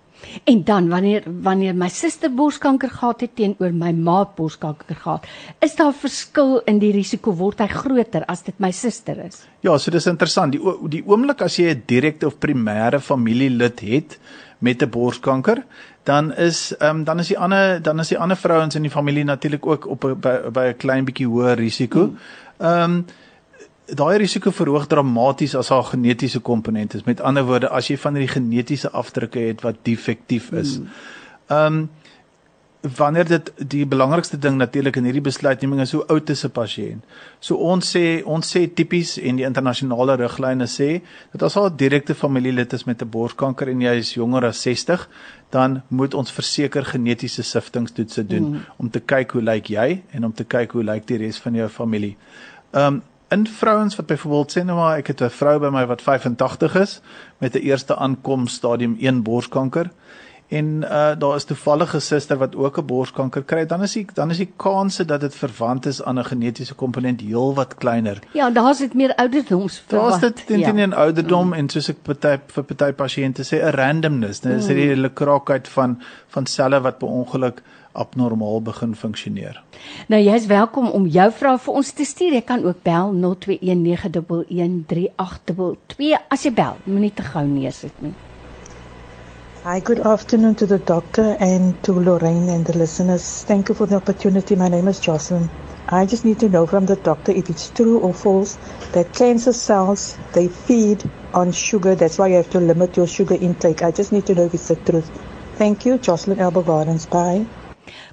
En 0.44 0.63
dan 0.63 0.90
wanneer 0.90 1.24
wanneer 1.42 1.76
my 1.76 1.90
suster 1.90 2.32
borskanker 2.34 2.90
gehad 2.90 3.22
het 3.22 3.36
teenoor 3.36 3.74
my 3.74 3.92
ma 3.92 4.24
borskanker 4.36 4.96
gehad, 4.96 5.28
is 5.60 5.76
daar 5.76 5.92
'n 5.92 6.02
verskil 6.02 6.62
in 6.66 6.80
die 6.80 6.92
risiko 6.92 7.34
word 7.34 7.60
hy 7.60 7.68
groter 7.68 8.26
as 8.26 8.44
dit 8.44 8.60
my 8.60 8.72
suster 8.72 9.26
is? 9.26 9.46
Ja, 9.62 9.78
so 9.78 9.92
dis 9.92 10.06
interessant. 10.06 10.52
Die 10.52 10.62
die 10.90 11.04
oomblik 11.06 11.42
as 11.42 11.56
jy 11.58 11.70
'n 11.70 11.84
direkte 11.86 12.28
of 12.28 12.40
primêre 12.40 13.00
familielid 13.00 13.80
het 13.80 14.20
met 14.60 14.82
'n 14.82 14.90
borskanker, 14.90 15.63
dan 16.08 16.34
is 16.36 16.72
ehm 16.78 16.98
um, 16.98 17.04
dan 17.04 17.20
is 17.20 17.28
die 17.28 17.38
ander 17.38 17.82
dan 17.82 18.00
is 18.00 18.08
die 18.08 18.17
ander 18.17 18.38
vrouens 18.38 18.76
in 18.76 18.82
die 18.82 18.91
familie 18.91 19.24
natuurlik 19.24 19.65
ook 19.65 19.88
op 19.88 20.06
by 20.22 20.36
by 20.52 20.67
'n 20.72 20.78
klein 20.78 21.06
bietjie 21.06 21.28
hoër 21.28 21.58
risiko. 21.60 22.13
Ehm 22.58 22.84
um, 22.84 23.06
daai 23.88 24.17
risiko 24.17 24.52
verhoog 24.52 24.88
dramaties 24.88 25.56
as 25.56 25.70
haar 25.70 25.84
genetiese 25.84 26.39
komponent 26.39 26.93
is. 26.93 27.04
Met 27.04 27.22
ander 27.22 27.43
woorde, 27.43 27.70
as 27.70 27.88
jy 27.88 27.98
van 27.98 28.15
hierdie 28.15 28.34
genetiese 28.34 28.91
afdrukke 28.91 29.39
het 29.39 29.62
wat 29.62 29.76
defektief 29.82 30.52
is. 30.52 30.76
Hmm. 30.76 30.88
Ehm 31.48 31.74
um, 31.74 31.89
wanneer 32.95 33.28
dit 33.28 33.52
die 33.58 33.86
belangrikste 33.86 34.38
ding 34.38 34.58
natuurlik 34.58 34.95
in 34.95 35.08
hierdie 35.08 35.23
besluitneming 35.23 35.82
is 35.82 35.91
hoe 35.95 36.06
oud 36.06 36.30
is 36.30 36.45
'n 36.45 36.52
pasiënt. 36.52 37.04
So 37.39 37.56
ons 37.56 37.95
sê 37.95 38.23
ons 38.26 38.56
sê 38.56 38.67
tipies 38.73 39.17
en 39.17 39.36
die 39.36 39.45
internasionale 39.45 40.15
riglyne 40.15 40.67
sê 40.67 41.02
dat 41.32 41.43
as 41.43 41.58
al 41.58 41.69
'n 41.69 41.78
direkte 41.78 42.15
familielid 42.15 42.73
is 42.73 42.86
met 42.86 43.02
'n 43.02 43.10
borskanker 43.10 43.69
en 43.69 43.82
jy 43.82 43.95
is 43.97 44.13
jonger 44.13 44.45
as 44.45 44.62
60, 44.62 45.10
dan 45.50 45.82
moet 45.88 46.13
ons 46.13 46.32
verseker 46.32 46.86
genetiese 46.86 47.43
siftingstoetse 47.43 48.28
doen 48.28 48.50
mm. 48.50 48.65
om 48.78 48.89
te 48.89 49.00
kyk 49.00 49.32
hoe 49.32 49.41
lyk 49.41 49.65
jy 49.69 50.04
en 50.12 50.26
om 50.26 50.34
te 50.34 50.43
kyk 50.43 50.71
hoe 50.71 50.84
lyk 50.84 51.08
die 51.08 51.17
res 51.17 51.38
van 51.38 51.54
jou 51.54 51.67
familie. 51.67 52.17
Um 52.73 53.02
in 53.30 53.47
vrouens 53.47 53.95
wat 53.95 54.06
byvoorbeeld 54.06 54.52
sê 54.52 54.63
nou 54.63 54.78
maar 54.78 54.97
ek 54.97 55.08
het 55.08 55.21
'n 55.21 55.30
vrou 55.30 55.60
by 55.60 55.69
my 55.69 55.86
wat 55.86 56.02
85 56.02 56.76
is 56.76 57.02
met 57.38 57.56
'n 57.56 57.60
eerste 57.60 57.95
aankoms 57.95 58.54
stadium 58.54 58.95
1 59.00 59.23
borskanker 59.23 59.91
en 60.47 60.65
uh 60.83 61.12
daar 61.19 61.36
is 61.36 61.43
toevallig 61.43 61.95
'n 61.95 61.99
suster 61.99 62.38
wat 62.38 62.55
ook 62.55 62.77
'n 62.77 62.86
borskanker 62.86 63.43
kry, 63.43 63.65
dan 63.65 63.81
is 63.81 63.93
die 63.93 64.07
dan 64.13 64.29
is 64.29 64.38
die 64.38 64.51
kanse 64.55 65.05
dat 65.05 65.21
dit 65.21 65.36
verwant 65.36 65.86
is 65.86 66.03
aan 66.03 66.19
'n 66.19 66.25
genetiese 66.25 66.73
komponent 66.73 67.21
heelwat 67.21 67.75
kleiner. 67.75 68.19
Ja, 68.33 68.49
daar's 68.49 68.77
dit 68.77 68.93
meer 68.93 69.15
ouderdoms 69.15 69.83
verwant. 69.88 70.10
Daar's 70.10 70.33
dit 70.33 70.47
teen 70.47 70.60
ja. 70.60 70.86
'n 70.86 70.93
ouderdom 70.93 71.47
mm. 71.47 71.53
en 71.53 71.69
soos 71.69 71.89
ek 71.89 72.01
party 72.01 72.38
vir 72.47 72.63
party 72.63 72.91
pasiënte 72.91 73.43
sê 73.43 73.63
'n 73.63 73.69
randomness, 73.75 74.39
dit 74.39 74.51
is 74.51 74.67
mm. 74.67 74.73
die 74.73 74.88
hele 74.88 75.10
kraakheid 75.10 75.67
van 75.67 76.01
van 76.27 76.45
selle 76.45 76.81
wat 76.81 76.97
per 76.97 77.07
ongeluk 77.07 77.62
abnormaal 77.91 78.62
begin 78.62 78.95
funksioneer. 78.95 79.63
Nou 80.07 80.21
jy's 80.21 80.45
welkom 80.45 80.89
om 80.89 81.07
jou 81.07 81.31
vrae 81.31 81.57
vir 81.57 81.73
ons 81.73 81.91
te 81.91 82.05
stuur. 82.05 82.33
Jy 82.33 82.41
kan 82.41 82.63
ook 82.63 82.81
bel 82.83 83.13
0219113822 83.13 83.21
as 86.27 86.43
jy 86.43 86.53
bel. 86.53 86.75
Moenie 86.83 87.13
te 87.13 87.23
gou 87.23 87.45
neersit 87.45 88.01
nie. 88.01 88.13
Hi, 89.63 89.80
good 89.80 90.00
afternoon 90.00 90.56
to 90.56 90.65
the 90.65 90.78
doctor 90.78 91.36
and 91.39 91.82
to 91.84 91.91
Lorraine 91.91 92.48
and 92.48 92.65
the 92.65 92.78
listeners. 92.78 93.43
Thank 93.43 93.70
you 93.70 93.76
for 93.76 93.86
the 93.88 93.96
opportunity. 93.96 94.56
My 94.56 94.67
name 94.70 94.88
is 94.88 95.00
Jocelyn. 95.00 95.50
I 95.89 96.06
just 96.06 96.24
need 96.24 96.39
to 96.41 96.48
know 96.48 96.65
from 96.67 96.86
the 96.86 96.96
doctor 96.96 97.32
if 97.32 97.50
it's 97.50 97.70
true 97.72 98.00
or 98.00 98.13
false 98.13 98.58
that 98.93 99.13
cancer 99.13 99.54
cells 99.54 100.17
they 100.34 100.48
feed 100.48 101.04
on 101.34 101.52
sugar. 101.52 101.96
That's 101.96 102.17
why 102.17 102.28
you 102.28 102.36
have 102.36 102.50
to 102.52 102.60
limit 102.60 102.96
your 102.96 103.08
sugar 103.08 103.36
intake. 103.36 103.82
I 103.82 103.91
just 103.91 104.12
need 104.12 104.26
to 104.28 104.36
know 104.36 104.46
if 104.46 104.54
it's 104.54 104.67
the 104.67 104.76
truth. 104.76 105.10
Thank 105.56 105.86
you, 105.86 105.98
Jocelyn 105.98 106.39
Elba 106.39 106.62
Gardens. 106.62 107.06
Bye. 107.06 107.46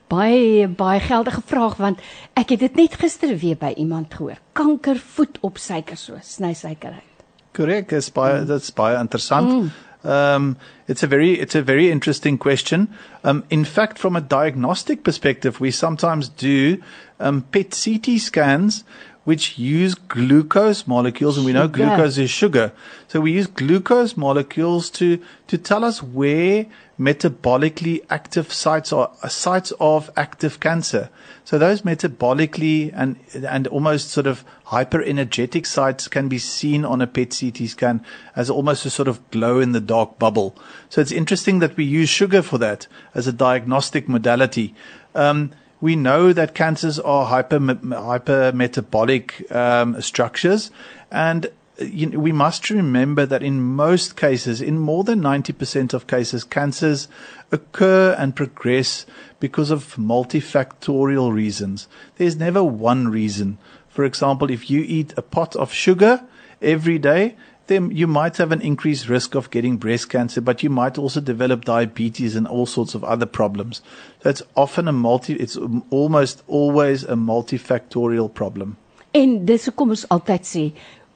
Baie 0.09 0.67
baie 0.69 1.01
geldige 1.01 1.43
vraag 1.47 1.77
want 1.77 2.01
ek 2.35 2.57
het 2.57 2.61
dit 2.67 2.77
net 2.77 2.95
gister 2.99 3.37
weer 3.37 3.57
by 3.61 3.75
iemand 3.77 4.15
gehoor. 4.15 4.41
Kanker 4.53 4.97
voed 5.17 5.39
op 5.43 5.59
suiker 5.59 5.97
so, 5.97 6.19
sny 6.23 6.55
suiker 6.55 6.97
uit. 6.97 7.25
Korrek, 7.55 7.93
is 7.93 8.11
baie 8.11 8.41
mm. 8.41 8.47
dit's 8.51 8.73
baie 8.75 8.99
interessant. 8.99 9.51
Mm. 9.51 9.75
Um, 10.05 10.57
it's 10.87 11.03
a 11.03 11.07
very 11.07 11.41
it's 11.41 11.55
a 11.55 11.63
very 11.63 11.91
interesting 11.91 12.39
question. 12.39 12.93
Um, 13.23 13.45
in 13.51 13.65
fact, 13.65 13.99
from 13.99 14.17
a 14.17 14.21
diagnostic 14.21 15.03
perspective, 15.03 15.61
we 15.61 15.71
sometimes 15.71 16.29
do 16.29 16.83
um, 17.19 17.43
PET 17.53 17.71
CT 17.71 18.21
scans 18.21 18.85
which 19.25 19.59
use 19.59 19.95
glucose 19.95 20.87
molecules, 20.87 21.37
and 21.37 21.47
we 21.47 21.53
know 21.53 21.67
glucose 21.67 22.19
is 22.19 22.31
sugar. 22.31 22.73
So 23.09 23.21
we 23.21 23.33
use 23.33 23.47
glucose 23.47 24.17
molecules 24.17 24.91
to 24.91 25.21
to 25.49 25.59
tell 25.59 25.85
us 25.85 26.03
where 26.03 26.67
metabolically 26.99 28.05
active 28.09 28.53
sites 28.53 28.93
are 28.93 29.11
sites 29.29 29.73
of 29.81 30.11
active 30.17 30.61
cancer. 30.61 31.11
So 31.45 31.59
those 31.59 31.83
metabolically 31.83 32.93
and 32.95 33.17
and 33.35 33.67
almost 33.69 34.11
sort 34.11 34.27
of 34.27 34.45
hyperenergetic 34.67 35.67
sites 35.67 36.07
can 36.09 36.29
be 36.29 36.39
seen 36.39 36.85
on 36.85 37.01
a 37.01 37.07
PET 37.07 37.37
CT 37.39 37.69
scan 37.69 38.05
as 38.37 38.51
almost 38.51 38.87
a 38.87 38.91
sort 38.91 39.09
of 39.09 39.31
glow 39.31 39.59
in 39.59 39.73
the 39.73 39.81
dark 39.81 40.19
bubble. 40.19 40.57
So 40.89 41.01
it's 41.01 41.13
interesting 41.13 41.59
that 41.61 41.77
we 41.77 41.85
use 41.85 42.09
sugar 42.09 42.43
for 42.43 42.59
that 42.59 42.87
as 43.15 43.27
a 43.27 43.33
diagnostic 43.33 44.09
modality. 44.09 44.75
Um, 45.15 45.53
we 45.85 45.97
know 45.97 46.33
that 46.33 46.55
cancers 46.55 46.99
are 46.99 47.27
hyper 47.27 47.59
hypermetabolic 47.59 49.55
um, 49.55 50.01
structures, 50.01 50.71
and 51.11 51.51
you 51.79 52.07
know, 52.07 52.19
we 52.19 52.33
must 52.33 52.71
remember 52.71 53.27
that 53.27 53.43
in 53.43 53.61
most 53.61 54.17
cases, 54.17 54.63
in 54.63 54.79
more 54.79 55.05
than 55.05 55.21
90% 55.21 55.93
of 55.93 56.07
cases, 56.07 56.43
cancers 56.43 57.07
occur 57.53 58.17
and 58.19 58.35
progress 58.35 59.05
because 59.41 59.71
of 59.71 59.97
multifactorial 59.97 61.31
reasons. 61.31 61.87
There's 62.17 62.37
never 62.37 62.65
one 62.65 63.09
reason. 63.09 63.59
For 63.91 64.05
example, 64.05 64.51
if 64.51 64.71
you 64.71 64.81
eat 64.87 65.13
a 65.19 65.23
pot 65.23 65.55
of 65.55 65.71
sugar 65.71 66.25
every 66.63 66.99
day, 66.99 67.37
then 67.67 67.91
you 67.91 68.07
might 68.07 68.37
have 68.37 68.53
an 68.53 68.61
increased 68.61 69.09
risk 69.09 69.35
of 69.35 69.51
getting 69.51 69.79
breast 69.79 70.09
cancer, 70.09 70.41
but 70.41 70.63
you 70.63 70.71
might 70.71 70.99
also 70.99 71.21
develop 71.21 71.65
diabetes 71.65 72.37
and 72.37 72.47
all 72.47 72.67
sorts 72.67 72.95
of 72.95 73.05
other 73.05 73.27
problems. 73.27 73.83
So 74.23 74.31
it's 74.31 74.43
often 74.55 74.89
a 74.89 74.93
multi, 74.93 75.35
it's 75.35 75.59
almost 75.91 76.43
always 76.47 77.05
a 77.05 77.17
multifactorial 77.17 78.33
problem. 78.33 78.77
En 79.11 79.45
dis 79.47 79.65
hoekom 79.65 79.95
ons 79.95 80.09
altyd 80.11 80.47
sê 80.49 80.65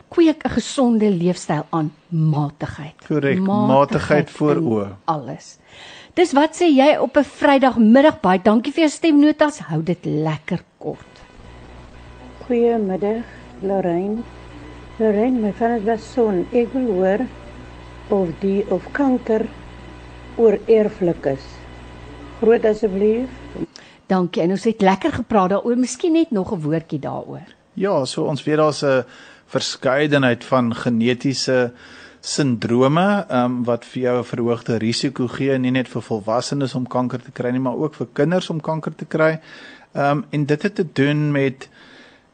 kweek 0.09 0.44
'n 0.44 0.51
gesonde 0.51 1.11
leefstyl 1.11 1.66
aan 1.70 1.92
matigheid. 2.09 2.94
Korrek, 3.07 3.38
matigheid, 3.38 3.68
matigheid 3.68 4.30
voor 4.30 4.57
oë. 4.57 4.88
Alles. 5.05 5.59
Dis 6.14 6.32
wat 6.32 6.57
sê 6.57 6.66
jy 6.70 6.96
op 6.96 7.16
'n 7.16 7.24
Vrydagmiddag 7.24 8.20
baie 8.20 8.40
dankie 8.42 8.72
vir 8.72 8.80
jou 8.80 8.90
stemnotas. 8.90 9.59
Hou 9.59 9.82
dit 9.82 10.05
lekker 10.05 10.62
kort. 10.78 11.14
Goeiemiddag, 12.46 13.24
Lorraine. 13.61 14.38
Lorraine, 14.99 15.38
my 15.38 15.53
van 15.55 15.76
dit 15.76 15.84
was 15.86 16.07
son. 16.12 16.40
Ek 16.51 16.72
wil 16.74 16.88
hoor 16.96 17.20
of 18.11 18.30
die 18.40 18.64
of 18.74 18.82
kanker 18.96 19.44
oorerflik 20.34 21.28
is. 21.36 21.44
Groot 22.40 22.66
asseblief. 22.66 23.30
Dankie. 24.11 24.42
En 24.42 24.57
ons 24.57 24.64
het 24.66 24.82
lekker 24.82 25.14
gepraat 25.20 25.55
daaroor. 25.55 25.78
Miskien 25.78 26.18
net 26.18 26.34
nog 26.34 26.51
'n 26.53 26.61
woordjie 26.66 26.99
daaroor. 26.99 27.46
Ja, 27.74 28.05
so 28.05 28.24
ons 28.24 28.42
weet 28.42 28.57
daar's 28.57 28.82
'n 28.82 29.05
verskeidenheid 29.46 30.44
van 30.44 30.74
genetiese 30.74 31.72
sindrome 32.20 33.26
um, 33.30 33.64
wat 33.64 33.84
vir 33.84 34.03
jou 34.03 34.18
'n 34.18 34.24
verhoogde 34.24 34.78
risiko 34.78 35.26
gee 35.26 35.59
nie 35.59 35.70
net 35.70 35.88
vir 35.88 36.03
volwassenes 36.03 36.74
om 36.74 36.86
kanker 36.86 37.22
te 37.22 37.30
kry 37.30 37.51
nie, 37.51 37.61
maar 37.61 37.76
ook 37.76 37.94
vir 37.94 38.07
kinders 38.12 38.51
om 38.51 38.61
kanker 38.61 38.94
te 38.94 39.05
kry. 39.05 39.40
Ehm 39.94 40.11
um, 40.11 40.24
en 40.30 40.44
dit 40.44 40.62
het 40.62 40.74
te 40.74 40.86
doen 40.92 41.32
met 41.32 41.68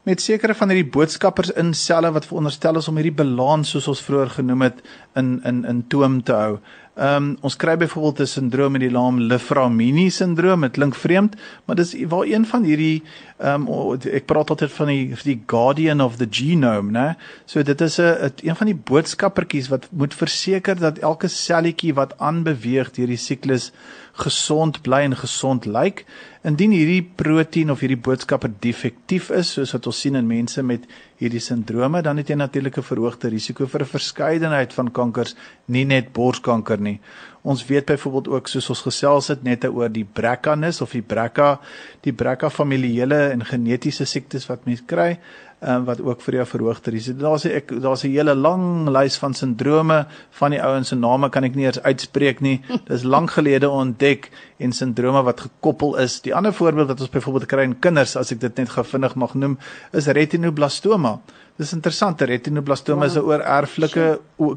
met 0.05 0.21
sekere 0.21 0.53
van 0.53 0.69
hierdie 0.69 0.91
boodskappers 0.93 1.49
in 1.57 1.73
selle 1.73 2.11
wat 2.13 2.27
veronderstel 2.29 2.77
is 2.77 2.87
om 2.91 2.99
hierdie 2.99 3.15
balans 3.23 3.71
soos 3.73 3.87
ons 3.89 4.03
vroeër 4.05 4.35
genoem 4.37 4.67
het 4.67 4.83
in 5.17 5.39
in 5.49 5.63
in 5.65 5.85
toom 5.89 6.19
te 6.23 6.35
hou. 6.37 6.57
Ehm 6.95 7.15
um, 7.15 7.37
ons 7.41 7.55
kry 7.59 7.73
byvoorbeeld 7.75 8.19
'n 8.21 8.27
sindroom 8.33 8.71
met 8.71 8.81
die 8.81 8.91
naam 8.91 9.17
Liframini 9.19 10.09
sindroom. 10.09 10.61
Dit 10.61 10.71
klink 10.71 10.95
vreemd, 10.95 11.35
maar 11.65 11.75
dis 11.75 11.95
waar 12.07 12.25
een 12.25 12.45
van 12.45 12.63
hierdie 12.63 13.03
ehm 13.37 13.67
um, 13.67 13.97
ek 14.11 14.25
praat 14.25 14.49
altyd 14.49 14.71
van 14.71 14.87
die 14.87 15.15
die 15.23 15.43
guardian 15.47 16.01
of 16.01 16.15
the 16.15 16.27
genome, 16.29 16.91
né? 16.91 17.15
So 17.45 17.63
dit 17.63 17.81
is 17.81 17.99
'n 17.99 18.31
een 18.43 18.55
van 18.55 18.67
die 18.67 18.81
boodskappertjies 18.83 19.67
wat 19.67 19.87
moet 19.91 20.13
verseker 20.13 20.79
dat 20.79 20.97
elke 20.97 21.27
selletjie 21.27 21.93
wat 21.93 22.17
aanbeweeg 22.17 22.91
deur 22.91 23.07
die 23.07 23.17
siklus 23.17 23.71
gesond 24.15 24.81
bly 24.85 25.01
en 25.09 25.15
gesond 25.19 25.65
lyk. 25.67 26.05
Indien 26.45 26.71
hierdie 26.75 27.01
proteïen 27.03 27.73
of 27.73 27.81
hierdie 27.83 27.99
boodskapper 27.99 28.51
defektief 28.63 29.31
is, 29.35 29.55
soos 29.55 29.73
wat 29.75 29.87
ons 29.89 29.99
sien 30.05 30.15
in 30.15 30.27
mense 30.29 30.61
met 30.63 30.85
hierdie 31.19 31.41
sindrome, 31.43 32.01
dan 32.05 32.19
het 32.21 32.29
jy 32.29 32.35
natuurlik 32.35 32.77
'n 32.77 32.89
verhoogde 32.89 33.29
risiko 33.29 33.65
vir 33.65 33.81
'n 33.81 33.93
verskeidenheid 33.95 34.73
van 34.73 34.91
kankers, 34.91 35.35
nie 35.67 35.85
net 35.85 36.13
borskanker 36.13 36.79
nie. 36.79 36.99
Ons 37.43 37.65
weet 37.65 37.85
byvoorbeeld 37.85 38.27
ook 38.27 38.47
soos 38.47 38.69
ons 38.69 38.81
gesels 38.81 39.27
het 39.27 39.43
net 39.43 39.65
oor 39.65 39.89
die 39.89 40.05
BRCA-nus 40.05 40.81
of 40.81 40.91
die 40.91 41.01
BRCA, 41.01 41.59
die 42.01 42.13
BRCA 42.13 42.49
familiele 42.49 43.29
en 43.29 43.45
genetiese 43.45 44.05
siektes 44.05 44.47
wat 44.47 44.65
mense 44.65 44.83
kry, 44.85 45.19
um, 45.67 45.85
wat 45.85 46.01
ook 46.01 46.21
vir 46.21 46.39
jou 46.39 46.45
verhoogde 46.47 46.91
risiko. 46.93 47.19
Daar's 47.19 47.45
ek 47.45 47.73
daar's 47.81 48.03
'n 48.03 48.11
hele 48.11 48.35
lang 48.35 48.89
lys 48.89 49.17
van 49.17 49.33
sindrome 49.33 50.05
van 50.31 50.51
die 50.51 50.61
ouens 50.61 50.87
se 50.87 50.95
name 50.95 51.29
kan 51.29 51.43
ek 51.43 51.55
nie 51.55 51.65
eers 51.65 51.81
uitspreek 51.81 52.41
nie. 52.41 52.61
Dis 52.89 53.03
lank 53.03 53.31
gelede 53.31 53.69
ontdek 53.69 54.29
en 54.57 54.71
sindrome 54.71 55.23
wat 55.23 55.41
gekoppel 55.41 55.97
is. 55.97 56.21
Die 56.21 56.35
ander 56.35 56.53
voorbeeld 56.53 56.87
wat 56.87 57.01
ons 57.01 57.09
byvoorbeeld 57.09 57.45
kry 57.45 57.63
in 57.63 57.79
kinders 57.79 58.15
as 58.15 58.31
ek 58.31 58.39
dit 58.39 58.57
net 58.57 58.69
gou 58.69 58.83
vinnig 58.83 59.15
mag 59.15 59.33
noem, 59.33 59.57
is 59.91 60.07
retinoblastoma. 60.07 61.19
Dis 61.55 61.71
interessant, 61.71 62.19
retinoblastoma 62.19 63.05
wow. 63.05 63.09
is 63.09 63.15
'n 63.15 63.23
oorerflike 63.23 64.05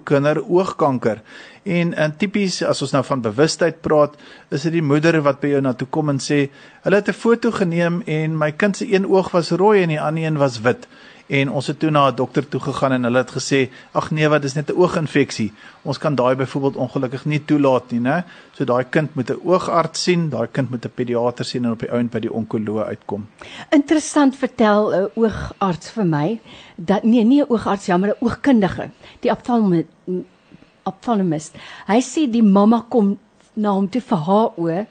kinderoogkanker. 0.05 1.21
En 1.63 1.95
en 1.95 2.17
tipies 2.17 2.63
as 2.63 2.83
ons 2.83 2.93
nou 2.93 3.05
van 3.05 3.21
bewustheid 3.23 3.81
praat, 3.81 4.17
is 4.51 4.63
dit 4.63 4.73
die 4.73 4.83
moeder 4.83 5.21
wat 5.23 5.39
by 5.41 5.53
jou 5.53 5.61
na 5.63 5.75
toe 5.79 5.87
kom 5.87 6.09
en 6.11 6.19
sê, 6.19 6.51
"Hulle 6.83 6.97
het 6.97 7.09
'n 7.09 7.13
foto 7.13 7.51
geneem 7.51 8.03
en 8.07 8.39
my 8.39 8.51
kind 8.53 8.77
se 8.77 8.93
een 8.93 9.07
oog 9.07 9.31
was 9.31 9.51
rooi 9.51 9.83
en 9.83 9.89
die 9.89 10.01
ander 10.01 10.25
een 10.25 10.39
was 10.39 10.61
wit." 10.61 10.89
En 11.29 11.51
ons 11.51 11.67
het 11.67 11.79
toe 11.79 11.91
na 11.91 12.09
'n 12.09 12.15
dokter 12.15 12.49
toe 12.49 12.61
gegaan 12.61 12.93
en 12.93 13.03
hulle 13.05 13.19
het 13.19 13.31
gesê, 13.31 13.71
"Ag 13.93 14.11
nee, 14.11 14.29
wat 14.29 14.45
is 14.45 14.55
net 14.55 14.71
'n 14.71 14.77
ooginfeksie. 14.77 15.53
Ons 15.83 15.99
kan 15.99 16.15
daai 16.15 16.37
byvoorbeeld 16.37 16.77
ongelukkig 16.77 17.25
nie 17.25 17.45
toelaat 17.45 17.91
nie, 17.91 18.01
né? 18.01 18.25
So 18.53 18.65
daai 18.65 18.85
kind 18.91 19.15
moet 19.15 19.31
'n 19.31 19.41
oogarts 19.45 20.03
sien, 20.03 20.29
daai 20.31 20.49
kind 20.51 20.71
moet 20.71 20.85
'n 20.85 20.93
pediater 20.95 21.45
sien 21.45 21.65
en 21.65 21.71
op 21.71 21.81
die 21.81 21.93
ount 21.93 22.11
by 22.11 22.19
die 22.19 22.33
onkoloog 22.33 22.87
uitkom." 22.87 23.27
Interessant 23.71 24.37
vertel 24.37 24.95
'n 24.95 25.11
oogarts 25.15 25.91
vir 25.91 26.07
my 26.07 26.41
dat 26.77 27.03
nee, 27.05 27.25
nie 27.25 27.43
'n 27.43 27.47
oogarts, 27.49 27.87
jammer, 27.87 28.09
'n 28.09 28.25
oogkundige. 28.25 28.91
Die 29.21 29.31
optalm 29.31 29.85
ophthalmist. 30.89 31.57
Hy 31.87 32.01
sê 32.05 32.31
die 32.31 32.43
mamma 32.43 32.85
kom 32.89 33.17
na 33.59 33.75
hom 33.75 33.89
toe 33.91 34.01
vir 34.01 34.21
haar 34.29 34.51
oë, 34.61 34.83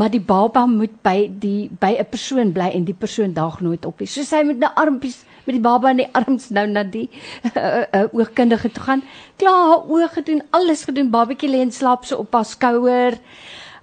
maar 0.00 0.12
die 0.12 0.22
baba 0.24 0.64
moet 0.70 0.94
by 1.04 1.28
die 1.28 1.68
by 1.80 1.96
'n 1.98 2.08
persoon 2.10 2.52
bly 2.52 2.70
en 2.74 2.84
die 2.84 2.94
persoon 2.94 3.32
daag 3.32 3.60
nooit 3.60 3.84
op 3.84 4.00
nie. 4.00 4.06
So 4.06 4.22
sy 4.22 4.42
moet 4.42 4.58
na 4.58 4.72
armpies 4.74 5.24
met 5.46 5.56
die 5.56 5.62
baba 5.64 5.92
in 5.94 6.02
die 6.02 6.08
arms 6.12 6.48
nou 6.54 6.66
na 6.70 6.82
die 6.84 7.06
uh, 7.54 7.84
uh, 7.84 8.06
oogkundige 8.12 8.70
toe 8.74 8.84
gaan. 8.88 9.04
Klaar 9.40 9.62
haar 9.70 9.86
oë 9.90 10.08
gedoen, 10.18 10.42
alles 10.56 10.84
gedoen. 10.88 11.12
Babatjie 11.14 11.50
lê 11.50 11.62
en 11.64 11.72
slaap 11.72 12.04
so 12.04 12.20
op 12.24 12.34
haar 12.34 12.48
skouer. 12.48 13.18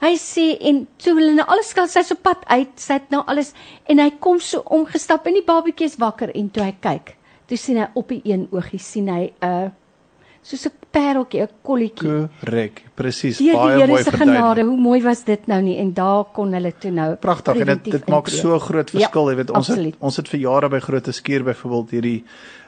Hy 0.03 0.15
sê 0.19 0.49
en 0.59 0.81
toe 0.99 1.13
hulle 1.15 1.35
nou 1.37 1.45
alles 1.47 1.69
skel 1.71 1.87
sy 1.87 2.03
so 2.03 2.19
pad 2.19 2.41
uit, 2.51 2.73
sy 2.75 2.97
het 2.97 3.13
nou 3.13 3.21
alles 3.31 3.53
en 3.87 4.01
hy 4.03 4.09
kom 4.23 4.41
so 4.43 4.59
omgestap 4.75 5.29
en 5.29 5.37
die 5.39 5.45
babatjie 5.47 5.87
is 5.87 5.95
wakker 6.01 6.33
en 6.35 6.49
toe 6.51 6.65
hy 6.65 6.73
kyk, 6.83 7.13
toe 7.47 7.59
sien 7.59 7.79
hy 7.79 7.87
op 7.95 8.11
die 8.11 8.19
een 8.27 8.49
oogie 8.51 8.81
sien 8.83 9.07
hy 9.07 9.21
'n 9.31 9.47
uh, 9.47 9.71
soos 10.43 10.65
'n 10.67 10.71
pareltjie, 10.91 11.41
'n 11.41 11.49
kolletjie. 11.63 12.27
Korrek, 12.39 12.83
presies, 12.95 13.37
Die 13.37 13.51
baie 13.53 13.77
Here 13.77 13.87
mooi 13.87 14.03
se 14.03 14.11
verduidelik. 14.11 14.41
genade, 14.43 14.61
hoe 14.67 14.77
mooi 14.77 15.01
was 15.01 15.23
dit 15.23 15.47
nou 15.47 15.61
nie 15.61 15.77
en 15.79 15.93
daar 15.93 16.25
kon 16.33 16.53
hulle 16.53 16.73
toe 16.79 16.91
nou 16.91 17.15
Pragtig 17.15 17.55
en 17.57 17.65
dit 17.67 17.83
dit 17.91 18.07
maak 18.09 18.27
so 18.27 18.59
groot 18.59 18.89
verskil, 18.91 19.23
Ja, 19.25 19.29
jy 19.31 19.35
weet 19.37 19.49
ons 19.51 19.69
absoluut. 19.69 19.93
het 19.93 20.01
ons 20.03 20.17
het 20.17 20.27
vir 20.29 20.39
jare 20.39 20.69
by 20.69 20.79
Grote 20.79 21.11
Skuur 21.11 21.43
byvoorbeeld 21.43 21.89
hierdie 21.91 22.23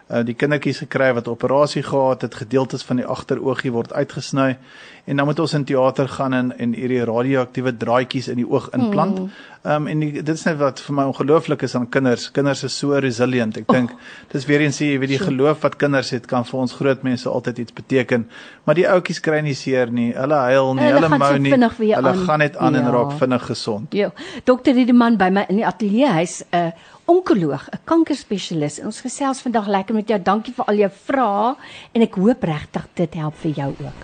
uh, 0.09 0.23
die 0.23 0.33
kindertjies 0.33 0.79
gekry 0.85 1.13
wat 1.13 1.27
operasie 1.27 1.83
gehad 1.83 2.21
het, 2.21 2.35
gedeeltes 2.35 2.83
van 2.83 2.95
die 2.97 3.05
agteroogie 3.05 3.71
word 3.71 3.93
uitgesny 3.93 4.57
en 5.05 5.17
dan 5.17 5.25
moet 5.25 5.39
ons 5.39 5.53
in 5.53 5.63
teater 5.65 6.07
gaan 6.09 6.33
en 6.33 6.57
en 6.57 6.73
hierdie 6.73 7.03
radioaktiewe 7.05 7.77
draadjies 7.77 8.27
in 8.27 8.35
die 8.41 8.47
oog 8.49 8.69
implant. 8.73 9.19
Mm. 9.19 9.29
Ehm 9.65 9.75
um, 9.75 9.87
en 9.87 9.99
die, 9.99 10.11
dit 10.23 10.29
is 10.35 10.43
net 10.45 10.57
wat 10.57 10.79
vir 10.81 10.95
my 10.95 11.03
ongelooflik 11.03 11.61
is 11.61 11.75
aan 11.75 11.89
kinders. 11.89 12.31
Kinders 12.31 12.63
is 12.63 12.77
so 12.77 12.97
resilient. 12.99 13.57
Ek 13.57 13.67
dink 13.67 13.91
dis 14.31 14.45
weer 14.45 14.61
eens 14.61 14.79
jy 14.81 14.97
weet 14.99 15.09
die 15.09 15.19
geloof 15.21 15.61
wat 15.61 15.75
kinders 15.81 16.09
het 16.09 16.25
kan 16.25 16.45
vir 16.45 16.59
ons 16.59 16.73
groot 16.73 17.03
mense 17.03 17.29
altyd 17.29 17.57
iets 17.59 17.73
beteken. 17.73 18.25
Maar 18.65 18.75
die 18.75 18.87
ouetjies 18.89 19.19
kry 19.21 19.39
nie 19.41 19.53
seer 19.53 19.91
nie. 19.91 20.11
Hulle 20.13 20.35
huil 20.35 20.73
nie, 20.73 20.83
Hulle 20.83 21.01
hulle, 21.05 21.17
mou 21.17 21.37
nie. 21.37 21.51
Hulle 21.53 22.09
aan. 22.09 22.25
gaan 22.25 22.39
net 22.39 22.57
aan 22.57 22.75
en 22.75 22.83
Ja. 22.85 22.91
raak 22.91 23.11
vinnig 23.19 23.45
gesond. 23.45 23.93
Ja, 23.93 24.11
dokter 24.43 24.73
Riedeman 24.73 25.17
by 25.17 25.29
my 25.29 25.45
in 25.49 25.55
die 25.55 25.65
ateljee, 25.65 26.09
hy's 26.13 26.43
'n 26.51 26.73
onkoloog, 27.05 27.67
'n 27.71 27.79
kankerspesialis. 27.83 28.79
Ons 28.79 29.01
gesels 29.01 29.41
vandag 29.41 29.67
lekker 29.67 29.95
met 29.95 30.07
jou. 30.07 30.19
Dankie 30.21 30.53
vir 30.53 30.65
al 30.65 30.75
jou 30.75 30.91
vrae 31.05 31.55
en 31.93 32.01
ek 32.01 32.15
hoop 32.15 32.43
regtig 32.43 32.87
dit 32.93 33.13
help 33.13 33.35
vir 33.35 33.51
jou 33.51 33.69
ook. 33.69 33.99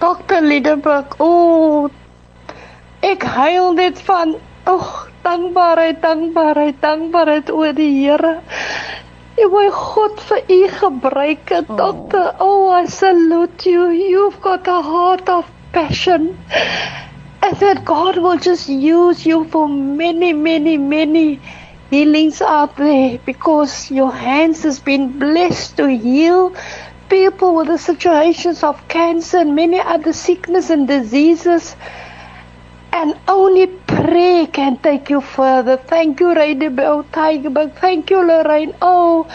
Dokter 0.00 0.42
Liedeburg, 0.42 1.18
o 1.18 1.90
ek 3.00 3.22
huil 3.22 3.72
net 3.72 4.00
van 4.00 4.34
ag 4.64 5.10
dankbaarheid, 5.22 6.02
dankbaarheid, 6.02 6.80
dankbaarheid 6.80 7.50
oor 7.50 7.72
die 7.72 7.92
Here. 8.00 8.40
En 9.36 9.50
my 9.52 9.68
God 9.70 10.20
vir 10.20 10.42
u 10.48 10.68
gebruike, 10.68 11.62
dokter. 11.66 12.34
Oh, 12.40 12.72
I 12.82 12.86
salute 12.86 13.70
you. 13.70 13.90
You've 13.92 14.40
got 14.40 14.68
a 14.68 14.82
heart 14.82 15.28
of 15.28 15.46
passion. 15.72 16.36
And 17.42 17.56
that 17.60 17.84
God 17.84 18.18
will 18.18 18.36
just 18.36 18.68
use 18.68 19.24
you 19.24 19.44
for 19.44 19.68
many, 19.68 20.32
many, 20.32 20.76
many 20.76 21.40
healings 21.90 22.40
out 22.40 22.76
there 22.76 23.18
because 23.26 23.90
your 23.90 24.12
hands 24.12 24.62
has 24.62 24.78
been 24.78 25.18
blessed 25.18 25.76
to 25.76 25.88
heal 25.88 26.54
people 27.08 27.56
with 27.56 27.66
the 27.66 27.78
situations 27.78 28.62
of 28.62 28.86
cancer 28.88 29.38
and 29.38 29.56
many 29.56 29.80
other 29.80 30.12
sickness 30.12 30.70
and 30.70 30.86
diseases. 30.86 31.76
And 32.92 33.18
only 33.28 33.66
prayer 33.66 34.46
can 34.46 34.78
take 34.78 35.10
you 35.10 35.20
further. 35.20 35.76
Thank 35.76 36.20
you, 36.20 36.28
Radebel 36.34 37.04
Tigerberg. 37.10 37.76
Thank 37.76 38.10
you, 38.10 38.24
Lorraine. 38.26 38.74
Oh, 38.80 39.28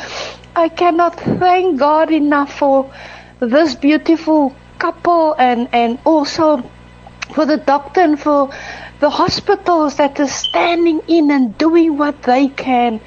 I 0.56 0.70
cannot 0.70 1.20
thank 1.20 1.80
God 1.80 2.12
enough 2.12 2.58
for 2.58 2.91
this 3.39 3.76
beautiful 3.76 4.56
couple 4.80 5.36
and, 5.38 5.68
and 5.74 5.99
also 6.06 6.64
for 7.34 7.45
the 7.45 7.58
doctor 7.58 8.01
and 8.01 8.20
for 8.20 8.49
the 9.00 9.10
hospitals 9.10 9.96
that 9.96 10.20
are 10.20 10.28
standing 10.28 11.02
in 11.08 11.32
and 11.32 11.58
doing 11.58 11.98
what 11.98 12.24
they 12.24 12.48
can. 12.50 13.00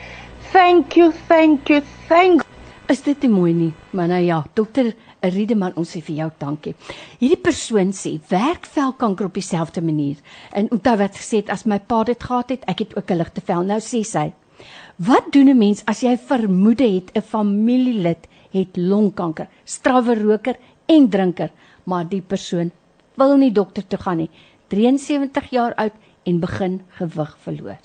Thank 0.53 0.97
you, 0.97 1.13
thank 1.13 1.69
you, 1.69 1.83
thank 2.09 2.45
Is 2.89 3.03
dit 3.05 3.21
nie 3.21 3.29
mooi 3.29 3.51
nie? 3.53 3.73
Maar 3.93 4.09
nou 4.09 4.21
ja, 4.25 4.37
dokter 4.57 4.95
Riedeman, 5.21 5.75
ons 5.77 5.91
sê 5.93 6.01
vir 6.01 6.23
jou 6.23 6.29
dankie. 6.41 6.73
Hierdie 7.21 7.41
persoon 7.45 7.91
sê 7.93 8.15
werk 8.31 8.65
velkanker 8.73 9.29
op 9.29 9.37
dieselfde 9.37 9.83
manier. 9.85 10.17
En 10.57 10.71
onthou 10.73 10.95
wat 11.03 11.19
gesê 11.21 11.43
het 11.43 11.53
as 11.53 11.67
my 11.69 11.77
pa 11.85 11.99
dit 12.09 12.25
gehad 12.25 12.55
het, 12.55 12.65
ek 12.65 12.79
het 12.87 12.97
ook 12.97 13.11
'n 13.11 13.19
ligte 13.21 13.45
vel. 13.45 13.63
Nou 13.63 13.81
sê 13.81 14.01
sy, 14.05 14.33
wat 14.97 15.33
doen 15.33 15.51
'n 15.51 15.59
mens 15.59 15.83
as 15.85 16.01
jy 16.01 16.17
vermoede 16.17 16.89
het 16.89 17.11
'n 17.15 17.21
familielid 17.21 18.25
het 18.53 18.77
longkanker, 18.77 19.49
strawwe 19.65 20.15
roker 20.15 20.57
en 20.87 21.09
drinker, 21.09 21.51
maar 21.85 22.09
die 22.09 22.23
persoon 22.23 22.71
wil 23.17 23.37
nie 23.37 23.53
dokter 23.53 23.87
toe 23.87 23.99
gaan 23.99 24.17
nie. 24.17 24.31
73 24.69 25.51
jaar 25.51 25.75
oud 25.75 25.93
en 26.23 26.41
begin 26.41 26.81
gewig 26.89 27.37
verloor. 27.41 27.79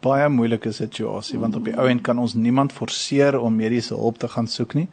baie 0.00 0.28
moeilike 0.28 0.72
situasie 0.72 1.38
want 1.40 1.56
op 1.58 1.66
die 1.68 1.74
ou 1.76 1.88
end 1.90 2.04
kan 2.06 2.18
ons 2.18 2.34
niemand 2.34 2.72
forceer 2.72 3.38
om 3.38 3.56
mediese 3.56 3.94
hulp 3.94 4.18
te 4.18 4.28
gaan 4.28 4.48
soek 4.48 4.74
nie. 4.78 4.88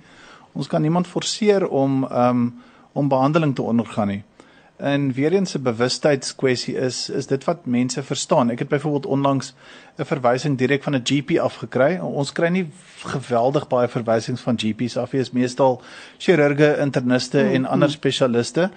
Ons 0.54 0.68
kan 0.68 0.82
niemand 0.82 1.08
forceer 1.08 1.68
om 1.68 2.04
um 2.04 2.50
om 2.98 3.08
behandeling 3.08 3.54
te 3.56 3.62
ondergaan 3.62 4.08
nie. 4.08 4.24
En 4.80 5.12
weer 5.14 5.34
eens 5.34 5.56
'n 5.56 5.62
bewustheidskwessie 5.62 6.76
is 6.76 7.10
is 7.10 7.28
dit 7.28 7.44
wat 7.44 7.66
mense 7.66 8.04
verstaan. 8.04 8.50
Ek 8.50 8.60
het 8.60 8.68
byvoorbeeld 8.68 9.06
onlangs 9.06 9.54
'n 9.98 10.06
verwysing 10.06 10.58
direk 10.58 10.84
van 10.84 10.96
'n 10.96 11.02
GP 11.04 11.38
afgekry. 11.40 12.00
Ons 12.00 12.32
kry 12.32 12.48
nie 12.48 12.70
geweldig 13.04 13.68
baie 13.68 13.88
verwysings 13.88 14.42
van 14.42 14.60
GP's 14.60 14.98
af 14.98 15.12
nie. 15.12 15.22
Dit 15.22 15.28
is 15.28 15.34
meestal 15.34 15.82
chirurge, 16.18 16.78
interniste 16.80 17.42
en 17.42 17.66
ander 17.66 17.90
spesialiste. 17.90 18.70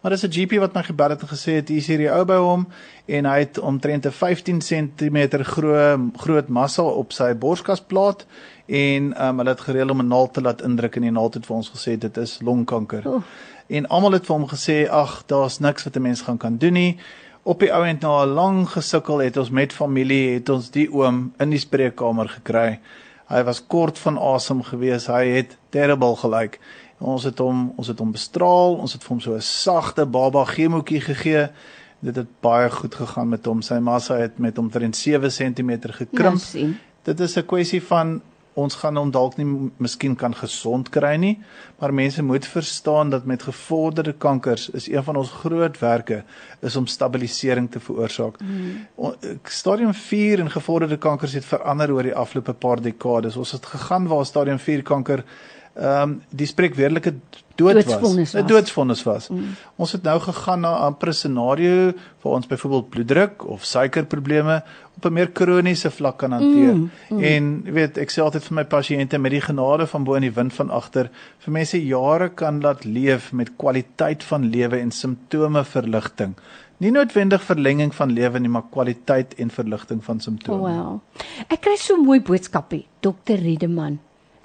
Maar 0.00 0.10
dis 0.10 0.22
'n 0.22 0.32
GP 0.32 0.58
wat 0.58 0.72
my 0.74 0.82
gebel 0.82 1.10
het 1.10 1.20
en 1.20 1.28
gesê 1.28 1.52
het 1.52 1.68
hier 1.68 1.78
is 1.78 1.86
hierdie 1.86 2.10
ou 2.10 2.24
by 2.24 2.36
hom 2.36 2.68
en 3.06 3.24
hy 3.24 3.38
het 3.38 3.58
omtrent 3.58 4.06
'n 4.06 4.10
15 4.10 4.58
cm 4.58 5.42
groot 5.42 6.00
groot 6.16 6.48
massa 6.48 6.82
op 6.82 7.12
sy 7.12 7.34
borskasplaat 7.34 8.26
en 8.66 9.24
um, 9.26 9.38
hulle 9.38 9.50
het 9.50 9.60
gereël 9.60 9.90
om 9.90 10.00
'n 10.00 10.08
naald 10.08 10.32
te 10.32 10.40
laat 10.40 10.62
indruk 10.62 10.96
en 10.96 11.02
die 11.02 11.10
naald 11.10 11.34
het 11.34 11.46
vir 11.46 11.56
ons 11.56 11.70
gesê 11.70 11.98
dit 11.98 12.16
is 12.16 12.40
longkanker. 12.40 13.06
Oef. 13.06 13.24
En 13.66 13.86
almal 13.86 14.12
het 14.12 14.26
vir 14.26 14.36
hom 14.36 14.48
gesê 14.48 14.88
ag, 14.90 15.22
daar's 15.26 15.58
niks 15.58 15.84
wat 15.84 15.96
'n 15.96 16.02
mens 16.02 16.22
gaan 16.22 16.36
kan 16.36 16.56
doen 16.56 16.72
nie. 16.72 16.96
Op 17.42 17.60
die 17.60 17.72
ouend 17.72 18.00
na 18.00 18.22
'n 18.24 18.28
lang 18.28 18.68
gesukkel 18.68 19.18
het 19.18 19.36
ons 19.36 19.50
met 19.50 19.72
familie 19.72 20.34
het 20.34 20.48
ons 20.48 20.70
die 20.70 20.92
oom 20.92 21.32
in 21.38 21.50
die 21.50 21.58
spreekkamer 21.58 22.28
gekry. 22.28 22.80
Hy 23.28 23.42
was 23.44 23.66
kort 23.66 23.98
van 23.98 24.18
asem 24.18 24.62
gewees. 24.62 25.06
Hy 25.06 25.26
het 25.26 25.56
terrible 25.70 26.16
gelyk. 26.16 26.58
Ons 26.98 27.24
het 27.24 27.38
hom 27.38 27.72
ons 27.76 27.86
het 27.86 27.98
hom 27.98 28.12
bestraal. 28.12 28.78
Ons 28.82 28.92
het 28.92 29.02
vir 29.02 29.14
hom 29.14 29.20
so 29.20 29.34
'n 29.34 29.40
sagte 29.40 30.06
baba 30.06 30.44
chemoetjie 30.44 31.00
gegee. 31.00 31.48
Dit 32.00 32.16
het 32.16 32.40
baie 32.40 32.70
goed 32.70 32.94
gegaan 32.94 33.28
met 33.28 33.44
hom. 33.46 33.62
Sy 33.62 33.78
massa 33.78 34.16
het 34.16 34.38
met 34.38 34.58
omtrent 34.58 34.96
7 34.96 35.30
cm 35.30 35.78
gekrimp. 35.80 36.38
sien. 36.38 36.78
Dit 37.02 37.20
is 37.20 37.36
'n 37.36 37.46
kwessie 37.46 37.82
van 37.82 38.20
ons 38.58 38.74
gaan 38.74 38.96
hom 38.96 39.10
dalk 39.14 39.36
nie 39.38 39.46
miskien 39.78 40.16
kan 40.18 40.34
gesond 40.34 40.90
kry 40.94 41.14
nie, 41.16 41.34
maar 41.78 41.94
mense 41.94 42.22
moet 42.26 42.46
verstaan 42.46 43.10
dat 43.10 43.24
met 43.24 43.42
gevorderde 43.46 44.12
kankers 44.12 44.68
is 44.70 44.88
een 44.90 45.04
van 45.06 45.16
ons 45.16 45.30
groot 45.42 45.78
werke 45.78 46.22
is 46.60 46.76
om 46.76 46.86
stabilisering 46.86 47.70
te 47.70 47.80
veroorsaak. 47.80 48.40
Mm. 48.40 49.14
Stadium 49.44 49.94
4 49.94 50.40
en 50.40 50.50
gevorderde 50.50 50.98
kankers 50.98 51.32
het 51.38 51.44
verander 51.44 51.92
oor 51.94 52.02
die 52.02 52.14
afgelope 52.14 52.52
paar 52.52 52.82
dekades. 52.82 53.36
Ons 53.36 53.52
het 53.52 53.66
gegaan 53.66 54.06
waar 54.10 54.26
stadium 54.26 54.58
4 54.58 54.82
kanker 54.82 55.24
ehm 55.78 56.02
um, 56.02 56.22
die 56.30 56.46
spreekweerlike 56.46 57.14
dood 57.58 57.74
was. 57.74 57.84
Doodsvonnis 57.84 58.32
'n 58.32 58.38
was. 58.38 58.50
Doodsvonnis 58.50 59.02
was. 59.02 59.28
Mm. 59.28 59.54
Ons 59.76 59.92
het 59.92 60.02
nou 60.02 60.20
gegaan 60.20 60.60
na 60.60 60.70
'n 60.74 60.82
amper 60.82 61.14
scenario 61.14 61.92
waar 62.22 62.32
ons 62.32 62.46
byvoorbeeld 62.46 62.88
bloeddruk 62.88 63.46
of 63.46 63.64
suikerprobleme 63.64 64.62
op 64.96 65.04
'n 65.04 65.12
meer 65.12 65.30
kroniese 65.30 65.90
vlak 65.90 66.16
kan 66.18 66.32
hanteer. 66.32 66.74
Mm, 66.74 66.90
mm. 67.08 67.22
En 67.22 67.62
jy 67.64 67.72
weet, 67.72 67.98
ek 67.98 68.10
sê 68.10 68.22
altyd 68.22 68.44
vir 68.44 68.54
my 68.54 68.64
pasiënte 68.64 69.18
met 69.18 69.30
die 69.30 69.40
genade 69.40 69.86
van 69.86 70.04
bo 70.04 70.14
in 70.14 70.22
die 70.22 70.34
wind 70.34 70.52
van 70.52 70.70
agter, 70.70 71.10
vir 71.38 71.52
mense 71.52 71.86
jare 71.86 72.28
kan 72.28 72.60
laat 72.60 72.84
leef 72.84 73.32
met 73.32 73.56
kwaliteit 73.56 74.24
van 74.24 74.50
lewe 74.50 74.78
en 74.78 74.90
simptome 74.90 75.64
verligting. 75.64 76.34
Nie 76.76 76.90
noodwendig 76.90 77.42
verlenging 77.42 77.94
van 77.94 78.12
lewe 78.12 78.38
nie, 78.38 78.48
maar 78.48 78.68
kwaliteit 78.70 79.34
en 79.34 79.50
verligting 79.50 80.04
van 80.04 80.20
simptome. 80.20 80.58
Oh, 80.58 80.76
wow. 80.76 81.00
Ek 81.48 81.60
kry 81.60 81.76
so 81.76 81.96
mooi 81.96 82.20
boodskappe, 82.20 82.84
Dr. 83.00 83.34
Riedeman. 83.34 83.98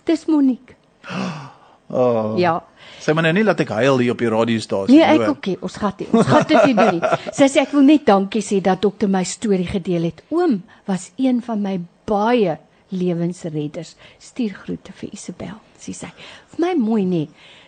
Dis 0.03 0.25
Monique. 0.25 0.75
Oh. 1.09 1.49
Ja. 2.37 2.63
Sê 3.03 3.13
maar 3.13 3.25
nou 3.27 3.33
nie 3.35 3.43
laat 3.43 3.59
ek 3.59 3.69
huil 3.69 3.99
hier 4.01 4.13
op 4.15 4.21
die 4.23 4.29
radiostasie 4.31 4.95
Nee, 4.95 5.03
ek 5.05 5.27
ook 5.27 5.45
nie. 5.45 5.57
Ons 5.61 5.75
gaan 5.77 5.93
dit 5.97 6.13
ons 6.15 6.25
gaan 6.25 6.45
dit 6.47 6.65
nie 6.69 6.75
doen 6.77 6.95
nie. 6.97 7.09
Sy 7.37 7.49
sê 7.51 7.61
ek 7.61 7.73
wil 7.75 7.83
net 7.85 8.05
dankie 8.07 8.41
sê 8.41 8.61
dat 8.63 8.81
dokter 8.81 9.11
my 9.11 9.21
storie 9.27 9.67
gedeel 9.67 10.07
het. 10.09 10.23
Oom 10.33 10.61
was 10.87 11.11
een 11.21 11.41
van 11.45 11.61
my 11.61 11.75
baie 12.09 12.55
lewensredders. 12.89 13.95
Stuur 14.23 14.55
groete 14.63 14.95
vir 15.01 15.13
Isabel, 15.13 15.59
sê 15.77 15.93
sy. 15.97 16.09
Vir 16.55 16.63
my 16.65 16.73
mooi 16.79 17.03
nê 17.05 17.27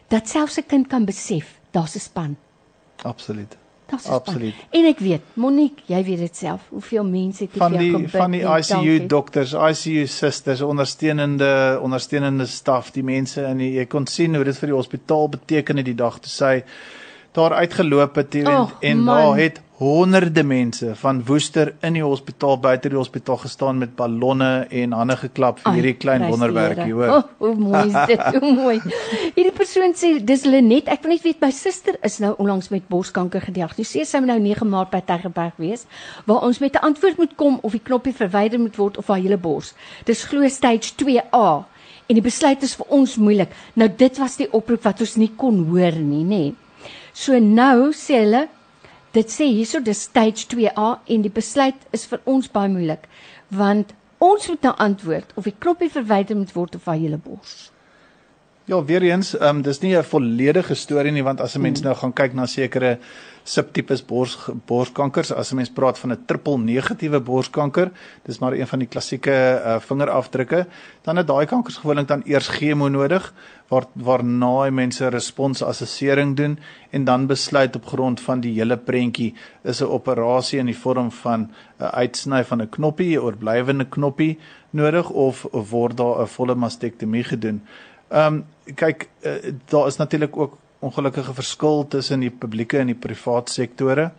dat 0.10 0.30
selfs 0.32 0.58
'n 0.58 0.68
kind 0.70 0.88
kan 0.88 1.06
besef 1.06 1.60
daar's 1.72 1.96
'n 1.96 2.00
span. 2.00 2.38
Absoluut. 3.04 3.58
Daar's 3.90 4.08
'n 4.08 4.12
Absoluut. 4.12 4.54
span. 4.54 4.68
En 4.82 4.86
ek 4.86 5.00
weet, 5.00 5.22
Monique, 5.34 5.82
jy 5.86 6.04
weet 6.04 6.18
dit 6.18 6.36
self, 6.36 6.62
hoeveel 6.70 7.06
mense 7.06 7.44
het 7.44 7.52
van 7.54 7.72
jou 7.72 7.84
die 7.84 7.92
gebid. 7.92 8.12
van 8.12 8.32
die 8.32 8.42
ICU 8.42 9.06
dokters, 9.08 9.54
ICU 9.54 10.06
susters, 10.08 10.62
ondersteunende 10.62 11.80
ondersteunende 11.82 12.46
staf, 12.46 12.92
die 12.92 13.04
mense 13.04 13.42
in 13.42 13.58
die 13.58 13.74
jy 13.74 13.86
kon 13.86 14.08
sien 14.08 14.36
hoe 14.36 14.44
dit 14.44 14.58
vir 14.58 14.68
die 14.68 14.76
hospitaal 14.76 15.30
beteken 15.30 15.78
het 15.78 15.86
die 15.86 15.96
dag 15.96 16.20
toe 16.20 16.32
sy 16.32 16.64
daar 17.36 17.54
uitgeloop 17.54 18.16
het 18.16 18.36
en, 18.36 18.48
Och, 18.48 18.76
en 18.80 19.06
daar 19.06 19.38
het 19.38 19.62
honderde 19.78 20.44
mense 20.44 20.94
van 20.96 21.18
Woester 21.28 21.74
in 21.84 21.98
die 21.98 22.04
hospitaal 22.04 22.56
buite 22.64 22.88
die 22.90 22.98
hospitaal 22.98 23.42
gestaan 23.42 23.82
met 23.82 23.96
ballonne 23.96 24.68
en 24.72 24.94
hande 24.96 25.18
geklap 25.20 25.60
vir 25.60 25.68
Ai, 25.68 25.74
hierdie 25.76 25.98
klein 26.00 26.24
wonderwerkie, 26.30 26.86
Here. 26.86 26.94
hoor. 26.96 27.10
Oh, 27.18 27.24
hoe 27.44 27.56
mooi 27.60 27.82
is 27.90 27.98
dit? 28.08 28.24
Hoe 28.38 28.54
mooi. 28.62 28.78
Hierdie 29.36 29.52
persoon 29.58 29.98
sê 30.00 30.14
dis 30.24 30.46
Lenet. 30.48 30.88
Ek 30.88 31.04
wil 31.04 31.18
net 31.18 31.28
weet 31.28 31.44
my 31.44 31.52
suster 31.52 32.00
is 32.08 32.22
nou 32.24 32.32
onlangs 32.40 32.72
met 32.72 32.88
borskanker 32.88 33.44
gediagnoseer. 33.50 34.08
Sy 34.08 34.24
moet 34.24 34.32
nou 34.32 34.40
9 34.48 34.72
Maart 34.72 34.96
by 34.96 35.04
Tygerberg 35.04 35.60
wees 35.60 35.84
waar 36.24 36.48
ons 36.48 36.64
met 36.64 36.80
'n 36.80 36.86
antwoord 36.94 37.20
moet 37.20 37.36
kom 37.36 37.60
of 37.62 37.76
die 37.76 37.84
knoppie 37.84 38.16
verwyder 38.16 38.60
moet 38.60 38.80
word 38.80 38.98
of 38.98 39.12
haar 39.12 39.20
hele 39.20 39.38
bors. 39.38 39.74
Dis 40.06 40.24
glo 40.24 40.48
stage 40.48 40.96
2A 40.96 41.66
en 42.08 42.16
die 42.16 42.24
besluit 42.24 42.64
is 42.64 42.76
vir 42.76 42.86
ons 42.90 43.18
moeilik. 43.18 43.52
Nou 43.76 43.90
dit 43.92 44.18
was 44.18 44.38
die 44.38 44.48
oproep 44.54 44.84
wat 44.84 45.02
ons 45.02 45.16
nie 45.16 45.34
kon 45.36 45.66
hoor 45.68 46.00
nie, 46.00 46.24
nê. 46.24 46.28
Nee. 46.28 46.54
So 47.14 47.40
nou 47.40 47.92
sê 47.92 48.24
hulle 48.24 48.48
dit 49.16 49.32
sê 49.32 49.48
hierso 49.48 49.80
dis 49.80 50.02
stage 50.10 50.48
2A 50.52 50.90
en 51.14 51.22
die 51.24 51.32
besluit 51.32 51.88
is 51.96 52.04
vir 52.12 52.20
ons 52.26 52.50
baie 52.52 52.72
moeilik 52.72 53.08
want 53.62 53.94
ons 54.26 54.50
moet 54.52 54.68
nou 54.68 54.74
antwoord 54.88 55.32
of 55.40 55.48
die 55.48 55.56
knoppie 55.66 55.92
verwyder 55.94 56.36
moet 56.40 56.54
word 56.56 56.76
of 56.76 56.90
haar 56.90 57.00
hele 57.00 57.20
bors. 57.22 57.70
Ja, 58.66 58.80
weer 58.84 59.04
eens, 59.06 59.36
ehm 59.38 59.58
um, 59.58 59.62
dis 59.62 59.80
nie 59.80 59.94
'n 59.96 60.04
volledige 60.04 60.74
storie 60.74 61.12
nie 61.12 61.24
want 61.24 61.42
as 61.42 61.56
'n 61.56 61.62
mens 61.62 61.82
nou 61.82 61.96
gaan 61.96 62.14
kyk 62.14 62.34
na 62.34 62.46
sekere 62.46 62.98
subtipes 63.44 64.06
bors 64.06 64.38
borskankers, 64.66 65.32
as 65.32 65.52
'n 65.52 65.56
mens 65.56 65.70
praat 65.70 66.00
van 66.00 66.12
'n 66.12 66.26
triple 66.26 66.58
negatiewe 66.58 67.20
borskanker, 67.20 67.92
dis 68.24 68.40
maar 68.40 68.54
een 68.54 68.68
van 68.68 68.80
die 68.80 68.88
klassieke 68.88 69.62
uh, 69.66 69.80
vingerafdrukke, 69.80 70.66
dan 71.04 71.18
het 71.18 71.28
daai 71.28 71.46
kankers 71.46 71.78
gewoonlik 71.78 72.08
dan 72.08 72.24
eers 72.26 72.48
chemo 72.48 72.88
nodig 72.88 73.34
waar 73.68 73.86
waarna 73.94 74.70
mense 74.70 75.08
responsassessering 75.08 76.36
doen 76.36 76.60
en 76.90 77.04
dan 77.04 77.28
besluit 77.28 77.76
op 77.76 77.86
grond 77.86 78.22
van 78.22 78.40
die 78.40 78.54
hele 78.54 78.78
prentjie 78.78 79.36
is 79.64 79.82
'n 79.82 79.86
operasie 79.86 80.60
in 80.60 80.66
die 80.66 80.78
vorm 80.78 81.12
van 81.12 81.52
'n 81.80 81.84
uitsny 81.84 82.44
van 82.44 82.62
'n 82.62 82.70
knoppie, 82.70 83.16
'n 83.16 83.22
oorblywende 83.22 83.86
knoppie 83.86 84.40
nodig 84.70 85.10
of, 85.10 85.46
of 85.46 85.70
word 85.70 85.98
daar 85.98 86.22
'n 86.22 86.28
volle 86.28 86.56
mastektomie 86.56 87.24
gedoen. 87.24 87.62
Ehm 88.10 88.34
um, 88.34 88.44
kyk 88.66 89.08
uh, 89.22 89.54
daar 89.70 89.88
is 89.88 89.98
natuurlik 89.98 90.38
ook 90.38 90.58
ongelukkige 90.80 91.34
verskil 91.34 91.86
tussen 91.88 92.20
die 92.20 92.32
publieke 92.32 92.80
en 92.80 92.90
die 92.90 92.98
privaat 92.98 93.50
sektore. 93.50 94.10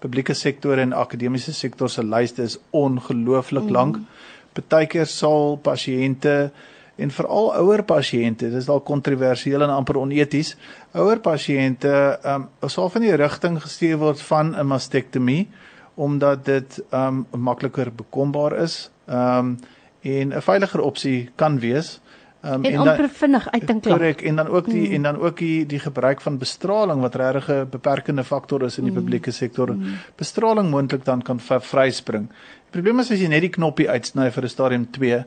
Publieke 0.00 0.34
sektore 0.34 0.80
en 0.80 0.92
akademiese 0.96 1.52
sektor 1.52 1.88
se 1.88 2.04
lyste 2.04 2.42
is 2.42 2.58
ongelooflik 2.70 3.68
mm. 3.68 3.72
lank. 3.72 3.98
Partykeer 4.52 5.06
sal 5.06 5.58
pasiënte 5.62 6.50
en 7.00 7.12
veral 7.16 7.52
ouer 7.56 7.82
pasiënte, 7.88 8.50
dis 8.52 8.66
dalk 8.68 8.84
kontroversieel 8.84 9.62
en 9.64 9.72
amper 9.72 9.96
oneties, 10.00 10.54
ouer 10.92 11.20
pasiënte 11.24 11.92
ehm 11.92 12.48
um, 12.60 12.68
sal 12.68 12.90
van 12.92 13.04
die 13.06 13.16
rigting 13.16 13.60
gestuur 13.62 14.00
word 14.00 14.20
van 14.32 14.54
'n 14.56 14.66
mastektomie 14.66 15.48
omdat 15.94 16.44
dit 16.44 16.80
ehm 16.90 17.24
um, 17.32 17.40
makliker 17.48 17.92
bekombaar 17.92 18.56
is. 18.62 18.90
Ehm 19.06 19.38
um, 19.38 19.58
en 20.00 20.28
'n 20.32 20.42
veiliger 20.42 20.80
opsie 20.80 21.30
kan 21.36 21.58
wees. 21.60 22.00
Um, 22.40 22.64
En 22.64 22.76
amper 22.76 23.08
vinnig 23.12 23.50
uitdink 23.52 23.82
Korrek 23.84 24.22
en 24.22 24.36
dan 24.36 24.48
ook 24.48 24.64
die 24.66 24.86
mm. 24.88 24.94
en 24.94 25.02
dan 25.02 25.16
ook 25.20 25.36
die 25.38 25.66
die 25.66 25.78
gebruik 25.78 26.20
van 26.24 26.38
bestraling 26.38 27.00
wat 27.00 27.14
regtig 27.14 27.48
'n 27.48 27.68
beperkende 27.70 28.24
faktor 28.24 28.62
is 28.62 28.78
in 28.78 28.84
die 28.84 28.92
mm. 28.92 28.98
publieke 28.98 29.30
sektor. 29.30 29.72
Mm. 29.74 29.98
Bestraling 30.16 30.70
moontlik 30.70 31.04
dan 31.04 31.22
kan 31.22 31.40
vryspring. 31.40 32.28
Die 32.28 32.70
probleem 32.70 32.98
is 32.98 33.10
as 33.10 33.20
jy 33.20 33.28
net 33.28 33.40
die 33.40 33.52
knoppie 33.52 33.88
uitsny 33.90 34.30
vir 34.30 34.44
'n 34.44 34.48
stadium 34.48 34.86
2 34.90 35.24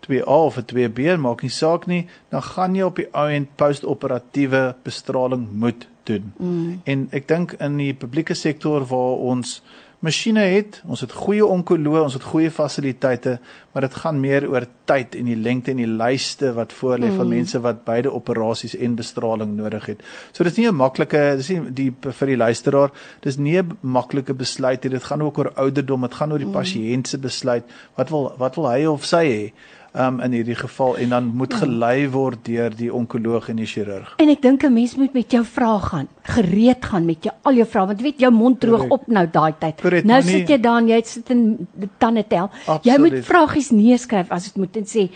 2A 0.00 0.44
of 0.44 0.56
'n 0.56 0.64
2B 0.64 1.16
maak 1.16 1.42
nie 1.42 1.50
saak 1.50 1.86
nie, 1.86 2.06
dan 2.28 2.42
gaan 2.42 2.74
jy 2.74 2.82
op 2.82 2.96
die 2.96 3.08
ou 3.12 3.28
end 3.30 3.56
postoperatiewe 3.56 4.74
bestraling 4.82 5.48
moet 5.52 5.88
doen. 6.04 6.32
Mm. 6.36 6.80
En 6.84 7.08
ek 7.10 7.28
dink 7.28 7.52
in 7.52 7.76
die 7.76 7.94
publieke 7.94 8.34
sektor 8.34 8.84
waar 8.84 9.16
ons 9.16 9.62
masjiene 10.02 10.42
het, 10.50 10.80
ons 10.90 11.00
het 11.04 11.12
goeie 11.14 11.44
onkoloë, 11.46 12.00
ons 12.02 12.16
het 12.16 12.24
goeie 12.26 12.50
fasiliteite, 12.50 13.36
maar 13.72 13.86
dit 13.86 13.98
gaan 14.02 14.18
meer 14.20 14.48
oor 14.50 14.66
tyd 14.90 15.14
en 15.18 15.28
die 15.30 15.36
lengte 15.38 15.70
en 15.70 15.78
die 15.78 15.88
lyste 15.88 16.50
wat 16.56 16.74
voor 16.74 16.98
lê 16.98 17.12
mm. 17.12 17.20
van 17.20 17.30
mense 17.30 17.60
wat 17.62 17.84
beide 17.86 18.10
operasies 18.10 18.74
en 18.74 18.96
bestraling 18.98 19.54
nodig 19.56 19.86
het. 19.92 20.02
So 20.32 20.44
dis 20.44 20.58
nie 20.58 20.66
'n 20.68 20.74
maklike, 20.74 21.36
dis 21.38 21.48
nie 21.50 21.70
die 21.70 21.90
vir 22.00 22.26
die 22.26 22.36
luisteraar, 22.36 22.90
dis 23.22 23.38
nie 23.38 23.58
'n 23.62 23.78
maklike 23.80 24.34
besluit 24.34 24.82
nie. 24.82 24.90
Dit 24.90 25.04
gaan 25.04 25.22
ook 25.22 25.38
oor 25.38 25.52
ouderdom, 25.54 26.02
dit 26.02 26.14
gaan 26.14 26.32
oor 26.32 26.38
die 26.38 26.50
mm. 26.50 26.58
pasiënt 26.58 27.08
se 27.08 27.18
besluit. 27.18 27.64
Wat 27.96 28.10
wil 28.10 28.34
wat 28.38 28.56
wil 28.56 28.70
hy 28.70 28.84
of 28.86 29.04
sy 29.04 29.24
hê? 29.26 29.52
Um 29.94 30.20
in 30.20 30.32
hierdie 30.32 30.54
geval 30.56 30.96
en 30.96 31.08
dan 31.08 31.26
moet 31.36 31.54
gelei 31.54 32.08
word 32.08 32.44
deur 32.44 32.70
die 32.76 32.92
onkoloog 32.94 33.48
en 33.48 33.56
die 33.56 33.66
chirurg. 33.66 34.14
En 34.16 34.28
ek 34.28 34.40
dink 34.42 34.62
'n 34.64 34.72
mens 34.72 34.96
moet 34.96 35.12
met 35.14 35.30
jou 35.30 35.44
vrae 35.44 35.78
gaan, 35.80 36.08
gereed 36.22 36.84
gaan 36.84 37.04
met 37.04 37.22
jou 37.24 37.34
al 37.42 37.52
jou 37.54 37.66
vrae 37.66 37.86
want 37.86 37.98
jy 38.00 38.04
weet 38.04 38.18
jou 38.20 38.32
mond 38.32 38.60
droog 38.60 38.80
Correct. 38.88 38.92
op 38.92 39.06
nou 39.08 39.26
daai 39.30 39.52
tyd. 39.58 39.80
Correct, 39.80 40.04
nou 40.06 40.22
sit 40.22 40.48
jy 40.48 40.60
daar 40.60 40.78
en 40.78 40.88
jy 40.88 41.02
sit 41.04 41.30
in 41.30 41.66
tande 41.98 42.24
tel. 42.28 42.50
Jy 42.66 42.72
Absoluut. 42.72 43.12
moet 43.12 43.24
vragies 43.24 43.70
neerskryf 43.70 44.30
as 44.30 44.44
dit 44.44 44.56
moet 44.56 44.76
en 44.76 44.84
sê 44.84 45.10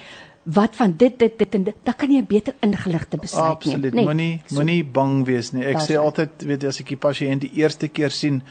wat 0.48 0.76
van 0.76 0.94
dit 0.96 1.18
dit 1.18 1.38
dit 1.38 1.54
en 1.54 1.64
dit, 1.64 1.74
dan 1.84 1.94
kan 1.96 2.08
jy 2.10 2.18
'n 2.18 2.26
beter 2.26 2.54
ingeligte 2.62 3.16
besluit 3.16 3.50
Absoluut. 3.50 3.94
neem. 3.94 4.04
Moenie 4.04 4.40
moenie 4.52 4.84
bang 4.84 5.24
wees 5.26 5.52
nie. 5.52 5.64
Ek 5.64 5.72
Daar's 5.72 5.86
sê 5.90 5.94
hy. 5.94 5.98
altyd, 6.04 6.28
weet 6.46 6.62
jy, 6.62 6.68
as 6.68 6.80
ek 6.80 6.86
die 6.88 6.96
pasiënt 6.96 7.40
die 7.40 7.50
eerste 7.54 7.88
keer 7.88 8.10
sien, 8.10 8.42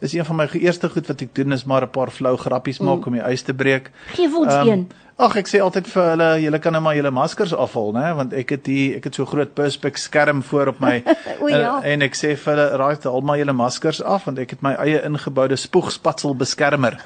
is 0.00 0.12
een 0.14 0.24
van 0.24 0.36
my 0.36 0.48
eerste 0.54 0.88
goed 0.88 1.06
wat 1.06 1.22
ek 1.22 1.34
doen 1.34 1.52
is 1.52 1.64
maar 1.64 1.82
'n 1.82 1.90
paar 1.90 2.10
flou 2.10 2.36
grappies 2.36 2.80
maak 2.80 2.98
Mm. 2.98 3.06
om 3.06 3.12
die 3.12 3.32
ys 3.32 3.42
te 3.42 3.54
breek. 3.54 3.90
Gee 4.14 4.28
vir 4.28 4.38
ons 4.38 4.52
Ehm, 4.52 4.68
een. 4.68 4.88
Ag 5.14 5.36
ek 5.38 5.46
sê 5.46 5.60
altyd 5.62 5.86
vir 5.86 6.08
hulle, 6.10 6.28
julle 6.42 6.58
kan 6.58 6.74
nou 6.74 6.80
maar 6.82 6.96
julle 6.98 7.10
maskers 7.14 7.52
afhaal, 7.54 7.92
né, 7.94 8.08
want 8.18 8.32
ek 8.34 8.50
het 8.56 8.66
hier 8.66 8.96
ek 8.98 9.04
het 9.06 9.14
so 9.14 9.22
groot 9.30 9.52
perspex 9.54 10.08
skerm 10.08 10.40
voor 10.42 10.72
op 10.72 10.80
my 10.82 10.96
O 11.42 11.46
ja. 11.52 11.76
en, 11.84 11.86
en 11.92 12.02
ek 12.08 12.18
sê 12.18 12.32
vir 12.34 12.50
hulle, 12.56 12.64
raai 12.82 12.96
haal 13.04 13.22
maar 13.22 13.38
julle 13.38 13.54
maskers 13.54 14.02
af 14.02 14.26
want 14.26 14.40
ek 14.42 14.56
het 14.56 14.64
my 14.66 14.72
eie 14.82 14.98
ingeboude 15.06 15.56
spoegspatsel 15.60 16.34
beskermer. 16.34 16.98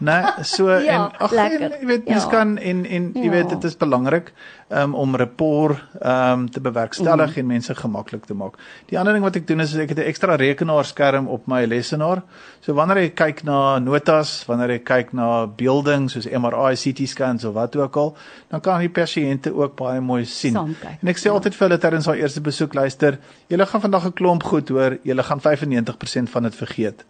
Né? 0.00 0.14
So 0.46 0.68
Ja, 0.70 1.08
en 1.08 1.24
ag 1.24 1.32
jy 1.32 1.86
weet 1.88 2.04
mens 2.08 2.24
Ja. 2.24 2.30
kan 2.30 2.56
en 2.58 2.84
en 2.86 3.08
jy 3.14 3.24
Ja. 3.24 3.30
weet 3.30 3.48
dit 3.56 3.64
is 3.64 3.76
belangrik 3.76 4.32
um, 4.70 4.94
om 4.94 5.16
rapport 5.16 5.78
um, 6.04 6.50
te 6.50 6.60
bewerkstellig 6.60 7.30
Mhm. 7.30 7.38
en 7.38 7.46
mense 7.46 7.74
gemaklik 7.74 8.24
te 8.26 8.34
maak. 8.34 8.54
Die 8.86 8.98
ander 8.98 9.12
ding 9.12 9.24
wat 9.24 9.36
ek 9.36 9.46
doen 9.46 9.60
is, 9.60 9.74
ek 9.74 9.88
het 9.88 9.98
'n 9.98 10.08
ekstra 10.08 10.34
rekenaarskerm 10.36 11.26
op 11.28 11.46
my 11.46 11.64
lesenaar. 11.64 12.22
So 12.60 12.74
wanneer 12.74 12.96
ek 12.96 13.14
kyk 13.14 13.44
na 13.44 13.78
notas, 13.78 14.44
wanneer 14.46 14.70
ek 14.70 14.84
kyk 14.84 15.12
na 15.12 15.46
beelding 15.46 16.10
soos 16.10 16.26
MRI, 16.26 16.74
CT 16.76 17.06
scans 17.08 17.44
of 17.44 17.54
wat 17.54 17.76
ook 17.76 17.96
al, 17.96 18.16
dan 18.50 18.60
kan 18.60 18.78
die 18.80 18.88
pasiënte 18.88 19.54
ook 19.54 19.76
baie 19.76 20.00
mooi 20.00 20.24
sien. 20.24 20.52
Saam 20.52 20.74
kyk, 20.80 20.98
En 21.02 21.08
ek 21.08 21.16
sê 21.18 21.30
altyd 21.30 21.54
vir 21.54 21.68
hulle 21.68 21.78
tydens 21.80 22.06
haar 22.06 22.16
eerste 22.16 22.40
besoek, 22.40 22.74
luister, 22.74 23.18
julle 23.48 23.66
gaan 23.66 23.80
vandag 23.80 24.04
'n 24.06 24.12
klomp 24.12 24.42
goed 24.42 24.68
hoor, 24.68 24.98
julle 25.02 25.22
gaan 25.22 25.40
95% 25.40 26.30
van 26.30 26.42
dit 26.42 26.54
vergeet. 26.54 27.04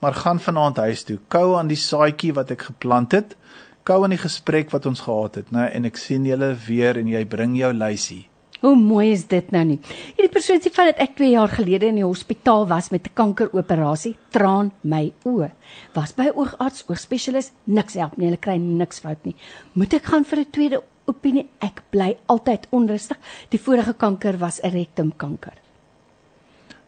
Maar 0.00 0.14
gaan 0.14 0.40
vanaand 0.40 0.76
huis 0.76 1.02
toe. 1.04 1.18
Kou 1.28 1.56
aan 1.56 1.66
die 1.68 1.76
saadjie 1.76 2.32
wat 2.34 2.50
ek 2.50 2.62
geplant 2.62 3.12
het. 3.12 3.36
Kou 3.84 3.98
aan 4.00 4.14
die 4.14 4.20
gesprek 4.20 4.70
wat 4.72 4.86
ons 4.88 5.02
gehad 5.04 5.34
het, 5.36 5.50
né? 5.52 5.66
En 5.76 5.84
ek 5.84 5.98
sien 6.00 6.24
julle 6.24 6.54
weer 6.66 6.96
en 6.96 7.08
jy 7.10 7.20
bring 7.28 7.52
jou 7.58 7.68
lysie. 7.76 8.22
Hoe 8.62 8.72
mooi 8.80 9.10
is 9.12 9.26
dit 9.28 9.50
nou 9.52 9.60
nie? 9.68 9.76
Hierdie 10.16 10.32
persoon 10.32 10.62
sê 10.64 10.70
van 10.72 10.88
dat 10.88 11.02
ek 11.04 11.18
2 11.18 11.34
jaar 11.34 11.52
gelede 11.52 11.90
in 11.92 11.98
die 12.00 12.06
hospitaal 12.06 12.64
was 12.70 12.88
met 12.94 13.04
'n 13.04 13.12
kankeroperasie, 13.12 14.14
traan 14.32 14.72
my 14.82 15.12
oë. 15.28 15.50
Was 15.92 16.14
by 16.16 16.30
oogarts, 16.32 16.84
oogspesialis, 16.88 17.52
niks 17.64 17.94
help 18.00 18.16
nie, 18.16 18.26
hulle 18.26 18.40
kry 18.40 18.56
niks 18.56 19.00
fout 19.00 19.22
nie. 19.24 19.36
Moet 19.74 19.94
ek 19.94 20.04
gaan 20.04 20.24
vir 20.24 20.38
'n 20.38 20.50
tweede 20.50 20.82
opinie? 21.04 21.46
Ek 21.60 21.82
bly 21.90 22.16
altyd 22.26 22.66
onrustig. 22.70 23.18
Die 23.50 23.60
vorige 23.60 23.92
kanker 23.92 24.38
was 24.38 24.60
'n 24.62 24.70
rektumkanker. 24.70 25.63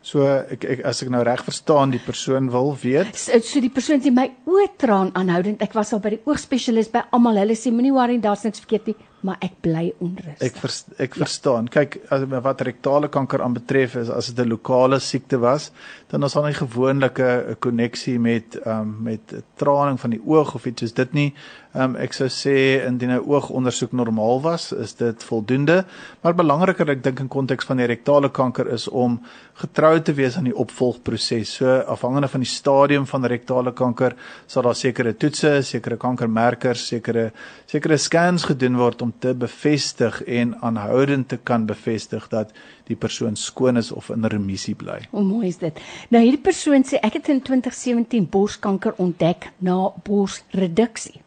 So 0.06 0.22
ek, 0.22 0.62
ek 0.70 0.82
as 0.86 1.00
ek 1.02 1.08
nou 1.10 1.20
reg 1.26 1.40
verstaan, 1.42 1.90
die 1.90 1.98
persoon 2.02 2.46
wil 2.54 2.70
weet. 2.78 3.16
So, 3.18 3.40
so 3.42 3.62
die 3.64 3.72
persoon 3.74 3.98
sê 4.04 4.12
my 4.14 4.28
oë 4.46 4.68
traan 4.78 5.10
aanhoudend. 5.18 5.64
Ek 5.64 5.74
was 5.74 5.90
al 5.96 6.02
by 6.04 6.12
die 6.14 6.20
oogspesialis 6.30 6.92
by 6.92 7.08
almal. 7.16 7.40
Hulle 7.42 7.56
sê 7.58 7.72
moenie 7.74 7.90
worry, 7.94 8.20
daar's 8.22 8.44
niks 8.46 8.62
verkeerd 8.62 8.92
nie, 8.92 8.94
maar 9.26 9.42
ek 9.42 9.56
bly 9.66 9.88
onrustig. 9.98 10.44
Ek 10.46 10.60
vers, 10.62 10.78
ek 11.02 11.18
verstaan. 11.18 11.66
Kyk, 11.74 11.98
as 12.14 12.22
wat 12.30 12.62
rektale 12.68 13.10
kanker 13.10 13.42
aanbetref 13.42 13.98
is 14.04 14.12
as 14.14 14.30
dit 14.30 14.44
'n 14.44 14.52
lokale 14.52 15.00
siekte 15.02 15.42
was, 15.42 15.72
dan 16.12 16.22
is 16.22 16.38
daar 16.38 16.46
nie 16.46 16.60
gewoonlik 16.60 17.18
'n 17.18 17.56
koneksie 17.58 18.18
met 18.20 18.60
um, 18.64 19.02
met 19.02 19.34
traning 19.58 19.98
van 19.98 20.10
die 20.10 20.22
oog 20.22 20.54
of 20.54 20.66
iets 20.66 20.86
soos 20.86 20.94
dit 20.94 21.12
nie. 21.14 21.34
Ehm 21.76 21.92
um, 21.92 21.96
ek 22.00 22.14
sou 22.16 22.26
sê 22.32 22.52
indien 22.86 23.10
'n 23.12 23.24
oogondersoek 23.28 23.92
normaal 23.92 24.40
was, 24.40 24.72
is 24.72 24.94
dit 24.96 25.24
voldoende, 25.28 25.84
maar 26.22 26.34
belangriker 26.34 26.88
ek 26.88 27.02
dink 27.04 27.18
in 27.20 27.28
konteks 27.28 27.66
van 27.68 27.76
die 27.76 27.86
rektale 27.86 28.30
kanker 28.30 28.70
is 28.72 28.88
om 28.88 29.18
getrou 29.60 30.00
te 30.00 30.14
wees 30.14 30.36
aan 30.36 30.48
die 30.48 30.56
opvolgproses. 30.56 31.52
So 31.58 31.66
afhangende 31.86 32.28
van 32.28 32.40
die 32.40 32.48
stadium 32.48 33.04
van 33.06 33.24
rektale 33.24 33.72
kanker 33.72 34.16
sal 34.46 34.62
daar 34.62 34.74
sekere 34.74 35.12
toetse, 35.16 35.62
sekere 35.62 35.96
kankermerkers, 35.96 36.86
sekere 36.86 37.32
sekere 37.66 37.98
scans 37.98 38.44
gedoen 38.44 38.76
word 38.76 39.02
om 39.02 39.12
te 39.18 39.34
bevestig 39.34 40.22
en 40.24 40.56
aanhoudend 40.62 41.28
te 41.28 41.36
kan 41.36 41.66
bevestig 41.66 42.28
dat 42.28 42.52
die 42.86 42.96
persoon 42.96 43.36
skoon 43.36 43.76
is 43.76 43.92
of 43.92 44.08
in 44.10 44.24
remissie 44.24 44.74
bly. 44.74 45.02
Hoe 45.10 45.24
mooi 45.24 45.48
is 45.48 45.58
dit? 45.58 45.78
Nou 46.08 46.24
hierdie 46.24 46.42
persoon 46.42 46.88
sê 46.88 46.96
ek 47.02 47.20
het 47.20 47.28
in 47.28 47.42
2017 47.42 48.30
borskanker 48.30 48.94
ontdek 48.96 49.50
na 49.58 49.92
borsreduksie. 50.04 51.25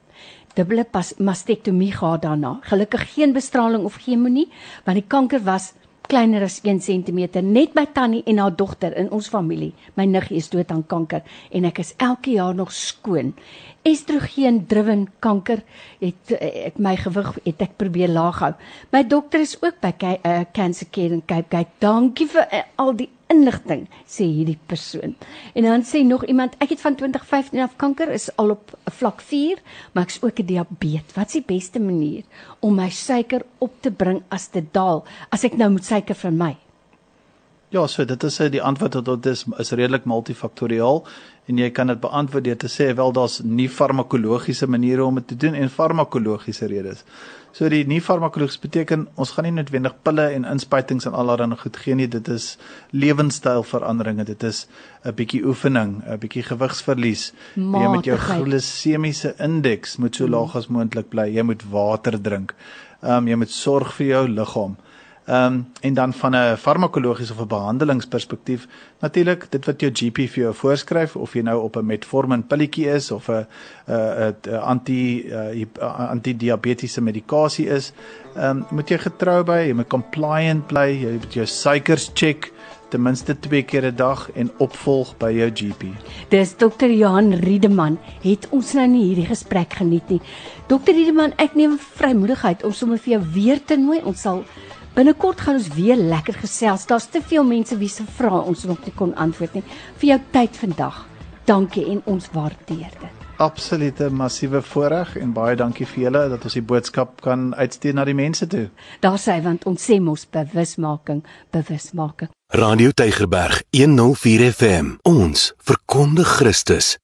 Dubbele 0.55 0.83
pas- 0.83 1.13
mastektomie 1.17 1.91
gehad 1.91 2.21
daarna. 2.21 2.59
Gelukkig 2.61 3.13
geen 3.13 3.33
bestraling 3.33 3.83
of 3.83 3.95
chemo 4.01 4.27
nie, 4.27 4.47
want 4.85 4.97
die 4.97 5.07
kanker 5.07 5.43
was 5.43 5.73
kleiner 6.09 6.41
as 6.43 6.59
1 6.65 6.81
cm 6.81 7.19
net 7.45 7.75
by 7.77 7.85
tannie 7.93 8.23
en 8.25 8.41
haar 8.41 8.55
dogter 8.57 8.95
in 8.97 9.11
ons 9.13 9.29
familie. 9.29 9.73
My 9.93 10.07
niggie 10.09 10.39
is 10.41 10.49
dood 10.49 10.71
aan 10.73 10.85
kanker 10.89 11.21
en 11.53 11.67
ek 11.69 11.83
is 11.83 11.93
elke 12.01 12.33
jaar 12.33 12.55
nog 12.57 12.73
skoon. 12.73 13.35
Estrogen 13.85 14.63
driven 14.67 15.05
kanker 15.23 15.61
het 16.01 16.33
ek 16.39 16.81
my 16.81 16.95
gewig 16.99 17.29
het 17.45 17.61
ek 17.67 17.77
probeer 17.77 18.09
laag 18.09 18.41
hou. 18.43 18.51
My 18.91 19.03
dokter 19.07 19.45
is 19.45 19.55
ook 19.61 19.77
by 19.83 19.93
eh, 20.01 20.41
Cancer 20.53 20.89
Care 20.89 21.13
in 21.13 21.23
Cape 21.25 21.47
Gate. 21.53 21.77
Dankie 21.79 22.27
vir 22.27 22.47
uh, 22.49 22.65
al 22.81 22.95
die 22.97 23.09
inligting 23.29 23.87
sê 24.09 24.25
hierdie 24.25 24.57
persoon. 24.67 25.15
En 25.53 25.67
dan 25.67 25.85
sê 25.85 26.01
nog 26.05 26.25
iemand 26.25 26.55
ek 26.59 26.73
het 26.75 26.81
van 26.81 26.95
2015 26.95 27.61
af 27.63 27.75
kanker 27.77 28.11
is 28.13 28.29
al 28.41 28.55
op 28.55 28.73
vlak 28.99 29.21
4, 29.21 29.61
maar 29.93 30.07
ek's 30.09 30.21
ook 30.21 30.39
'n 30.39 30.45
diabetes. 30.45 31.15
Wat 31.15 31.27
is 31.27 31.39
die 31.39 31.45
beste 31.55 31.79
manier 31.79 32.23
om 32.59 32.75
my 32.75 32.89
suiker 32.89 33.45
op 33.57 33.71
te 33.81 33.91
bring 33.91 34.23
as 34.29 34.49
dit 34.49 34.73
daal? 34.73 35.03
As 35.29 35.43
ek 35.43 35.57
nou 35.57 35.69
moet 35.71 35.85
suiker 35.85 36.15
van 36.15 36.37
my. 36.37 36.57
Ja, 37.69 37.87
so 37.87 38.05
dit 38.05 38.23
is 38.23 38.37
die 38.37 38.61
antwoord 38.61 38.91
tot 38.91 39.05
dit 39.05 39.25
is 39.25 39.45
is 39.57 39.71
redelik 39.71 40.05
multifaktoriaal 40.05 41.03
en 41.49 41.57
jy 41.57 41.71
kan 41.73 41.89
dit 41.89 41.99
beantwoord 42.01 42.45
deur 42.45 42.57
te 42.61 42.69
sê 42.69 42.91
wel 42.93 43.11
daar's 43.17 43.39
nie 43.41 43.67
farmakologiese 43.73 44.67
maniere 44.69 45.05
om 45.05 45.17
dit 45.17 45.27
te 45.31 45.37
doen 45.43 45.55
en 45.57 45.69
farmakologiese 45.73 46.69
redes. 46.69 47.03
So 47.57 47.65
die 47.73 47.81
nie 47.89 47.97
farmakologies 48.05 48.61
beteken 48.61 49.07
ons 49.17 49.31
gaan 49.33 49.47
nie 49.47 49.55
noodwendig 49.55 49.95
pille 50.05 50.27
en 50.35 50.45
inspuitings 50.45 51.07
en 51.09 51.15
allerlei 51.17 51.57
goed 51.57 51.79
gee 51.81 51.95
nie. 51.97 52.07
Dit 52.07 52.29
is 52.29 52.57
lewenstylveranderinge. 52.93 54.25
Dit 54.25 54.43
is 54.43 54.67
'n 55.03 55.15
bietjie 55.15 55.41
oefening, 55.45 56.03
'n 56.05 56.19
bietjie 56.19 56.43
gewigsverlies. 56.43 57.33
Jy 57.55 57.61
moet 57.61 58.05
jou 58.05 58.17
Matigheid. 58.17 58.45
glisemiese 58.45 59.33
indeks 59.39 59.97
moet 59.97 60.15
so 60.15 60.27
laag 60.27 60.55
as 60.55 60.67
moontlik 60.67 61.09
bly. 61.09 61.27
Jy 61.33 61.41
moet 61.41 61.63
water 61.71 62.21
drink. 62.21 62.53
Ehm 63.01 63.17
um, 63.17 63.27
jy 63.27 63.35
moet 63.35 63.51
sorg 63.51 63.93
vir 63.93 64.07
jou 64.07 64.27
liggaam. 64.27 64.77
Ehm 65.29 65.53
um, 65.53 65.67
en 65.81 65.93
dan 65.93 66.13
van 66.13 66.35
'n 66.35 66.57
farmakologiese 66.57 67.33
of 67.33 67.39
'n 67.39 67.47
behandelingsperspektief 67.47 68.67
natuurlik 68.99 69.45
dit 69.49 69.65
wat 69.65 69.79
jou 69.81 69.91
GP 69.93 70.17
vir 70.17 70.43
jou 70.43 70.53
voorskryf 70.53 71.15
of 71.15 71.33
jy 71.33 71.41
nou 71.41 71.61
op 71.61 71.75
'n 71.75 71.85
metformin 71.85 72.47
pilletjie 72.47 72.87
is 72.87 73.11
of 73.11 73.29
'n 73.29 73.45
'n 73.85 74.55
anti 74.61 75.29
uh, 75.29 76.09
antidiabetiese 76.09 77.01
medikasie 77.01 77.67
is, 77.67 77.93
ehm 78.35 78.57
um, 78.57 78.65
moet 78.69 78.89
jy 78.89 78.97
getrou 78.97 79.43
by, 79.43 79.65
jy 79.67 79.73
moet 79.73 79.87
compliant 79.87 80.67
bly, 80.67 80.89
jy 81.01 81.11
moet 81.11 81.33
jou 81.33 81.45
suikers 81.45 82.11
check 82.13 82.51
ten 82.89 83.01
minste 83.01 83.39
2 83.39 83.63
keer 83.63 83.85
'n 83.85 83.95
dag 83.95 84.31
en 84.31 84.51
opvolg 84.57 85.17
by 85.17 85.31
jou 85.31 85.49
GP. 85.53 85.83
Dis 86.29 86.57
dokter 86.57 86.91
Johan 86.91 87.33
Riedeman. 87.33 87.99
Het 88.21 88.47
ons 88.49 88.73
nou 88.73 88.87
nie 88.87 89.03
hierdie 89.03 89.25
gesprek 89.25 89.73
geniet 89.73 90.09
nie. 90.09 90.21
Dokter 90.67 90.93
Riedeman, 90.93 91.33
ek 91.37 91.55
neem 91.55 91.77
vrymoedigheid 91.77 92.63
om 92.63 92.71
sommer 92.71 92.97
vir 92.97 93.13
jou 93.13 93.23
weer 93.33 93.63
te 93.65 93.77
nooi. 93.77 94.01
Ons 94.03 94.21
sal 94.21 94.43
binnekort 94.95 95.41
gaan 95.41 95.59
ons 95.59 95.69
weer 95.75 95.95
lekker 95.97 96.33
gesels. 96.33 96.85
Daar's 96.89 97.09
te 97.09 97.21
veel 97.21 97.43
mense 97.43 97.77
wie 97.77 97.89
se 97.89 98.03
vrae 98.17 98.41
ons 98.41 98.63
nog 98.69 98.83
nie 98.85 98.93
kon 98.95 99.15
antwoord 99.15 99.53
nie. 99.59 99.63
Vir 100.01 100.09
jou 100.13 100.19
tyd 100.31 100.57
vandag. 100.57 101.05
Dankie 101.49 101.85
en 101.89 102.01
ons 102.05 102.29
waardeer 102.33 102.93
dit. 102.99 103.15
Absolute 103.39 104.09
massiewe 104.11 104.61
voorreg 104.61 105.15
en 105.17 105.31
baie 105.33 105.55
dankie 105.55 105.87
vir 105.87 106.03
julle 106.03 106.25
dat 106.33 106.43
ons 106.43 106.57
die 106.57 106.65
boodskap 106.71 107.21
kan 107.23 107.53
uitstuur 107.55 107.95
na 107.95 108.03
die 108.05 108.17
mense 108.17 108.47
toe. 108.51 108.65
Daar 108.99 109.17
sê 109.17 109.37
want 109.45 109.63
ons 109.69 109.79
sê 109.79 110.01
mos 110.03 110.27
bewusmaking, 110.27 111.23
bewusmaking. 111.55 112.29
Radio 112.51 112.91
Tygerberg 112.91 113.63
104 113.71 114.51
FM. 114.51 114.97
Ons 115.07 115.53
verkondig 115.63 116.27
Christus. 116.39 116.97